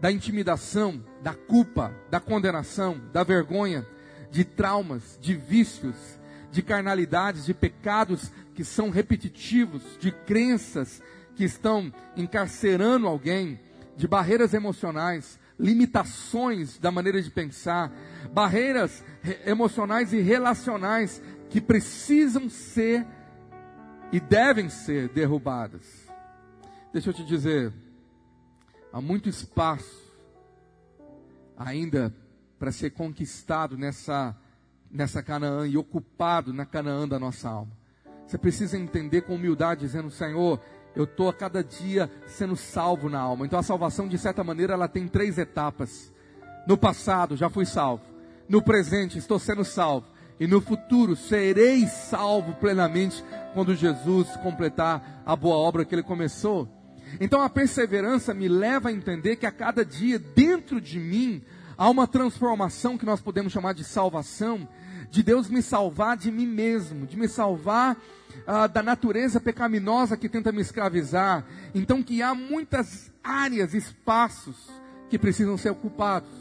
da 0.00 0.10
intimidação, 0.10 1.04
da 1.22 1.34
culpa, 1.34 1.94
da 2.10 2.18
condenação, 2.18 3.00
da 3.12 3.22
vergonha, 3.22 3.86
de 4.30 4.44
traumas, 4.44 5.18
de 5.20 5.34
vícios, 5.34 5.96
de 6.50 6.62
carnalidades, 6.62 7.44
de 7.44 7.54
pecados 7.54 8.32
que 8.54 8.64
são 8.64 8.90
repetitivos, 8.90 9.82
de 9.98 10.10
crenças 10.10 11.02
que 11.36 11.44
estão 11.44 11.92
encarcerando 12.16 13.06
alguém, 13.06 13.60
de 13.96 14.08
barreiras 14.08 14.54
emocionais, 14.54 15.38
limitações 15.58 16.78
da 16.78 16.90
maneira 16.90 17.20
de 17.20 17.30
pensar, 17.30 17.92
barreiras 18.32 19.04
emocionais 19.44 20.12
e 20.12 20.20
relacionais 20.20 21.22
que 21.50 21.60
precisam 21.60 22.48
ser 22.48 23.06
e 24.10 24.18
devem 24.18 24.68
ser 24.68 25.08
derrubadas. 25.08 25.82
Deixa 26.92 27.10
eu 27.10 27.14
te 27.14 27.24
dizer, 27.24 27.72
Há 28.92 29.00
muito 29.00 29.28
espaço 29.28 30.10
ainda 31.56 32.14
para 32.58 32.72
ser 32.72 32.90
conquistado 32.90 33.78
nessa, 33.78 34.36
nessa 34.90 35.22
Canaã 35.22 35.66
e 35.66 35.76
ocupado 35.76 36.52
na 36.52 36.66
Canaã 36.66 37.06
da 37.06 37.18
nossa 37.18 37.48
alma. 37.48 37.72
Você 38.26 38.36
precisa 38.36 38.76
entender 38.76 39.22
com 39.22 39.34
humildade, 39.34 39.82
dizendo: 39.82 40.10
Senhor, 40.10 40.60
eu 40.94 41.04
estou 41.04 41.28
a 41.28 41.32
cada 41.32 41.62
dia 41.62 42.10
sendo 42.26 42.56
salvo 42.56 43.08
na 43.08 43.20
alma. 43.20 43.46
Então 43.46 43.58
a 43.58 43.62
salvação, 43.62 44.08
de 44.08 44.18
certa 44.18 44.42
maneira, 44.42 44.74
ela 44.74 44.88
tem 44.88 45.06
três 45.06 45.38
etapas. 45.38 46.12
No 46.66 46.76
passado, 46.76 47.36
já 47.36 47.48
fui 47.48 47.66
salvo. 47.66 48.02
No 48.48 48.62
presente, 48.62 49.18
estou 49.18 49.38
sendo 49.38 49.64
salvo. 49.64 50.06
E 50.38 50.46
no 50.46 50.60
futuro, 50.60 51.14
serei 51.14 51.86
salvo 51.86 52.54
plenamente 52.54 53.22
quando 53.52 53.74
Jesus 53.74 54.28
completar 54.38 55.22
a 55.24 55.36
boa 55.36 55.56
obra 55.56 55.84
que 55.84 55.94
ele 55.94 56.02
começou. 56.02 56.68
Então 57.18 57.40
a 57.40 57.48
perseverança 57.48 58.34
me 58.34 58.48
leva 58.48 58.90
a 58.90 58.92
entender 58.92 59.36
que 59.36 59.46
a 59.46 59.50
cada 59.50 59.84
dia 59.84 60.18
dentro 60.18 60.80
de 60.80 60.98
mim 60.98 61.42
há 61.76 61.88
uma 61.88 62.06
transformação 62.06 62.98
que 62.98 63.06
nós 63.06 63.20
podemos 63.20 63.52
chamar 63.52 63.72
de 63.72 63.84
salvação, 63.84 64.68
de 65.10 65.22
Deus 65.22 65.48
me 65.48 65.62
salvar 65.62 66.16
de 66.16 66.30
mim 66.30 66.46
mesmo, 66.46 67.06
de 67.06 67.16
me 67.16 67.26
salvar 67.26 67.96
ah, 68.46 68.66
da 68.66 68.82
natureza 68.82 69.40
pecaminosa 69.40 70.16
que 70.16 70.28
tenta 70.28 70.52
me 70.52 70.60
escravizar. 70.60 71.44
Então 71.74 72.02
que 72.02 72.22
há 72.22 72.34
muitas 72.34 73.10
áreas, 73.24 73.74
espaços 73.74 74.70
que 75.08 75.18
precisam 75.18 75.56
ser 75.56 75.70
ocupados. 75.70 76.39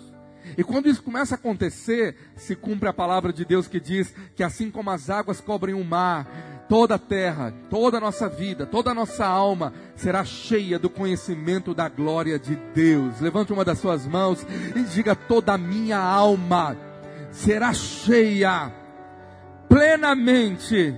E 0.58 0.64
quando 0.64 0.90
isso 0.90 1.04
começa 1.04 1.36
a 1.36 1.38
acontecer, 1.38 2.16
se 2.36 2.56
cumpre 2.56 2.90
a 2.90 2.94
palavra 2.94 3.32
de 3.32 3.46
Deus 3.46 3.68
que 3.68 3.80
diz 3.80 4.14
que 4.36 4.44
assim 4.44 4.72
como 4.72 4.90
as 4.90 5.10
águas 5.10 5.40
cobrem 5.40 5.76
o 5.76 5.84
mar, 5.84 6.66
toda 6.70 6.96
a 6.96 7.00
terra, 7.00 7.54
toda 7.70 7.98
a 7.98 8.02
nossa 8.02 8.30
vida, 8.30 8.66
toda 8.66 8.92
a 8.92 8.94
nossa 8.94 9.26
alma 9.26 9.74
será 9.96 10.24
cheia 10.24 10.78
do 10.78 10.90
conhecimento 10.90 11.74
da 11.74 11.90
glória 11.90 12.38
de 12.38 12.56
Deus. 12.74 13.20
Levante 13.20 13.52
uma 13.52 13.66
das 13.66 13.80
suas 13.80 14.06
mãos 14.06 14.46
e 14.76 14.84
diga: 14.84 15.16
toda 15.16 15.54
a 15.54 15.58
minha 15.58 15.98
alma 15.98 16.78
será 17.32 17.74
cheia 17.74 18.72
plenamente 19.68 20.96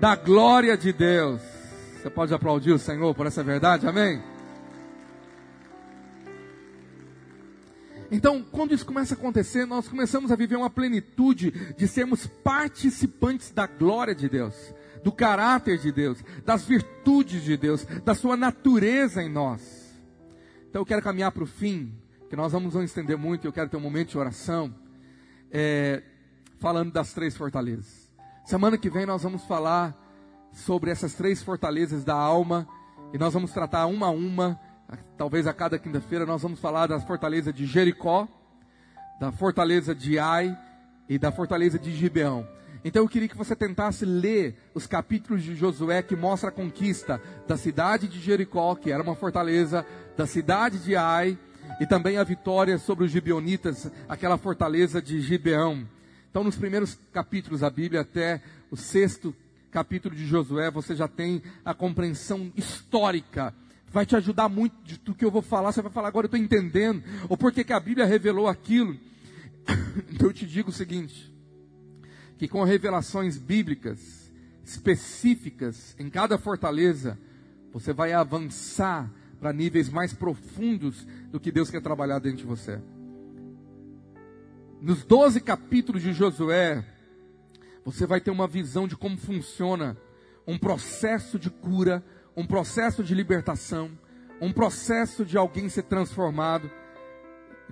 da 0.00 0.16
glória 0.16 0.76
de 0.76 0.92
Deus. 0.92 1.40
Você 2.00 2.08
pode 2.08 2.32
aplaudir 2.32 2.72
o 2.72 2.78
Senhor 2.78 3.14
por 3.14 3.26
essa 3.26 3.44
verdade, 3.44 3.86
amém? 3.86 4.22
Então, 8.10 8.42
quando 8.42 8.74
isso 8.74 8.84
começa 8.84 9.14
a 9.14 9.16
acontecer, 9.16 9.64
nós 9.66 9.86
começamos 9.86 10.32
a 10.32 10.36
viver 10.36 10.56
uma 10.56 10.68
plenitude 10.70 11.50
de 11.76 11.86
sermos 11.86 12.26
participantes 12.26 13.50
da 13.52 13.66
glória 13.66 14.14
de 14.14 14.28
Deus, 14.28 14.54
do 15.04 15.12
caráter 15.12 15.78
de 15.78 15.92
Deus, 15.92 16.22
das 16.44 16.64
virtudes 16.64 17.42
de 17.42 17.56
Deus, 17.56 17.84
da 18.04 18.14
sua 18.14 18.36
natureza 18.36 19.22
em 19.22 19.28
nós. 19.28 19.94
Então, 20.68 20.82
eu 20.82 20.86
quero 20.86 21.02
caminhar 21.02 21.30
para 21.30 21.44
o 21.44 21.46
fim, 21.46 21.94
que 22.28 22.36
nós 22.36 22.52
vamos 22.52 22.74
não 22.74 22.82
estender 22.82 23.16
muito, 23.16 23.46
eu 23.46 23.52
quero 23.52 23.68
ter 23.68 23.76
um 23.76 23.80
momento 23.80 24.10
de 24.10 24.18
oração, 24.18 24.74
é, 25.50 26.02
falando 26.58 26.92
das 26.92 27.12
três 27.12 27.36
fortalezas. 27.36 28.10
Semana 28.44 28.76
que 28.76 28.90
vem 28.90 29.06
nós 29.06 29.22
vamos 29.22 29.44
falar 29.44 29.96
sobre 30.52 30.90
essas 30.90 31.14
três 31.14 31.42
fortalezas 31.42 32.04
da 32.04 32.14
alma, 32.14 32.68
e 33.12 33.18
nós 33.18 33.34
vamos 33.34 33.52
tratar 33.52 33.86
uma 33.86 34.06
a 34.06 34.10
uma 34.10 34.60
talvez 35.16 35.46
a 35.46 35.52
cada 35.52 35.78
quinta-feira, 35.78 36.26
nós 36.26 36.42
vamos 36.42 36.60
falar 36.60 36.86
da 36.86 37.00
fortaleza 37.00 37.52
de 37.52 37.66
Jericó, 37.66 38.28
da 39.20 39.30
fortaleza 39.30 39.94
de 39.94 40.18
Ai 40.18 40.56
e 41.08 41.18
da 41.18 41.30
fortaleza 41.30 41.78
de 41.78 41.94
Gibeão. 41.94 42.46
Então 42.84 43.02
eu 43.02 43.08
queria 43.08 43.28
que 43.28 43.36
você 43.36 43.54
tentasse 43.54 44.06
ler 44.06 44.56
os 44.74 44.86
capítulos 44.86 45.42
de 45.42 45.54
Josué 45.54 46.02
que 46.02 46.16
mostra 46.16 46.48
a 46.48 46.52
conquista 46.52 47.20
da 47.46 47.56
cidade 47.56 48.08
de 48.08 48.18
Jericó, 48.18 48.74
que 48.74 48.90
era 48.90 49.02
uma 49.02 49.14
fortaleza, 49.14 49.84
da 50.16 50.26
cidade 50.26 50.78
de 50.78 50.96
Ai 50.96 51.36
e 51.78 51.86
também 51.86 52.16
a 52.16 52.24
vitória 52.24 52.78
sobre 52.78 53.04
os 53.04 53.10
gibeonitas, 53.10 53.90
aquela 54.08 54.38
fortaleza 54.38 55.02
de 55.02 55.20
Gibeão. 55.20 55.86
Então 56.30 56.42
nos 56.42 56.56
primeiros 56.56 56.98
capítulos 57.12 57.60
da 57.60 57.68
Bíblia 57.68 58.00
até 58.00 58.40
o 58.70 58.76
sexto 58.76 59.34
capítulo 59.70 60.14
de 60.14 60.26
Josué, 60.26 60.70
você 60.70 60.96
já 60.96 61.06
tem 61.06 61.42
a 61.64 61.74
compreensão 61.74 62.50
histórica 62.56 63.54
vai 63.90 64.06
te 64.06 64.16
ajudar 64.16 64.48
muito 64.48 64.74
do 65.04 65.14
que 65.14 65.24
eu 65.24 65.30
vou 65.30 65.42
falar. 65.42 65.72
Você 65.72 65.82
vai 65.82 65.92
falar, 65.92 66.08
agora 66.08 66.24
eu 66.24 66.28
estou 66.28 66.40
entendendo. 66.40 67.02
Ou 67.28 67.36
porque 67.36 67.64
que 67.64 67.72
a 67.72 67.80
Bíblia 67.80 68.06
revelou 68.06 68.48
aquilo. 68.48 68.96
Então 70.10 70.28
eu 70.28 70.32
te 70.32 70.46
digo 70.46 70.70
o 70.70 70.72
seguinte: 70.72 71.32
que 72.38 72.48
com 72.48 72.62
revelações 72.62 73.36
bíblicas 73.36 74.32
específicas 74.64 75.96
em 75.98 76.08
cada 76.08 76.38
fortaleza, 76.38 77.18
você 77.72 77.92
vai 77.92 78.12
avançar 78.12 79.10
para 79.38 79.52
níveis 79.52 79.88
mais 79.88 80.12
profundos 80.12 81.06
do 81.30 81.40
que 81.40 81.50
Deus 81.50 81.70
quer 81.70 81.82
trabalhar 81.82 82.18
dentro 82.18 82.38
de 82.38 82.44
você. 82.44 82.80
Nos 84.80 85.04
12 85.04 85.40
capítulos 85.40 86.02
de 86.02 86.12
Josué, 86.12 86.84
você 87.84 88.06
vai 88.06 88.20
ter 88.20 88.30
uma 88.30 88.46
visão 88.46 88.86
de 88.86 88.96
como 88.96 89.16
funciona 89.16 89.96
um 90.46 90.58
processo 90.58 91.38
de 91.38 91.50
cura 91.50 92.04
um 92.40 92.46
processo 92.46 93.04
de 93.04 93.14
libertação, 93.14 93.90
um 94.40 94.50
processo 94.50 95.26
de 95.26 95.36
alguém 95.36 95.68
ser 95.68 95.82
transformado. 95.82 96.70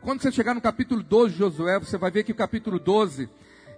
Quando 0.02 0.20
você 0.20 0.30
chegar 0.30 0.54
no 0.54 0.60
capítulo 0.60 1.02
12 1.02 1.32
de 1.32 1.38
Josué, 1.38 1.78
você 1.78 1.96
vai 1.96 2.10
ver 2.10 2.22
que 2.22 2.32
o 2.32 2.34
capítulo 2.34 2.78
12, 2.78 3.30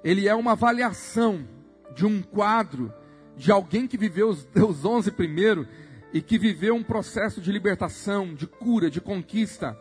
ele 0.03 0.27
é 0.27 0.35
uma 0.35 0.53
avaliação 0.53 1.47
de 1.95 2.05
um 2.05 2.21
quadro 2.21 2.93
de 3.37 3.53
alguém 3.53 3.87
que 3.87 3.97
viveu 3.97 4.31
os, 4.31 4.45
os 4.69 4.85
11 4.85 5.13
primeiro 5.13 5.67
e 6.13 6.21
que 6.21 6.37
viveu 6.37 6.75
um 6.75 6.83
processo 6.83 7.41
de 7.41 7.53
libertação, 7.53 8.35
de 8.35 8.49
cura, 8.49 8.91
de 8.91 9.01
conquista. 9.01 9.79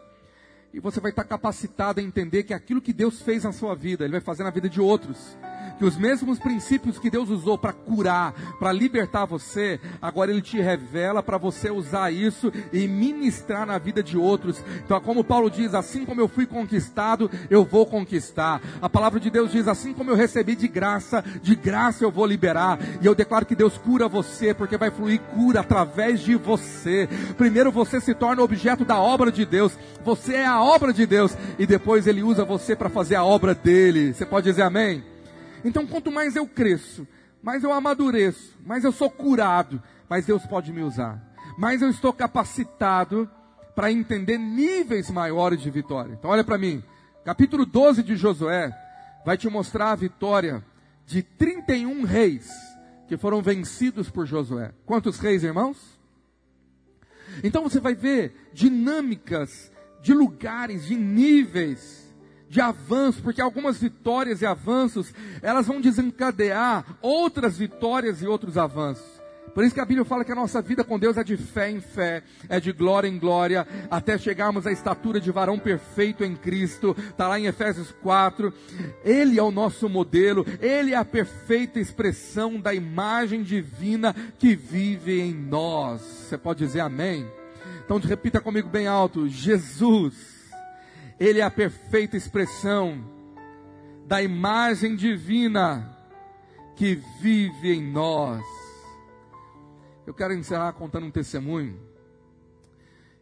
E 0.72 0.80
você 0.80 1.00
vai 1.00 1.10
estar 1.10 1.24
capacitado 1.24 2.00
a 2.00 2.04
entender 2.04 2.44
que 2.44 2.54
aquilo 2.54 2.84
que 2.84 2.94
Deus 2.94 3.20
fez 3.20 3.46
na 3.46 3.52
sua 3.52 3.74
vida, 3.74 4.04
Ele 4.04 4.12
vai 4.12 4.22
fazer 4.22 4.44
na 4.44 4.52
vida 4.52 4.70
de 4.70 4.80
outros 4.80 5.36
que 5.80 5.86
os 5.86 5.98
mesmos 5.98 6.38
princípios 6.38 7.00
que 7.00 7.10
Deus 7.10 7.30
usou 7.30 7.58
para 7.58 7.72
curar, 7.72 8.34
para 8.60 8.74
libertar 8.74 9.24
você, 9.26 9.80
agora 10.02 10.30
Ele 10.30 10.42
te 10.42 10.60
revela 10.60 11.24
para 11.24 11.38
você 11.38 11.72
usar 11.72 12.12
isso 12.12 12.52
e 12.74 12.86
ministrar 12.86 13.66
na 13.66 13.78
vida 13.78 14.04
de 14.04 14.18
outros. 14.18 14.62
Então, 14.84 15.00
como 15.00 15.24
Paulo 15.24 15.50
diz, 15.50 15.74
assim 15.74 16.06
como 16.06 16.20
eu 16.20 16.28
fui 16.28 16.46
conquistado, 16.46 17.32
eu 17.50 17.64
vou 17.64 17.86
conquistar. 17.86 18.62
A 18.82 18.90
palavra 18.90 19.22
de 19.22 19.30
Deus 19.30 19.54
diz, 19.54 19.70
assim 19.70 19.94
como 19.94 20.12
eu 20.12 20.16
recebi 20.16 20.54
de 20.54 20.68
graça, 20.68 21.24
de 21.42 21.56
graça 21.56 22.04
eu 22.04 22.12
vou 22.12 22.26
liberar. 22.26 22.78
E 23.02 23.06
eu 23.06 23.16
declaro 23.16 23.46
que 23.46 23.56
Deus 23.56 23.78
cura 23.78 24.10
você, 24.10 24.54
porque 24.54 24.76
vai 24.76 24.92
fluir 24.92 25.22
cura 25.34 25.62
através 25.62 26.20
de 26.20 26.36
você. 26.36 27.08
Primeiro 27.38 27.72
você 27.72 28.02
se 28.02 28.14
torna 28.14 28.44
objeto 28.44 28.84
da 28.84 29.00
obra 29.00 29.32
de 29.32 29.46
Deus. 29.46 29.78
Você 30.04 30.34
é 30.34 30.46
a 30.46 30.62
obra 30.62 30.92
de 30.92 31.06
Deus 31.06 31.38
e 31.58 31.66
depois 31.66 32.06
Ele 32.06 32.22
usa 32.22 32.44
você 32.44 32.76
para 32.76 32.90
fazer 32.90 33.16
a 33.16 33.24
obra 33.24 33.56
dele. 33.56 34.14
Você 34.14 34.26
pode 34.26 34.50
dizer 34.50 34.64
amém? 34.64 35.04
Então, 35.64 35.86
quanto 35.86 36.12
mais 36.12 36.36
eu 36.36 36.48
cresço, 36.48 37.08
mais 37.42 37.64
eu 37.64 37.72
amadureço, 37.72 38.58
mais 38.66 38.84
eu 38.84 38.92
sou 38.92 39.10
curado, 39.10 39.82
mais 40.10 40.26
Deus 40.26 40.46
pode 40.46 40.72
me 40.72 40.82
usar. 40.82 41.22
Mais 41.58 41.82
eu 41.82 41.90
estou 41.90 42.14
capacitado 42.14 43.30
para 43.76 43.92
entender 43.92 44.38
níveis 44.38 45.10
maiores 45.10 45.62
de 45.62 45.70
vitória. 45.70 46.14
Então, 46.14 46.32
olha 46.32 46.44
para 46.44 46.58
mim. 46.58 46.84
Capítulo 47.24 47.66
12 47.66 48.04
de 48.04 48.16
Josué 48.16 48.72
vai 49.26 49.38
te 49.38 49.50
mostrar 49.50 49.92
a 49.92 49.96
vitória 49.96 50.64
de 51.06 51.22
31 51.22 52.04
reis 52.04 52.50
que 53.08 53.18
foram 53.18 53.42
vencidos 53.42 54.10
por 54.10 54.26
Josué. 54.26 54.72
Quantos 54.86 55.20
reis, 55.20 55.44
irmãos? 55.44 56.00
Então 57.44 57.64
você 57.64 57.80
vai 57.80 57.96
ver 57.96 58.50
dinâmicas 58.54 59.72
de 60.02 60.14
lugares, 60.14 60.86
de 60.86 60.96
níveis 60.96 62.09
de 62.50 62.60
avanço, 62.60 63.22
porque 63.22 63.42
algumas 63.42 63.78
vitórias 63.78 64.42
e 64.42 64.46
avanços, 64.46 65.14
elas 65.42 65.68
vão 65.68 65.80
desencadear 65.80 66.84
outras 67.02 67.58
vitórias 67.58 68.22
e 68.22 68.28
outros 68.28 68.58
avanços. 68.58 69.20
Por 69.54 69.64
isso 69.64 69.74
que 69.74 69.82
a 69.82 69.86
Bíblia 69.86 70.06
fala 70.06 70.24
que 70.24 70.32
a 70.32 70.36
nossa 70.36 70.62
vida 70.62 70.84
com 70.84 70.98
Deus 70.98 71.18
é 71.18 71.24
de 71.24 71.36
fé 71.36 71.70
em 71.70 71.82
fé, 71.82 72.24
é 72.48 72.60
de 72.60 72.72
glória 72.72 73.08
em 73.08 73.18
glória, 73.18 73.68
até 73.90 74.18
chegarmos 74.18 74.66
à 74.66 74.72
estatura 74.72 75.20
de 75.20 75.32
varão 75.32 75.58
perfeito 75.60 76.24
em 76.24 76.36
Cristo. 76.36 76.96
Está 76.98 77.28
lá 77.28 77.40
em 77.40 77.46
Efésios 77.46 77.92
4. 78.02 78.54
Ele 79.04 79.40
é 79.40 79.44
o 79.44 79.52
nosso 79.52 79.90
modelo, 79.90 80.46
ele 80.62 80.94
é 80.94 80.98
a 80.98 81.06
perfeita 81.06 81.80
expressão 81.80 82.60
da 82.60 82.74
imagem 82.74 83.44
divina 83.44 84.16
que 84.38 84.56
vive 84.56 85.20
em 85.20 85.34
nós. 85.34 86.02
Você 86.02 86.38
pode 86.38 86.60
dizer 86.60 86.82
amém? 86.82 87.28
Então 87.84 87.98
repita 87.98 88.40
comigo 88.40 88.70
bem 88.70 88.88
alto: 88.88 89.28
Jesus 89.28 90.39
ele 91.20 91.40
é 91.40 91.44
a 91.44 91.52
perfeita 91.52 92.16
expressão 92.16 93.04
da 94.08 94.24
imagem 94.24 94.96
divina 94.96 95.98
que 96.76 96.96
vive 97.20 97.74
em 97.74 97.84
nós. 97.84 98.42
Eu 100.08 100.14
quero 100.14 100.34
encerrar 100.34 100.72
contando 100.74 101.06
um 101.06 101.12
testemunho. 101.12 101.78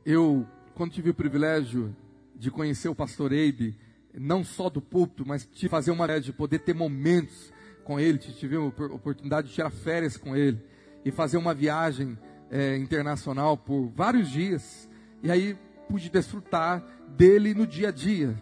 Eu, 0.05 0.47
quando 0.75 0.91
tive 0.91 1.09
o 1.09 1.13
privilégio 1.13 1.93
de 2.35 2.51
conhecer 2.51 2.87
o 2.87 2.95
pastor 2.95 3.33
Eibe, 3.33 3.75
não 4.13 4.43
só 4.43 4.69
do 4.69 4.79
púlpito, 4.79 5.25
mas 5.25 5.49
de 5.51 5.67
fazer 5.67 5.89
uma 5.89 6.19
de 6.19 6.31
poder 6.31 6.59
ter 6.59 6.75
momentos 6.75 7.51
com 7.83 7.99
ele, 7.99 8.19
tive 8.19 8.55
a 8.55 8.61
oportunidade 8.61 9.47
de 9.47 9.55
tirar 9.55 9.71
férias 9.71 10.15
com 10.17 10.35
ele 10.35 10.61
e 11.03 11.11
fazer 11.11 11.37
uma 11.37 11.53
viagem 11.53 12.17
é, 12.51 12.77
internacional 12.77 13.57
por 13.57 13.87
vários 13.87 14.29
dias. 14.29 14.87
E 15.23 15.31
aí 15.31 15.57
pude 15.89 16.09
desfrutar 16.09 16.83
dele 17.15 17.53
no 17.53 17.65
dia 17.65 17.89
a 17.89 17.91
dia, 17.91 18.35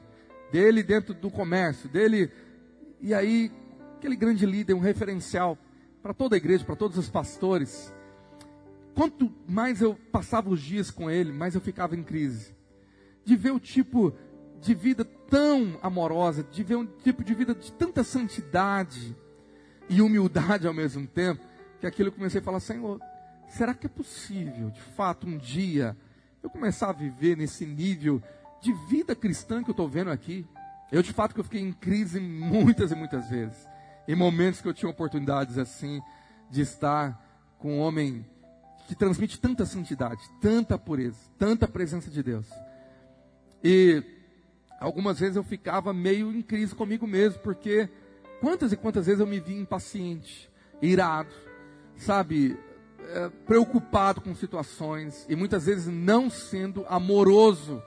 dele 0.52 0.84
dentro 0.84 1.14
do 1.14 1.30
comércio, 1.30 1.90
dele. 1.90 2.32
E 3.02 3.14
aí, 3.14 3.52
aquele 3.98 4.16
grande 4.16 4.46
líder, 4.46 4.74
um 4.74 4.80
referencial 4.80 5.58
para 6.02 6.14
toda 6.14 6.36
a 6.36 6.38
igreja, 6.38 6.64
para 6.64 6.76
todos 6.76 6.98
os 6.98 7.10
pastores. 7.10 7.94
Quanto 8.94 9.32
mais 9.48 9.82
eu 9.82 9.96
passava 10.12 10.50
os 10.50 10.62
dias 10.62 10.90
com 10.90 11.10
ele, 11.10 11.32
mais 11.32 11.56
eu 11.56 11.62
ficava 11.62 11.96
em 11.96 12.04
crise. 12.04 12.56
De 13.24 13.36
ver 13.36 13.52
o 13.52 13.60
tipo 13.60 14.14
de 14.62 14.74
vida 14.74 15.04
tão 15.04 15.78
amorosa, 15.82 16.44
de 16.44 16.64
ver 16.64 16.76
um 16.76 16.86
tipo 16.86 17.24
de 17.24 17.34
vida 17.34 17.54
de 17.54 17.72
tanta 17.72 18.04
santidade 18.04 19.16
e 19.90 20.02
humildade 20.02 20.68
ao 20.68 20.74
mesmo 20.74 21.06
tempo, 21.06 21.44
que 21.80 21.88
aquilo 21.88 22.10
eu 22.10 22.14
comecei 22.14 22.40
a 22.40 22.44
falar, 22.44 22.60
Senhor, 22.60 23.00
será 23.50 23.74
que 23.74 23.86
é 23.86 23.90
possível, 23.90 24.70
de 24.70 24.82
fato, 24.82 25.28
um 25.28 25.38
dia 25.38 25.96
eu 26.42 26.50
começar 26.50 26.90
a 26.90 26.94
viver 26.94 27.36
nesse 27.36 27.66
nível 27.66 28.22
de 28.66 28.74
vida 28.74 29.16
cristã 29.16 29.64
que 29.64 29.70
eu 29.70 29.74
estou 29.74 29.88
vendo 29.88 30.10
aqui. 30.10 30.46
Eu, 30.92 31.04
de 31.04 31.14
fato, 31.14 31.34
que 31.34 31.40
eu 31.40 31.44
fiquei 31.44 31.62
em 31.62 31.72
crise 31.72 32.20
muitas 32.20 32.92
e 32.92 32.96
muitas 32.96 33.30
vezes. 33.30 33.56
Em 34.08 34.16
momentos 34.16 34.60
que 34.60 34.68
eu 34.68 34.74
tinha 34.74 34.90
oportunidades 34.90 35.58
assim, 35.58 36.02
de 36.50 36.62
estar 36.62 37.22
com 37.60 37.78
um 37.78 37.80
homem 37.80 38.26
que 38.88 38.96
transmite 38.96 39.40
tanta 39.40 39.66
santidade, 39.66 40.22
tanta 40.42 40.78
pureza, 40.78 41.18
tanta 41.38 41.68
presença 41.68 42.10
de 42.10 42.24
Deus. 42.24 42.48
E 43.64 44.04
algumas 44.80 45.20
vezes 45.20 45.36
eu 45.36 45.44
ficava 45.44 45.94
meio 45.94 46.32
em 46.32 46.42
crise 46.42 46.74
comigo 46.74 47.08
mesmo, 47.08 47.40
porque 47.40 47.90
quantas 48.42 48.72
e 48.72 48.78
quantas 48.78 49.06
vezes 49.06 49.20
eu 49.20 49.28
me 49.28 49.40
vi 49.40 49.56
impaciente, 49.56 50.50
irado, 50.82 51.34
sabe, 51.98 52.58
é, 53.00 53.30
preocupado 53.46 54.22
com 54.22 54.36
situações 54.36 55.26
e 55.30 55.36
muitas 55.36 55.66
vezes 55.66 55.88
não 55.88 56.30
sendo 56.30 56.86
amoroso 56.88 57.82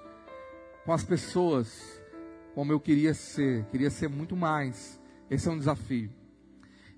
com 0.89 0.95
as 0.95 1.05
pessoas 1.05 2.01
como 2.55 2.73
eu 2.73 2.81
queria 2.81 3.13
ser, 3.13 3.67
queria 3.67 3.91
ser 3.91 4.09
muito 4.09 4.35
mais. 4.35 4.99
Esse 5.29 5.47
é 5.47 5.51
um 5.51 5.59
desafio. 5.59 6.11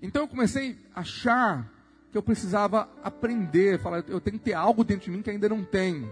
Então 0.01 0.21
eu 0.21 0.29
comecei 0.29 0.77
a 0.95 1.01
achar 1.01 1.69
que 2.09 2.17
eu 2.17 2.23
precisava 2.23 2.89
aprender, 3.03 3.81
falar, 3.81 4.01
eu 4.07 4.21
tenho 4.21 4.39
que 4.39 4.45
ter 4.45 4.53
algo 4.53 4.85
dentro 4.85 5.03
de 5.03 5.11
mim 5.11 5.21
que 5.21 5.29
ainda 5.29 5.49
não 5.49 5.65
tenho, 5.65 6.09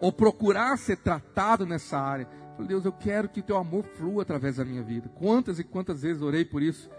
ou 0.00 0.12
procurar 0.12 0.76
ser 0.76 0.96
tratado 0.96 1.64
nessa 1.64 1.96
área 1.96 2.28
Falei, 2.56 2.66
Deus, 2.66 2.84
eu 2.84 2.92
quero 2.92 3.28
que 3.28 3.40
teu 3.40 3.56
amor 3.56 3.84
flua 3.84 4.22
através 4.22 4.56
da 4.56 4.64
minha 4.64 4.82
vida. 4.82 5.08
Quantas 5.10 5.60
e 5.60 5.64
quantas 5.64 6.02
vezes 6.02 6.22
orei 6.22 6.44
por 6.44 6.60
isso. 6.60 6.90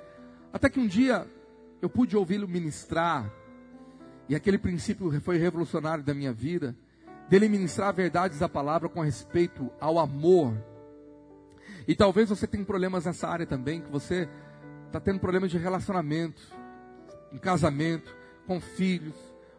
Até 0.53 0.69
que 0.69 0.79
um 0.79 0.87
dia 0.87 1.27
eu 1.81 1.89
pude 1.89 2.15
ouvi-lo 2.15 2.47
ministrar, 2.47 3.29
e 4.29 4.35
aquele 4.35 4.57
princípio 4.57 5.11
foi 5.19 5.37
revolucionário 5.37 6.01
da 6.01 6.13
minha 6.13 6.31
vida, 6.31 6.73
dele 7.33 7.49
ministrar 7.49 7.91
verdades 7.91 8.37
da 8.37 8.47
palavra 8.47 8.87
com 8.87 9.01
respeito 9.01 9.67
ao 9.81 9.97
amor. 9.97 10.53
E 11.87 11.95
talvez 11.95 12.29
você 12.29 12.45
tenha 12.45 12.63
problemas 12.63 13.05
nessa 13.05 13.27
área 13.27 13.47
também, 13.47 13.81
que 13.81 13.89
você 13.89 14.29
está 14.85 14.99
tendo 14.99 15.19
problemas 15.19 15.49
de 15.49 15.57
relacionamento, 15.57 16.43
em 17.31 17.39
casamento, 17.39 18.15
com 18.45 18.61
filhos, 18.61 19.15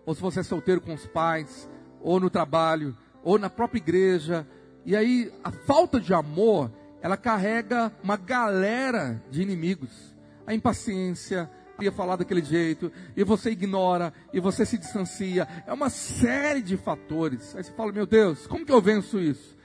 ou 0.06 0.14
se 0.14 0.20
você 0.20 0.38
é 0.38 0.42
solteiro 0.44 0.80
com 0.80 0.94
os 0.94 1.04
pais, 1.08 1.68
ou 2.00 2.20
no 2.20 2.30
trabalho, 2.30 2.96
ou 3.24 3.40
na 3.40 3.50
própria 3.50 3.80
igreja. 3.80 4.46
E 4.86 4.94
aí 4.94 5.32
a 5.42 5.50
falta 5.50 5.98
de 5.98 6.14
amor, 6.14 6.70
ela 7.02 7.16
carrega 7.16 7.90
uma 8.04 8.16
galera 8.16 9.20
de 9.32 9.42
inimigos. 9.42 10.14
A 10.46 10.54
impaciência, 10.54 11.50
ia 11.80 11.92
falar 11.92 12.16
daquele 12.16 12.42
jeito, 12.42 12.90
e 13.16 13.24
você 13.24 13.50
ignora, 13.50 14.12
e 14.32 14.40
você 14.40 14.64
se 14.64 14.78
distancia. 14.78 15.48
É 15.66 15.72
uma 15.72 15.90
série 15.90 16.62
de 16.62 16.76
fatores. 16.76 17.54
Aí 17.56 17.64
você 17.64 17.72
fala, 17.72 17.92
meu 17.92 18.06
Deus, 18.06 18.46
como 18.46 18.64
que 18.64 18.72
eu 18.72 18.80
venço 18.80 19.18
isso? 19.18 19.56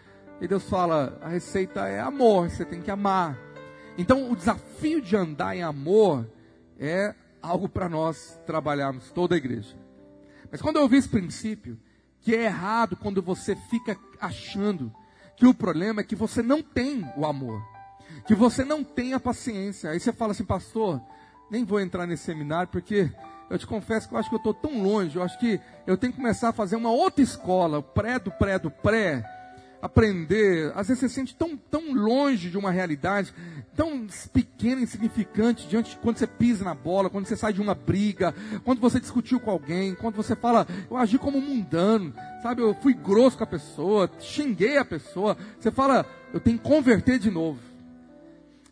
E 0.42 0.48
Deus 0.48 0.64
fala, 0.70 1.18
a 1.22 1.28
receita 1.28 1.88
é 1.88 2.00
amor, 2.00 2.50
você 2.50 2.66
tem 2.66 2.82
que 2.82 2.90
amar. 2.90 3.38
Então 3.98 4.32
o 4.32 4.36
desafio 4.36 5.02
de 5.02 5.16
andar 5.16 5.56
em 5.56 5.62
amor 5.62 6.26
é 6.80 7.14
algo 7.42 7.68
para 7.68 7.90
nós 7.90 8.40
trabalharmos, 8.46 9.12
toda 9.12 9.36
a 9.36 9.38
igreja. 9.38 9.76
Mas 10.52 10.62
quando 10.62 10.78
eu 10.78 10.84
ouvi 10.84 10.98
esse 10.98 11.10
princípio, 11.10 11.78
que 12.22 12.36
é 12.36 12.46
errado 12.46 12.96
quando 12.96 13.22
você 13.22 13.56
fica 13.56 13.98
achando 14.20 14.92
que 15.36 15.46
o 15.46 15.54
problema 15.54 16.02
é 16.02 16.04
que 16.04 16.16
você 16.16 16.42
não 16.42 16.62
tem 16.62 17.06
o 17.16 17.26
amor, 17.26 17.62
que 18.26 18.36
você 18.36 18.64
não 18.64 18.84
tem 18.84 19.14
a 19.14 19.20
paciência. 19.20 19.90
Aí 19.90 20.00
você 20.00 20.12
fala 20.12 20.32
assim, 20.32 20.44
pastor, 20.44 21.02
nem 21.50 21.64
vou 21.64 21.80
entrar 21.80 22.06
nesse 22.06 22.24
seminário 22.24 22.70
porque 22.72 23.12
eu 23.50 23.58
te 23.58 23.66
confesso 23.66 24.08
que 24.08 24.14
eu 24.14 24.20
acho 24.20 24.30
que 24.30 24.36
eu 24.36 24.40
estou 24.40 24.54
tão 24.54 24.82
longe, 24.84 25.16
eu 25.16 25.24
acho 25.24 25.40
que 25.40 25.60
eu 25.88 25.98
tenho 25.98 26.14
que 26.14 26.20
começar 26.20 26.50
a 26.50 26.54
fazer 26.54 26.76
uma 26.76 26.92
outra 26.92 27.24
escola, 27.24 27.82
pré 27.82 28.20
do 28.20 28.32
pré 28.32 28.60
do 28.60 28.70
pré, 28.70 29.24
aprender. 29.82 30.72
Às 30.76 30.88
vezes 30.88 31.00
você 31.00 31.10
se 31.10 31.16
sente 31.16 31.36
tão, 31.36 31.58
tão 31.58 31.94
longe 31.94 32.50
de 32.50 32.58
uma 32.58 32.72
realidade, 32.72 33.34
tão 33.76 34.08
pequena, 34.32 34.82
insignificante, 34.82 35.68
diante 35.68 35.92
de 35.92 35.98
quando 35.98 36.18
você 36.18 36.28
pisa 36.28 36.64
na 36.64 36.76
bola, 36.76 37.10
quando 37.10 37.26
você 37.26 37.36
sai 37.36 37.54
de 37.54 37.62
uma 37.62 37.74
briga, 37.74 38.36
quando 38.64 38.80
você 38.80 39.00
discutiu 39.00 39.40
com 39.40 39.50
alguém, 39.50 39.96
quando 39.96 40.16
você 40.16 40.36
fala, 40.36 40.68
eu 40.90 40.98
agi 40.98 41.18
como 41.18 41.42
mundano, 41.42 42.14
sabe? 42.44 42.62
Eu 42.62 42.76
fui 42.76 42.94
grosso 42.94 43.38
com 43.38 43.44
a 43.44 43.48
pessoa, 43.48 44.10
xinguei 44.20 44.78
a 44.78 44.86
pessoa. 44.86 45.38
Você 45.60 45.72
fala, 45.72 46.06
eu 46.34 46.40
tenho 46.40 46.58
que 46.58 46.68
converter 46.68 47.18
de 47.18 47.32
novo. 47.32 47.60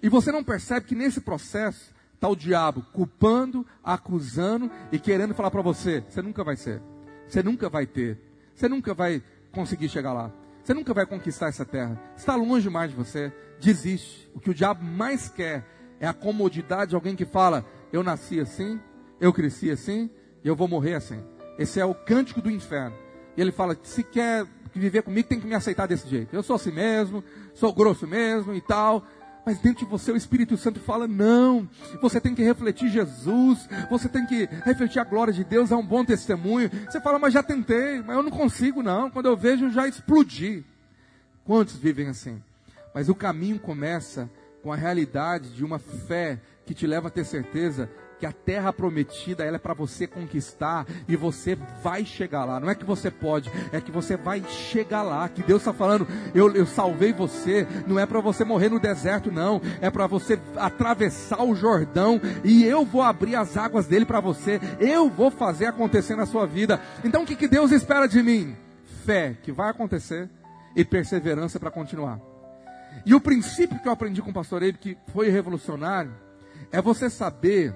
E 0.04 0.10
você 0.10 0.32
não 0.32 0.44
percebe 0.44 0.86
que 0.86 0.96
nesse 0.96 1.22
processo 1.22 1.97
está 2.18 2.28
o 2.28 2.36
diabo 2.36 2.84
culpando, 2.92 3.66
acusando 3.84 4.70
e 4.92 5.00
querendo 5.00 5.34
falar 5.34 5.52
para 5.52 5.62
você: 5.62 6.04
você 6.10 6.22
nunca 6.22 6.44
vai 6.44 6.58
ser, 6.58 6.82
você 7.28 7.42
nunca 7.42 7.70
vai 7.70 7.86
ter, 7.86 8.20
você 8.54 8.68
nunca 8.68 8.94
vai 8.94 9.24
conseguir 9.52 9.88
chegar 9.88 10.14
lá. 10.14 10.32
Você 10.64 10.74
nunca 10.74 10.94
vai 10.94 11.06
conquistar 11.06 11.48
essa 11.48 11.64
terra. 11.64 11.98
Está 12.18 12.36
longe 12.36 12.70
mais 12.70 12.90
de 12.92 12.98
você. 12.98 13.32
Desiste. 13.58 14.30
O 14.36 14.40
que 14.40 14.50
o 14.50 14.54
diabo 14.54 14.84
mais 14.84 15.30
quer 15.30 15.66
é 15.98 16.06
a 16.06 16.14
comodidade 16.14 16.90
de 16.90 16.96
alguém 16.96 17.16
que 17.16 17.26
fala: 17.26 17.66
Eu 17.94 18.04
nasci 18.04 18.40
assim, 18.40 18.78
eu 19.22 19.32
cresci 19.32 19.72
assim, 19.72 20.10
eu 20.44 20.58
vou 20.58 20.68
morrer 20.68 20.96
assim. 20.96 21.24
Esse 21.58 21.80
é 21.80 21.86
o 21.86 21.96
cântico 21.96 22.42
do 22.42 22.52
inferno. 22.52 22.98
E 23.38 23.42
ele 23.42 23.52
fala: 23.54 23.78
Se 23.82 24.04
quer 24.04 24.46
viver 24.74 25.04
comigo, 25.04 25.28
tem 25.28 25.40
que 25.40 25.48
me 25.48 25.56
aceitar 25.56 25.88
desse 25.88 26.08
jeito. 26.08 26.36
Eu 26.36 26.44
sou 26.44 26.56
assim 26.58 26.72
mesmo, 26.72 27.24
sou 27.54 27.74
grosso 27.74 28.06
mesmo 28.06 28.54
e 28.54 28.60
tal. 28.60 29.06
Mas 29.48 29.60
dentro 29.60 29.86
de 29.86 29.90
você 29.90 30.12
o 30.12 30.18
Espírito 30.18 30.58
Santo 30.58 30.78
fala: 30.82 31.08
não, 31.08 31.70
você 32.02 32.20
tem 32.20 32.36
que 32.36 32.44
refletir 32.44 32.90
Jesus, 32.90 33.66
você 33.90 34.10
tem 34.10 34.26
que 34.26 34.44
refletir 34.66 35.00
a 35.00 35.06
glória 35.06 35.32
de 35.32 35.42
Deus, 35.46 35.72
é 35.72 35.76
um 35.78 35.86
bom 35.86 36.04
testemunho. 36.04 36.70
Você 36.84 37.00
fala, 37.00 37.18
mas 37.18 37.34
já 37.34 37.42
tentei, 37.42 38.02
mas 38.02 38.18
eu 38.18 38.24
não 38.24 38.30
consigo 38.30 38.84
não. 38.84 39.10
Quando 39.10 39.28
eu 39.28 39.38
vejo, 39.38 39.70
já 39.70 39.88
explodi. 39.88 40.66
Quantos 41.46 41.78
vivem 41.78 42.10
assim? 42.10 42.44
Mas 42.94 43.08
o 43.08 43.16
caminho 43.16 43.58
começa 43.58 44.30
com 44.62 44.74
a 44.74 44.76
realidade 44.76 45.52
de 45.52 45.64
uma 45.64 45.80
fé 45.80 46.42
que 46.66 46.74
te 46.74 46.86
leva 46.86 47.08
a 47.08 47.12
ter 47.12 47.24
certeza 47.24 47.90
que 48.20 48.26
a 48.26 48.32
terra 48.32 48.74
prometida 48.74 49.44
ela 49.44 49.58
é 49.58 49.60
para 49.60 49.74
você 49.74 50.08
conquistar 50.08 50.86
e 51.08 51.16
você 51.16 51.58
vai 51.84 52.06
chegar 52.06 52.46
lá. 52.46 52.60
Não 52.60 52.70
é 52.70 52.76
que 52.76 52.86
você 52.86 53.12
pode, 53.12 53.52
é 53.72 53.80
que 53.80 53.92
você 53.92 54.18
vai 54.18 54.44
chegar 54.44 55.04
lá. 55.04 55.28
Que 55.30 55.44
Deus 55.44 55.62
está 55.62 55.74
falando, 55.74 56.08
eu, 56.34 56.54
eu 56.56 56.66
salvei 56.66 57.14
você. 57.14 57.68
Não 57.86 58.00
é 58.00 58.06
para 58.06 58.20
você 58.20 58.44
morrer 58.44 58.70
no 58.70 58.80
deserto, 58.80 59.32
não. 59.32 59.62
É 59.82 59.90
para 59.90 60.08
você 60.08 60.40
atravessar 60.56 61.44
o 61.44 61.56
Jordão 61.56 62.20
e 62.44 62.64
eu 62.64 62.84
vou 62.84 63.02
abrir 63.02 63.36
as 63.36 63.58
águas 63.58 63.88
dele 63.88 64.06
para 64.06 64.20
você. 64.20 64.60
Eu 64.80 65.10
vou 65.10 65.30
fazer 65.30 65.66
acontecer 65.66 66.16
na 66.16 66.26
sua 66.26 66.46
vida. 66.46 66.82
Então 67.04 67.24
o 67.24 67.26
que, 67.26 67.36
que 67.36 67.48
Deus 67.48 67.72
espera 67.72 68.08
de 68.08 68.22
mim? 68.24 68.56
Fé 69.06 69.38
que 69.44 69.52
vai 69.52 69.70
acontecer 69.70 70.30
e 70.76 70.84
perseverança 70.84 71.60
para 71.60 71.72
continuar. 71.72 72.20
E 73.06 73.14
o 73.14 73.22
princípio 73.22 73.80
que 73.80 73.88
eu 73.88 73.92
aprendi 73.92 74.22
com 74.22 74.32
o 74.32 74.34
pastor 74.34 74.64
Ele, 74.64 74.78
que 74.78 74.98
foi 75.14 75.30
revolucionário, 75.30 76.14
é 76.72 76.82
você 76.82 77.10
saber 77.10 77.74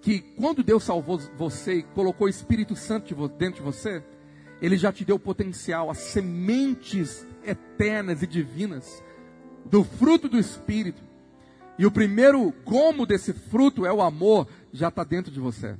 que 0.00 0.20
quando 0.20 0.62
Deus 0.62 0.84
salvou 0.84 1.18
você 1.36 1.76
e 1.76 1.82
colocou 1.82 2.26
o 2.26 2.30
Espírito 2.30 2.76
Santo 2.76 3.14
dentro 3.28 3.56
de 3.56 3.62
você, 3.62 4.02
Ele 4.60 4.76
já 4.76 4.92
te 4.92 5.04
deu 5.04 5.18
potencial, 5.18 5.90
as 5.90 5.98
sementes 5.98 7.26
eternas 7.44 8.22
e 8.22 8.26
divinas 8.26 9.02
do 9.64 9.84
fruto 9.84 10.28
do 10.28 10.38
Espírito. 10.38 11.02
E 11.78 11.84
o 11.84 11.90
primeiro 11.90 12.52
gomo 12.64 13.04
desse 13.04 13.32
fruto 13.32 13.84
é 13.84 13.92
o 13.92 14.00
amor, 14.00 14.48
já 14.72 14.88
está 14.88 15.04
dentro 15.04 15.30
de 15.30 15.40
você. 15.40 15.76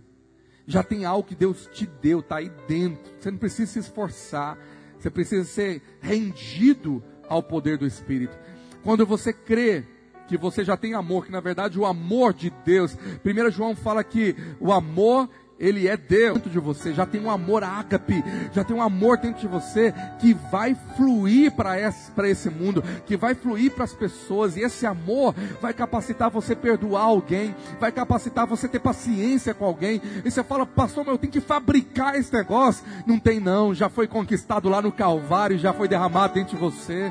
Já 0.67 0.83
tem 0.83 1.05
algo 1.05 1.27
que 1.27 1.35
Deus 1.35 1.69
te 1.73 1.87
deu, 1.87 2.21
está 2.21 2.37
aí 2.37 2.51
dentro. 2.67 3.13
Você 3.19 3.31
não 3.31 3.39
precisa 3.39 3.73
se 3.73 3.79
esforçar, 3.79 4.59
você 4.99 5.09
precisa 5.09 5.45
ser 5.45 5.81
rendido 6.01 7.03
ao 7.29 7.43
poder 7.43 7.79
do 7.79 7.87
Espírito. 7.87 8.37
Quando 8.83 9.07
você 9.07 9.33
crê 9.33 9.85
que 10.27 10.37
você 10.37 10.65
já 10.65 10.77
tem 10.77 10.95
amor, 10.95 11.27
que 11.27 11.33
na 11.33 11.41
verdade 11.41 11.79
o 11.79 11.87
amor 11.87 12.33
de 12.33 12.53
Deus, 12.65 12.97
1 13.25 13.51
João 13.51 13.75
fala 13.75 14.03
que 14.03 14.37
o 14.61 14.73
amor 14.73 15.29
ele 15.59 15.89
é 15.89 15.97
Deus 15.97 16.35
dentro 16.35 16.51
de 16.51 16.59
você, 16.59 16.93
já 16.93 17.07
tem 17.07 17.21
um 17.21 17.31
amor 17.31 17.65
ágape, 17.65 18.23
já 18.53 18.63
tem 18.63 18.77
um 18.77 18.83
amor 18.83 19.17
dentro 19.19 19.41
de 19.41 19.47
você 19.47 19.93
que 20.19 20.35
vai 20.35 20.77
fluir 20.97 21.53
para 21.53 21.81
esse, 21.81 22.51
mundo, 22.51 22.85
que 23.07 23.17
vai 23.17 23.35
fluir 23.35 23.73
para 23.73 23.85
as 23.85 23.95
pessoas, 23.95 24.57
e 24.57 24.61
esse 24.61 24.85
amor 24.85 25.35
vai 25.61 25.73
capacitar 25.73 26.31
você 26.31 26.55
perdoar 26.55 27.05
alguém, 27.05 27.55
vai 27.81 27.91
capacitar 27.91 28.47
você 28.47 28.69
ter 28.69 28.81
paciência 28.81 29.55
com 29.55 29.65
alguém. 29.65 30.01
E 30.25 30.31
você 30.31 30.43
fala, 30.45 30.67
pastor, 30.67 31.05
mas 31.05 31.15
eu 31.15 31.19
tenho 31.19 31.33
que 31.33 31.41
fabricar 31.41 32.17
esse 32.17 32.33
negócio. 32.33 32.85
Não 33.07 33.19
tem, 33.19 33.41
não, 33.41 33.75
já 33.75 33.89
foi 33.89 34.07
conquistado 34.07 34.69
lá 34.69 34.83
no 34.83 34.93
Calvário, 34.93 35.59
já 35.59 35.73
foi 35.73 35.89
derramado 35.89 36.35
dentro 36.35 36.55
de 36.55 36.61
você. 36.61 37.11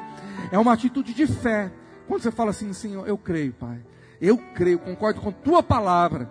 É 0.51 0.59
uma 0.59 0.73
atitude 0.73 1.13
de 1.13 1.25
fé 1.25 1.71
quando 2.07 2.21
você 2.21 2.31
fala 2.31 2.51
assim, 2.51 2.71
Senhor, 2.73 3.07
eu 3.07 3.17
creio, 3.17 3.53
Pai. 3.53 3.79
Eu 4.21 4.37
creio, 4.37 4.79
concordo 4.79 5.21
com 5.21 5.31
tua 5.31 5.61
palavra 5.61 6.29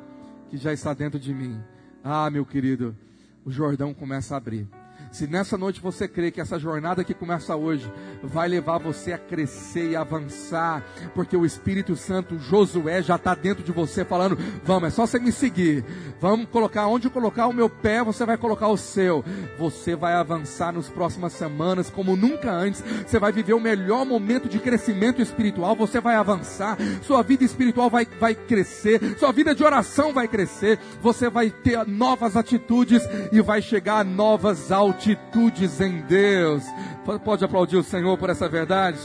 que 0.48 0.56
já 0.56 0.72
está 0.72 0.94
dentro 0.94 1.18
de 1.18 1.34
mim. 1.34 1.60
Ah, 2.02 2.30
meu 2.30 2.44
querido, 2.46 2.96
o 3.44 3.50
Jordão 3.50 3.92
começa 3.92 4.34
a 4.34 4.38
abrir. 4.38 4.68
Se 5.14 5.28
nessa 5.28 5.56
noite 5.56 5.80
você 5.80 6.08
crê 6.08 6.32
que 6.32 6.40
essa 6.40 6.58
jornada 6.58 7.04
que 7.04 7.14
começa 7.14 7.54
hoje 7.54 7.88
vai 8.20 8.48
levar 8.48 8.78
você 8.78 9.12
a 9.12 9.18
crescer 9.18 9.90
e 9.90 9.94
avançar, 9.94 10.84
porque 11.14 11.36
o 11.36 11.46
Espírito 11.46 11.94
Santo, 11.94 12.36
Josué, 12.36 13.00
já 13.00 13.14
está 13.14 13.32
dentro 13.32 13.62
de 13.62 13.70
você 13.70 14.04
falando: 14.04 14.36
vamos, 14.64 14.88
é 14.88 14.90
só 14.90 15.06
você 15.06 15.20
me 15.20 15.30
seguir. 15.30 15.84
Vamos 16.20 16.48
colocar 16.48 16.88
onde 16.88 17.08
colocar 17.08 17.46
o 17.46 17.52
meu 17.52 17.70
pé, 17.70 18.02
você 18.02 18.26
vai 18.26 18.36
colocar 18.36 18.66
o 18.66 18.76
seu. 18.76 19.24
Você 19.56 19.94
vai 19.94 20.14
avançar 20.14 20.72
nas 20.72 20.88
próximas 20.88 21.32
semanas 21.32 21.88
como 21.90 22.16
nunca 22.16 22.50
antes. 22.50 22.82
Você 23.06 23.20
vai 23.20 23.30
viver 23.30 23.54
o 23.54 23.60
melhor 23.60 24.04
momento 24.04 24.48
de 24.48 24.58
crescimento 24.58 25.22
espiritual. 25.22 25.76
Você 25.76 26.00
vai 26.00 26.16
avançar, 26.16 26.76
sua 27.02 27.22
vida 27.22 27.44
espiritual 27.44 27.88
vai, 27.88 28.04
vai 28.18 28.34
crescer, 28.34 29.16
sua 29.16 29.30
vida 29.30 29.54
de 29.54 29.62
oração 29.62 30.12
vai 30.12 30.26
crescer. 30.26 30.76
Você 31.00 31.30
vai 31.30 31.50
ter 31.50 31.86
novas 31.86 32.36
atitudes 32.36 33.00
e 33.30 33.40
vai 33.40 33.62
chegar 33.62 34.00
a 34.00 34.04
novas 34.04 34.72
altitudes 34.72 35.03
atitudes 35.04 35.80
em 35.80 36.00
Deus. 36.00 36.64
Pode 37.24 37.44
aplaudir 37.44 37.76
o 37.76 37.82
Senhor 37.82 38.16
por 38.16 38.30
essa 38.30 38.48
verdade? 38.48 38.98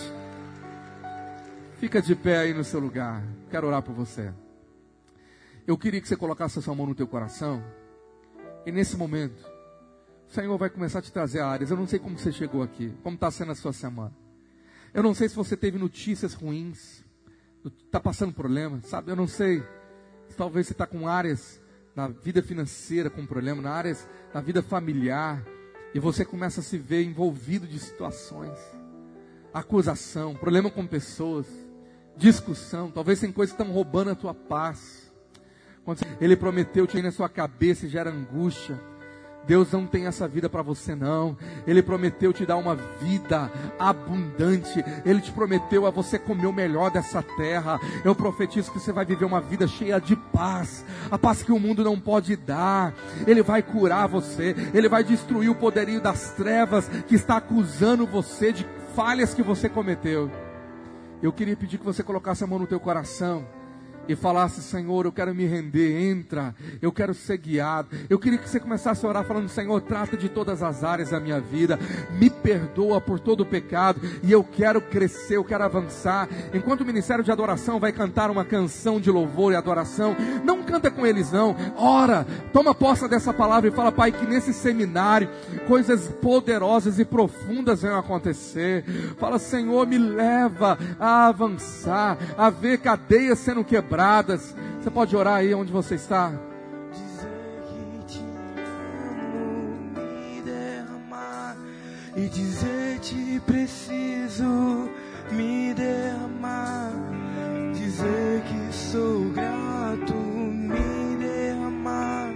Fica 1.78 2.02
de 2.02 2.16
pé 2.16 2.38
aí 2.38 2.54
no 2.54 2.64
seu 2.64 2.80
lugar. 2.80 3.22
Quero 3.52 3.68
orar 3.68 3.82
por 3.82 3.94
você. 3.94 4.34
Eu 5.68 5.78
queria 5.78 6.00
que 6.00 6.08
você 6.08 6.16
colocasse 6.16 6.58
a 6.58 6.62
sua 6.62 6.74
mão 6.74 6.88
no 6.88 6.96
teu 6.96 7.08
coração. 7.08 7.62
E 8.66 8.72
nesse 8.72 8.96
momento, 8.96 9.46
o 10.30 10.34
Senhor 10.34 10.58
vai 10.58 10.70
começar 10.70 11.00
a 11.00 11.02
te 11.02 11.12
trazer 11.12 11.42
áreas. 11.42 11.70
Eu 11.70 11.78
não 11.78 11.88
sei 11.88 12.00
como 12.00 12.18
você 12.18 12.32
chegou 12.32 12.64
aqui, 12.64 12.94
como 13.04 13.16
está 13.16 13.30
sendo 13.30 13.52
a 13.52 13.56
sua 13.56 13.74
semana. 13.74 14.14
Eu 14.94 15.04
não 15.04 15.14
sei 15.14 15.28
se 15.28 15.36
você 15.36 15.56
teve 15.58 15.78
notícias 15.78 16.34
ruins, 16.34 17.04
está 17.86 18.00
passando 18.00 18.34
problema, 18.34 18.80
sabe? 18.84 19.12
Eu 19.12 19.16
não 19.16 19.28
sei. 19.28 19.62
Talvez 20.38 20.68
você 20.68 20.74
está 20.74 20.88
com 20.88 21.08
áreas 21.08 21.62
na 21.96 22.08
vida 22.08 22.42
financeira 22.42 23.10
com 23.10 23.26
problema, 23.26 23.62
na 23.62 23.72
áreas 23.72 24.08
na 24.34 24.40
vida 24.40 24.64
familiar, 24.64 25.44
e 25.94 26.00
você 26.00 26.24
começa 26.24 26.60
a 26.62 26.64
se 26.64 26.78
ver 26.78 27.04
envolvido 27.04 27.68
de 27.68 27.80
situações. 27.80 28.58
acusação, 29.52 30.36
problema 30.36 30.70
com 30.70 30.86
pessoas, 30.86 31.48
discussão, 32.16 32.92
talvez 32.92 33.20
tem 33.20 33.32
coisas 33.32 33.56
que 33.56 33.62
estão 33.62 33.74
roubando 33.74 34.12
a 34.12 34.16
tua 34.16 34.34
paz. 34.34 35.12
Ele 36.22 36.36
prometeu 36.36 36.86
te 36.86 37.02
na 37.02 37.12
sua 37.12 37.28
cabeça 37.28 37.88
e 37.88 37.90
gera 37.90 38.12
angústia. 38.12 38.80
Deus 39.46 39.72
não 39.72 39.86
tem 39.86 40.06
essa 40.06 40.28
vida 40.28 40.50
para 40.50 40.62
você 40.62 40.94
não. 40.96 41.36
Ele 41.66 41.82
prometeu 41.82 42.32
te 42.32 42.46
dar 42.46 42.58
uma 42.58 42.76
vida 42.76 43.52
abundante. 43.80 44.84
Ele 45.06 45.22
te 45.22 45.32
prometeu 45.32 45.86
a 45.86 45.90
você 45.90 46.20
comer 46.20 46.48
o 46.48 46.54
melhor 46.54 46.92
dessa 46.92 47.24
terra. 47.24 47.80
Eu 48.04 48.14
profetizo 48.14 48.72
que 48.72 48.80
você 48.80 48.92
vai 48.92 49.06
viver 49.06 49.26
uma 49.26 49.42
vida 49.42 49.68
cheia 49.68 50.00
de 50.00 50.16
paz, 50.16 50.86
a 51.10 51.18
paz 51.18 51.42
que 51.42 51.52
o 51.52 51.60
mundo 51.60 51.84
não 51.84 52.00
pode 52.00 52.36
dar. 52.36 52.94
Ele 53.26 53.42
vai 53.42 53.64
curar 53.64 54.08
você. 54.08 54.56
Ele 54.74 54.88
vai 54.88 55.04
destruir 55.04 55.50
o 55.50 55.56
poderio 55.56 56.02
das 56.02 56.32
trevas 56.32 56.88
que 57.08 57.16
está 57.16 57.38
acusando 57.38 58.06
você 58.06 58.52
de 58.52 58.66
falhas 58.96 59.34
que 59.34 59.42
você 59.42 59.68
cometeu. 59.68 60.30
Eu 61.22 61.34
queria 61.34 61.56
pedir 61.56 61.78
que 61.78 61.86
você 61.86 62.04
colocasse 62.04 62.44
a 62.44 62.48
mão 62.48 62.60
no 62.60 62.68
teu 62.68 62.80
coração 62.80 63.59
e 64.08 64.16
falasse: 64.16 64.62
Senhor, 64.62 65.06
eu 65.06 65.12
quero 65.12 65.34
me 65.36 65.46
render, 65.46 66.10
entra, 66.10 66.56
eu 66.82 66.92
quero 66.92 67.14
ser 67.14 67.38
guiado. 67.38 67.90
Eu 68.10 68.18
queria 68.18 68.40
que 68.40 68.50
você 68.50 68.60
começasse 68.60 69.06
a 69.06 69.10
orar 69.10 69.24
falando: 69.24 69.48
Senhor, 69.48 69.80
trata 69.82 70.18
de 70.18 70.28
todas 70.28 70.64
as 70.64 70.84
áreas 70.84 71.12
da 71.12 71.20
minha 71.20 71.40
vida, 71.40 71.80
me 72.12 72.30
perdoa 72.30 73.00
por 73.00 73.20
todo 73.20 73.42
o 73.42 73.46
pecado 73.46 74.02
e 74.24 74.32
eu 74.32 74.44
quero 74.44 74.82
crescer, 74.82 75.38
eu 75.38 75.44
quero 75.44 75.64
avançar. 75.64 76.28
Enquanto 76.54 76.82
o 76.82 76.86
ministério 76.86 77.24
de 77.24 77.32
adoração 77.32 77.80
vai 77.80 77.92
cantar 77.92 78.32
uma 78.32 78.44
canção 78.44 79.00
de 79.00 79.12
louvor 79.12 79.54
e 79.54 79.56
adoração, 79.56 80.16
não 80.44 80.64
canta 80.64 80.90
com 80.90 81.06
eles, 81.06 81.32
não, 81.32 81.56
ora, 81.78 82.26
toma 82.52 82.74
posse 82.74 83.08
dessa 83.08 83.34
palavra 83.34 83.70
e 83.70 83.74
fala, 83.74 83.92
Pai, 83.92 84.12
que 84.12 84.26
nesse 84.26 84.54
seminário 84.54 85.30
coisas 85.68 86.08
poderosas 86.22 86.98
e 86.98 87.06
profundas 87.06 87.82
venham 87.82 88.00
acontecer. 88.00 88.84
Fala, 89.18 89.38
Senhor, 89.38 89.86
me 89.86 89.98
leva 89.98 90.78
a 91.00 91.28
avançar, 91.28 92.18
a 92.38 92.50
ver 92.50 92.80
cadeias 92.80 93.40
sendo 93.40 93.64
quebradas 93.64 93.99
quebradas. 94.00 94.56
Você 94.80 94.90
pode 94.90 95.16
orar 95.16 95.36
aí 95.36 95.54
onde 95.54 95.72
você 95.72 95.96
está? 95.96 96.32
Dizer 96.92 97.28
que 97.68 98.14
te 98.14 98.20
amo, 99.12 99.78
me 99.94 100.42
derramar 100.42 101.58
e 102.16 102.30
dizer 102.30 103.00
te 103.00 103.42
preciso, 103.46 104.90
me 105.32 105.74
derramar. 105.74 106.92
Dizer 107.74 108.42
que 108.44 108.74
sou 108.74 109.26
grato, 109.32 110.14
me 110.14 111.18
derramar 111.18 112.32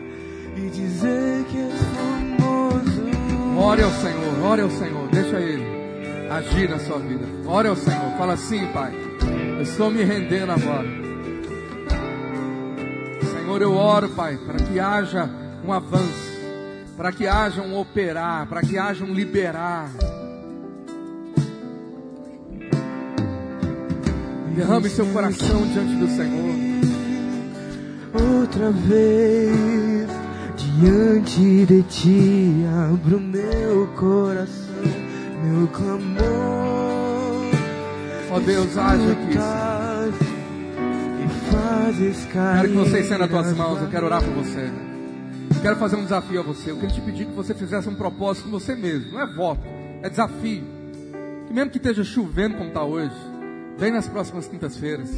e 0.57 0.69
dizer 0.69 1.45
que 1.45 1.57
és 1.59 1.81
famoso. 1.95 3.03
Ore 3.57 3.83
ao 3.83 3.91
Senhor, 3.91 4.43
ore 4.43 4.61
ao 4.61 4.69
Senhor, 4.69 5.07
deixa 5.09 5.39
Ele 5.39 5.63
agir 6.29 6.69
na 6.69 6.79
sua 6.79 6.99
vida. 6.99 7.25
Ore 7.45 7.69
ao 7.69 7.75
Senhor, 7.75 8.17
fala 8.17 8.33
assim, 8.33 8.67
Pai. 8.73 8.93
Eu 9.57 9.61
estou 9.61 9.89
me 9.89 10.03
rendendo 10.03 10.51
agora. 10.51 11.12
Senhor, 13.43 13.61
eu 13.61 13.73
oro, 13.73 14.07
Pai, 14.11 14.37
para 14.37 14.57
que 14.57 14.79
haja 14.79 15.29
um 15.65 15.73
avanço, 15.73 16.31
para 16.95 17.11
que 17.11 17.27
haja 17.27 17.61
um 17.61 17.77
operar, 17.77 18.47
para 18.47 18.61
que 18.61 18.77
haja 18.77 19.03
um 19.03 19.13
liberar. 19.13 19.91
Derrame 24.55 24.87
seu 24.87 25.05
coração 25.07 25.67
diante 25.67 25.95
do 25.95 26.07
Senhor. 26.07 26.55
Outra 28.13 28.71
vez 28.71 30.07
diante 30.55 31.65
de 31.65 31.83
ti 31.83 32.65
abro 32.93 33.19
meu 33.19 33.87
coração, 33.87 34.83
meu 35.43 35.67
clamor. 35.67 36.23
Ó 38.31 38.39
Deus, 38.39 38.77
age 38.77 39.11
aqui. 39.11 39.33
Senhor. 39.33 39.72
Quero 41.93 42.69
que 42.69 42.75
você 42.75 43.01
estenda 43.01 43.25
as 43.25 43.29
tuas 43.29 43.53
mãos, 43.53 43.79
eu 43.79 43.87
quero 43.87 44.07
orar 44.07 44.23
por 44.23 44.33
você. 44.33 44.71
Quero 45.61 45.75
fazer 45.75 45.95
um 45.95 46.03
desafio 46.03 46.39
a 46.39 46.43
você. 46.43 46.71
Eu 46.71 46.77
quero 46.77 46.91
te 46.91 46.99
pedir 47.01 47.25
que 47.27 47.33
você 47.33 47.53
fizesse 47.53 47.87
um 47.87 47.93
propósito 47.93 48.45
com 48.45 48.51
você 48.51 48.75
mesmo. 48.75 49.11
Não 49.11 49.21
é 49.21 49.27
voto, 49.27 49.61
é 50.01 50.09
desafio. 50.09 50.63
Que 51.47 51.53
mesmo 51.53 51.69
que 51.69 51.77
esteja 51.77 52.03
chovendo 52.03 52.55
como 52.55 52.69
está 52.69 52.83
hoje, 52.83 53.13
vem 53.77 53.91
nas 53.91 54.07
próximas 54.07 54.47
quintas-feiras. 54.47 55.11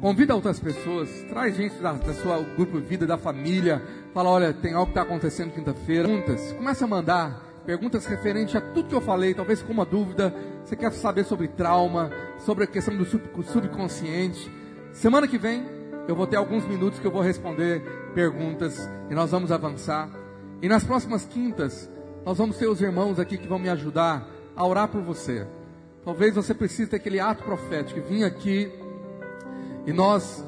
Convida 0.00 0.34
outras 0.34 0.58
pessoas, 0.58 1.10
traz 1.28 1.54
gente 1.54 1.74
da, 1.76 1.92
da 1.92 2.14
sua 2.14 2.40
grupo 2.56 2.80
de 2.80 2.86
vida, 2.86 3.06
da 3.06 3.18
família. 3.18 3.82
Fala, 4.14 4.30
olha, 4.30 4.54
tem 4.54 4.72
algo 4.72 4.86
que 4.86 4.92
está 4.92 5.02
acontecendo 5.02 5.52
quinta-feira. 5.52 6.08
Perguntas, 6.08 6.52
começa 6.52 6.86
a 6.86 6.88
mandar 6.88 7.42
perguntas 7.66 8.06
referentes 8.06 8.56
a 8.56 8.62
tudo 8.62 8.88
que 8.88 8.94
eu 8.94 9.00
falei, 9.02 9.34
talvez 9.34 9.60
com 9.60 9.74
uma 9.74 9.84
dúvida. 9.84 10.34
Você 10.64 10.74
quer 10.74 10.90
saber 10.90 11.24
sobre 11.24 11.48
trauma, 11.48 12.10
sobre 12.38 12.64
a 12.64 12.66
questão 12.66 12.96
do 12.96 13.04
subconsciente. 13.04 14.50
Semana 14.92 15.28
que 15.28 15.36
vem 15.36 15.77
eu 16.08 16.16
vou 16.16 16.26
ter 16.26 16.36
alguns 16.36 16.66
minutos 16.66 16.98
que 16.98 17.06
eu 17.06 17.10
vou 17.10 17.20
responder 17.20 17.82
perguntas 18.14 18.88
e 19.10 19.14
nós 19.14 19.30
vamos 19.30 19.52
avançar. 19.52 20.08
E 20.62 20.66
nas 20.66 20.82
próximas 20.82 21.26
quintas, 21.26 21.88
nós 22.24 22.38
vamos 22.38 22.56
ter 22.56 22.66
os 22.66 22.80
irmãos 22.80 23.20
aqui 23.20 23.36
que 23.36 23.46
vão 23.46 23.58
me 23.58 23.68
ajudar 23.68 24.26
a 24.56 24.66
orar 24.66 24.88
por 24.88 25.02
você. 25.02 25.46
Talvez 26.02 26.34
você 26.34 26.54
precise 26.54 26.88
ter 26.88 26.96
aquele 26.96 27.20
ato 27.20 27.44
profético, 27.44 28.00
vir 28.00 28.24
aqui 28.24 28.72
e 29.86 29.92
nós 29.92 30.42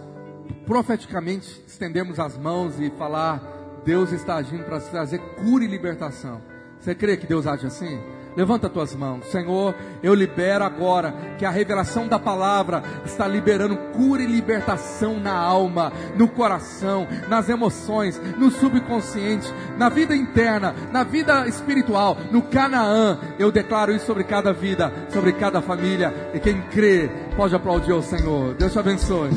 profeticamente 0.67 1.63
estendemos 1.67 2.19
as 2.19 2.39
mãos 2.39 2.81
e 2.81 2.91
falar: 2.93 3.43
Deus 3.85 4.13
está 4.13 4.37
agindo 4.37 4.65
para 4.65 4.81
trazer 4.81 5.19
cura 5.37 5.63
e 5.63 5.69
libertação. 5.69 6.41
Você 6.79 6.95
crê 6.95 7.19
que 7.19 7.27
Deus 7.27 7.47
age 7.47 7.67
assim? 7.67 8.01
Levanta 8.37 8.69
tuas 8.69 8.95
mãos. 8.95 9.27
Senhor, 9.27 9.75
eu 10.03 10.15
libero 10.15 10.65
agora 10.65 11.13
que 11.39 11.45
a 11.45 11.51
revelação 11.51 12.07
da 12.07 12.19
palavra 12.19 12.83
está 13.05 13.27
liberando 13.27 13.77
cura 13.93 14.23
e 14.23 14.27
libertação 14.27 15.19
na 15.19 15.35
alma, 15.35 15.93
no 16.17 16.29
coração, 16.29 17.07
nas 17.29 17.49
emoções, 17.49 18.21
no 18.39 18.51
subconsciente, 18.51 19.53
na 19.77 19.89
vida 19.89 20.15
interna, 20.15 20.75
na 20.93 21.03
vida 21.03 21.47
espiritual, 21.49 22.17
no 22.31 22.43
Canaã. 22.43 23.19
Eu 23.39 23.51
declaro 23.51 23.93
isso 23.93 24.07
sobre 24.07 24.25
cada 24.25 24.53
vida, 24.53 24.93
sobre 25.09 25.33
cada 25.33 25.61
família. 25.61 26.31
E 26.33 26.39
quem 26.39 26.61
crê 26.63 27.11
pode 27.37 27.55
aplaudir 27.55 27.93
o 27.93 28.03
Senhor. 28.03 28.55
Deus 28.55 28.73
te 28.73 28.79
abençoe. 28.79 29.31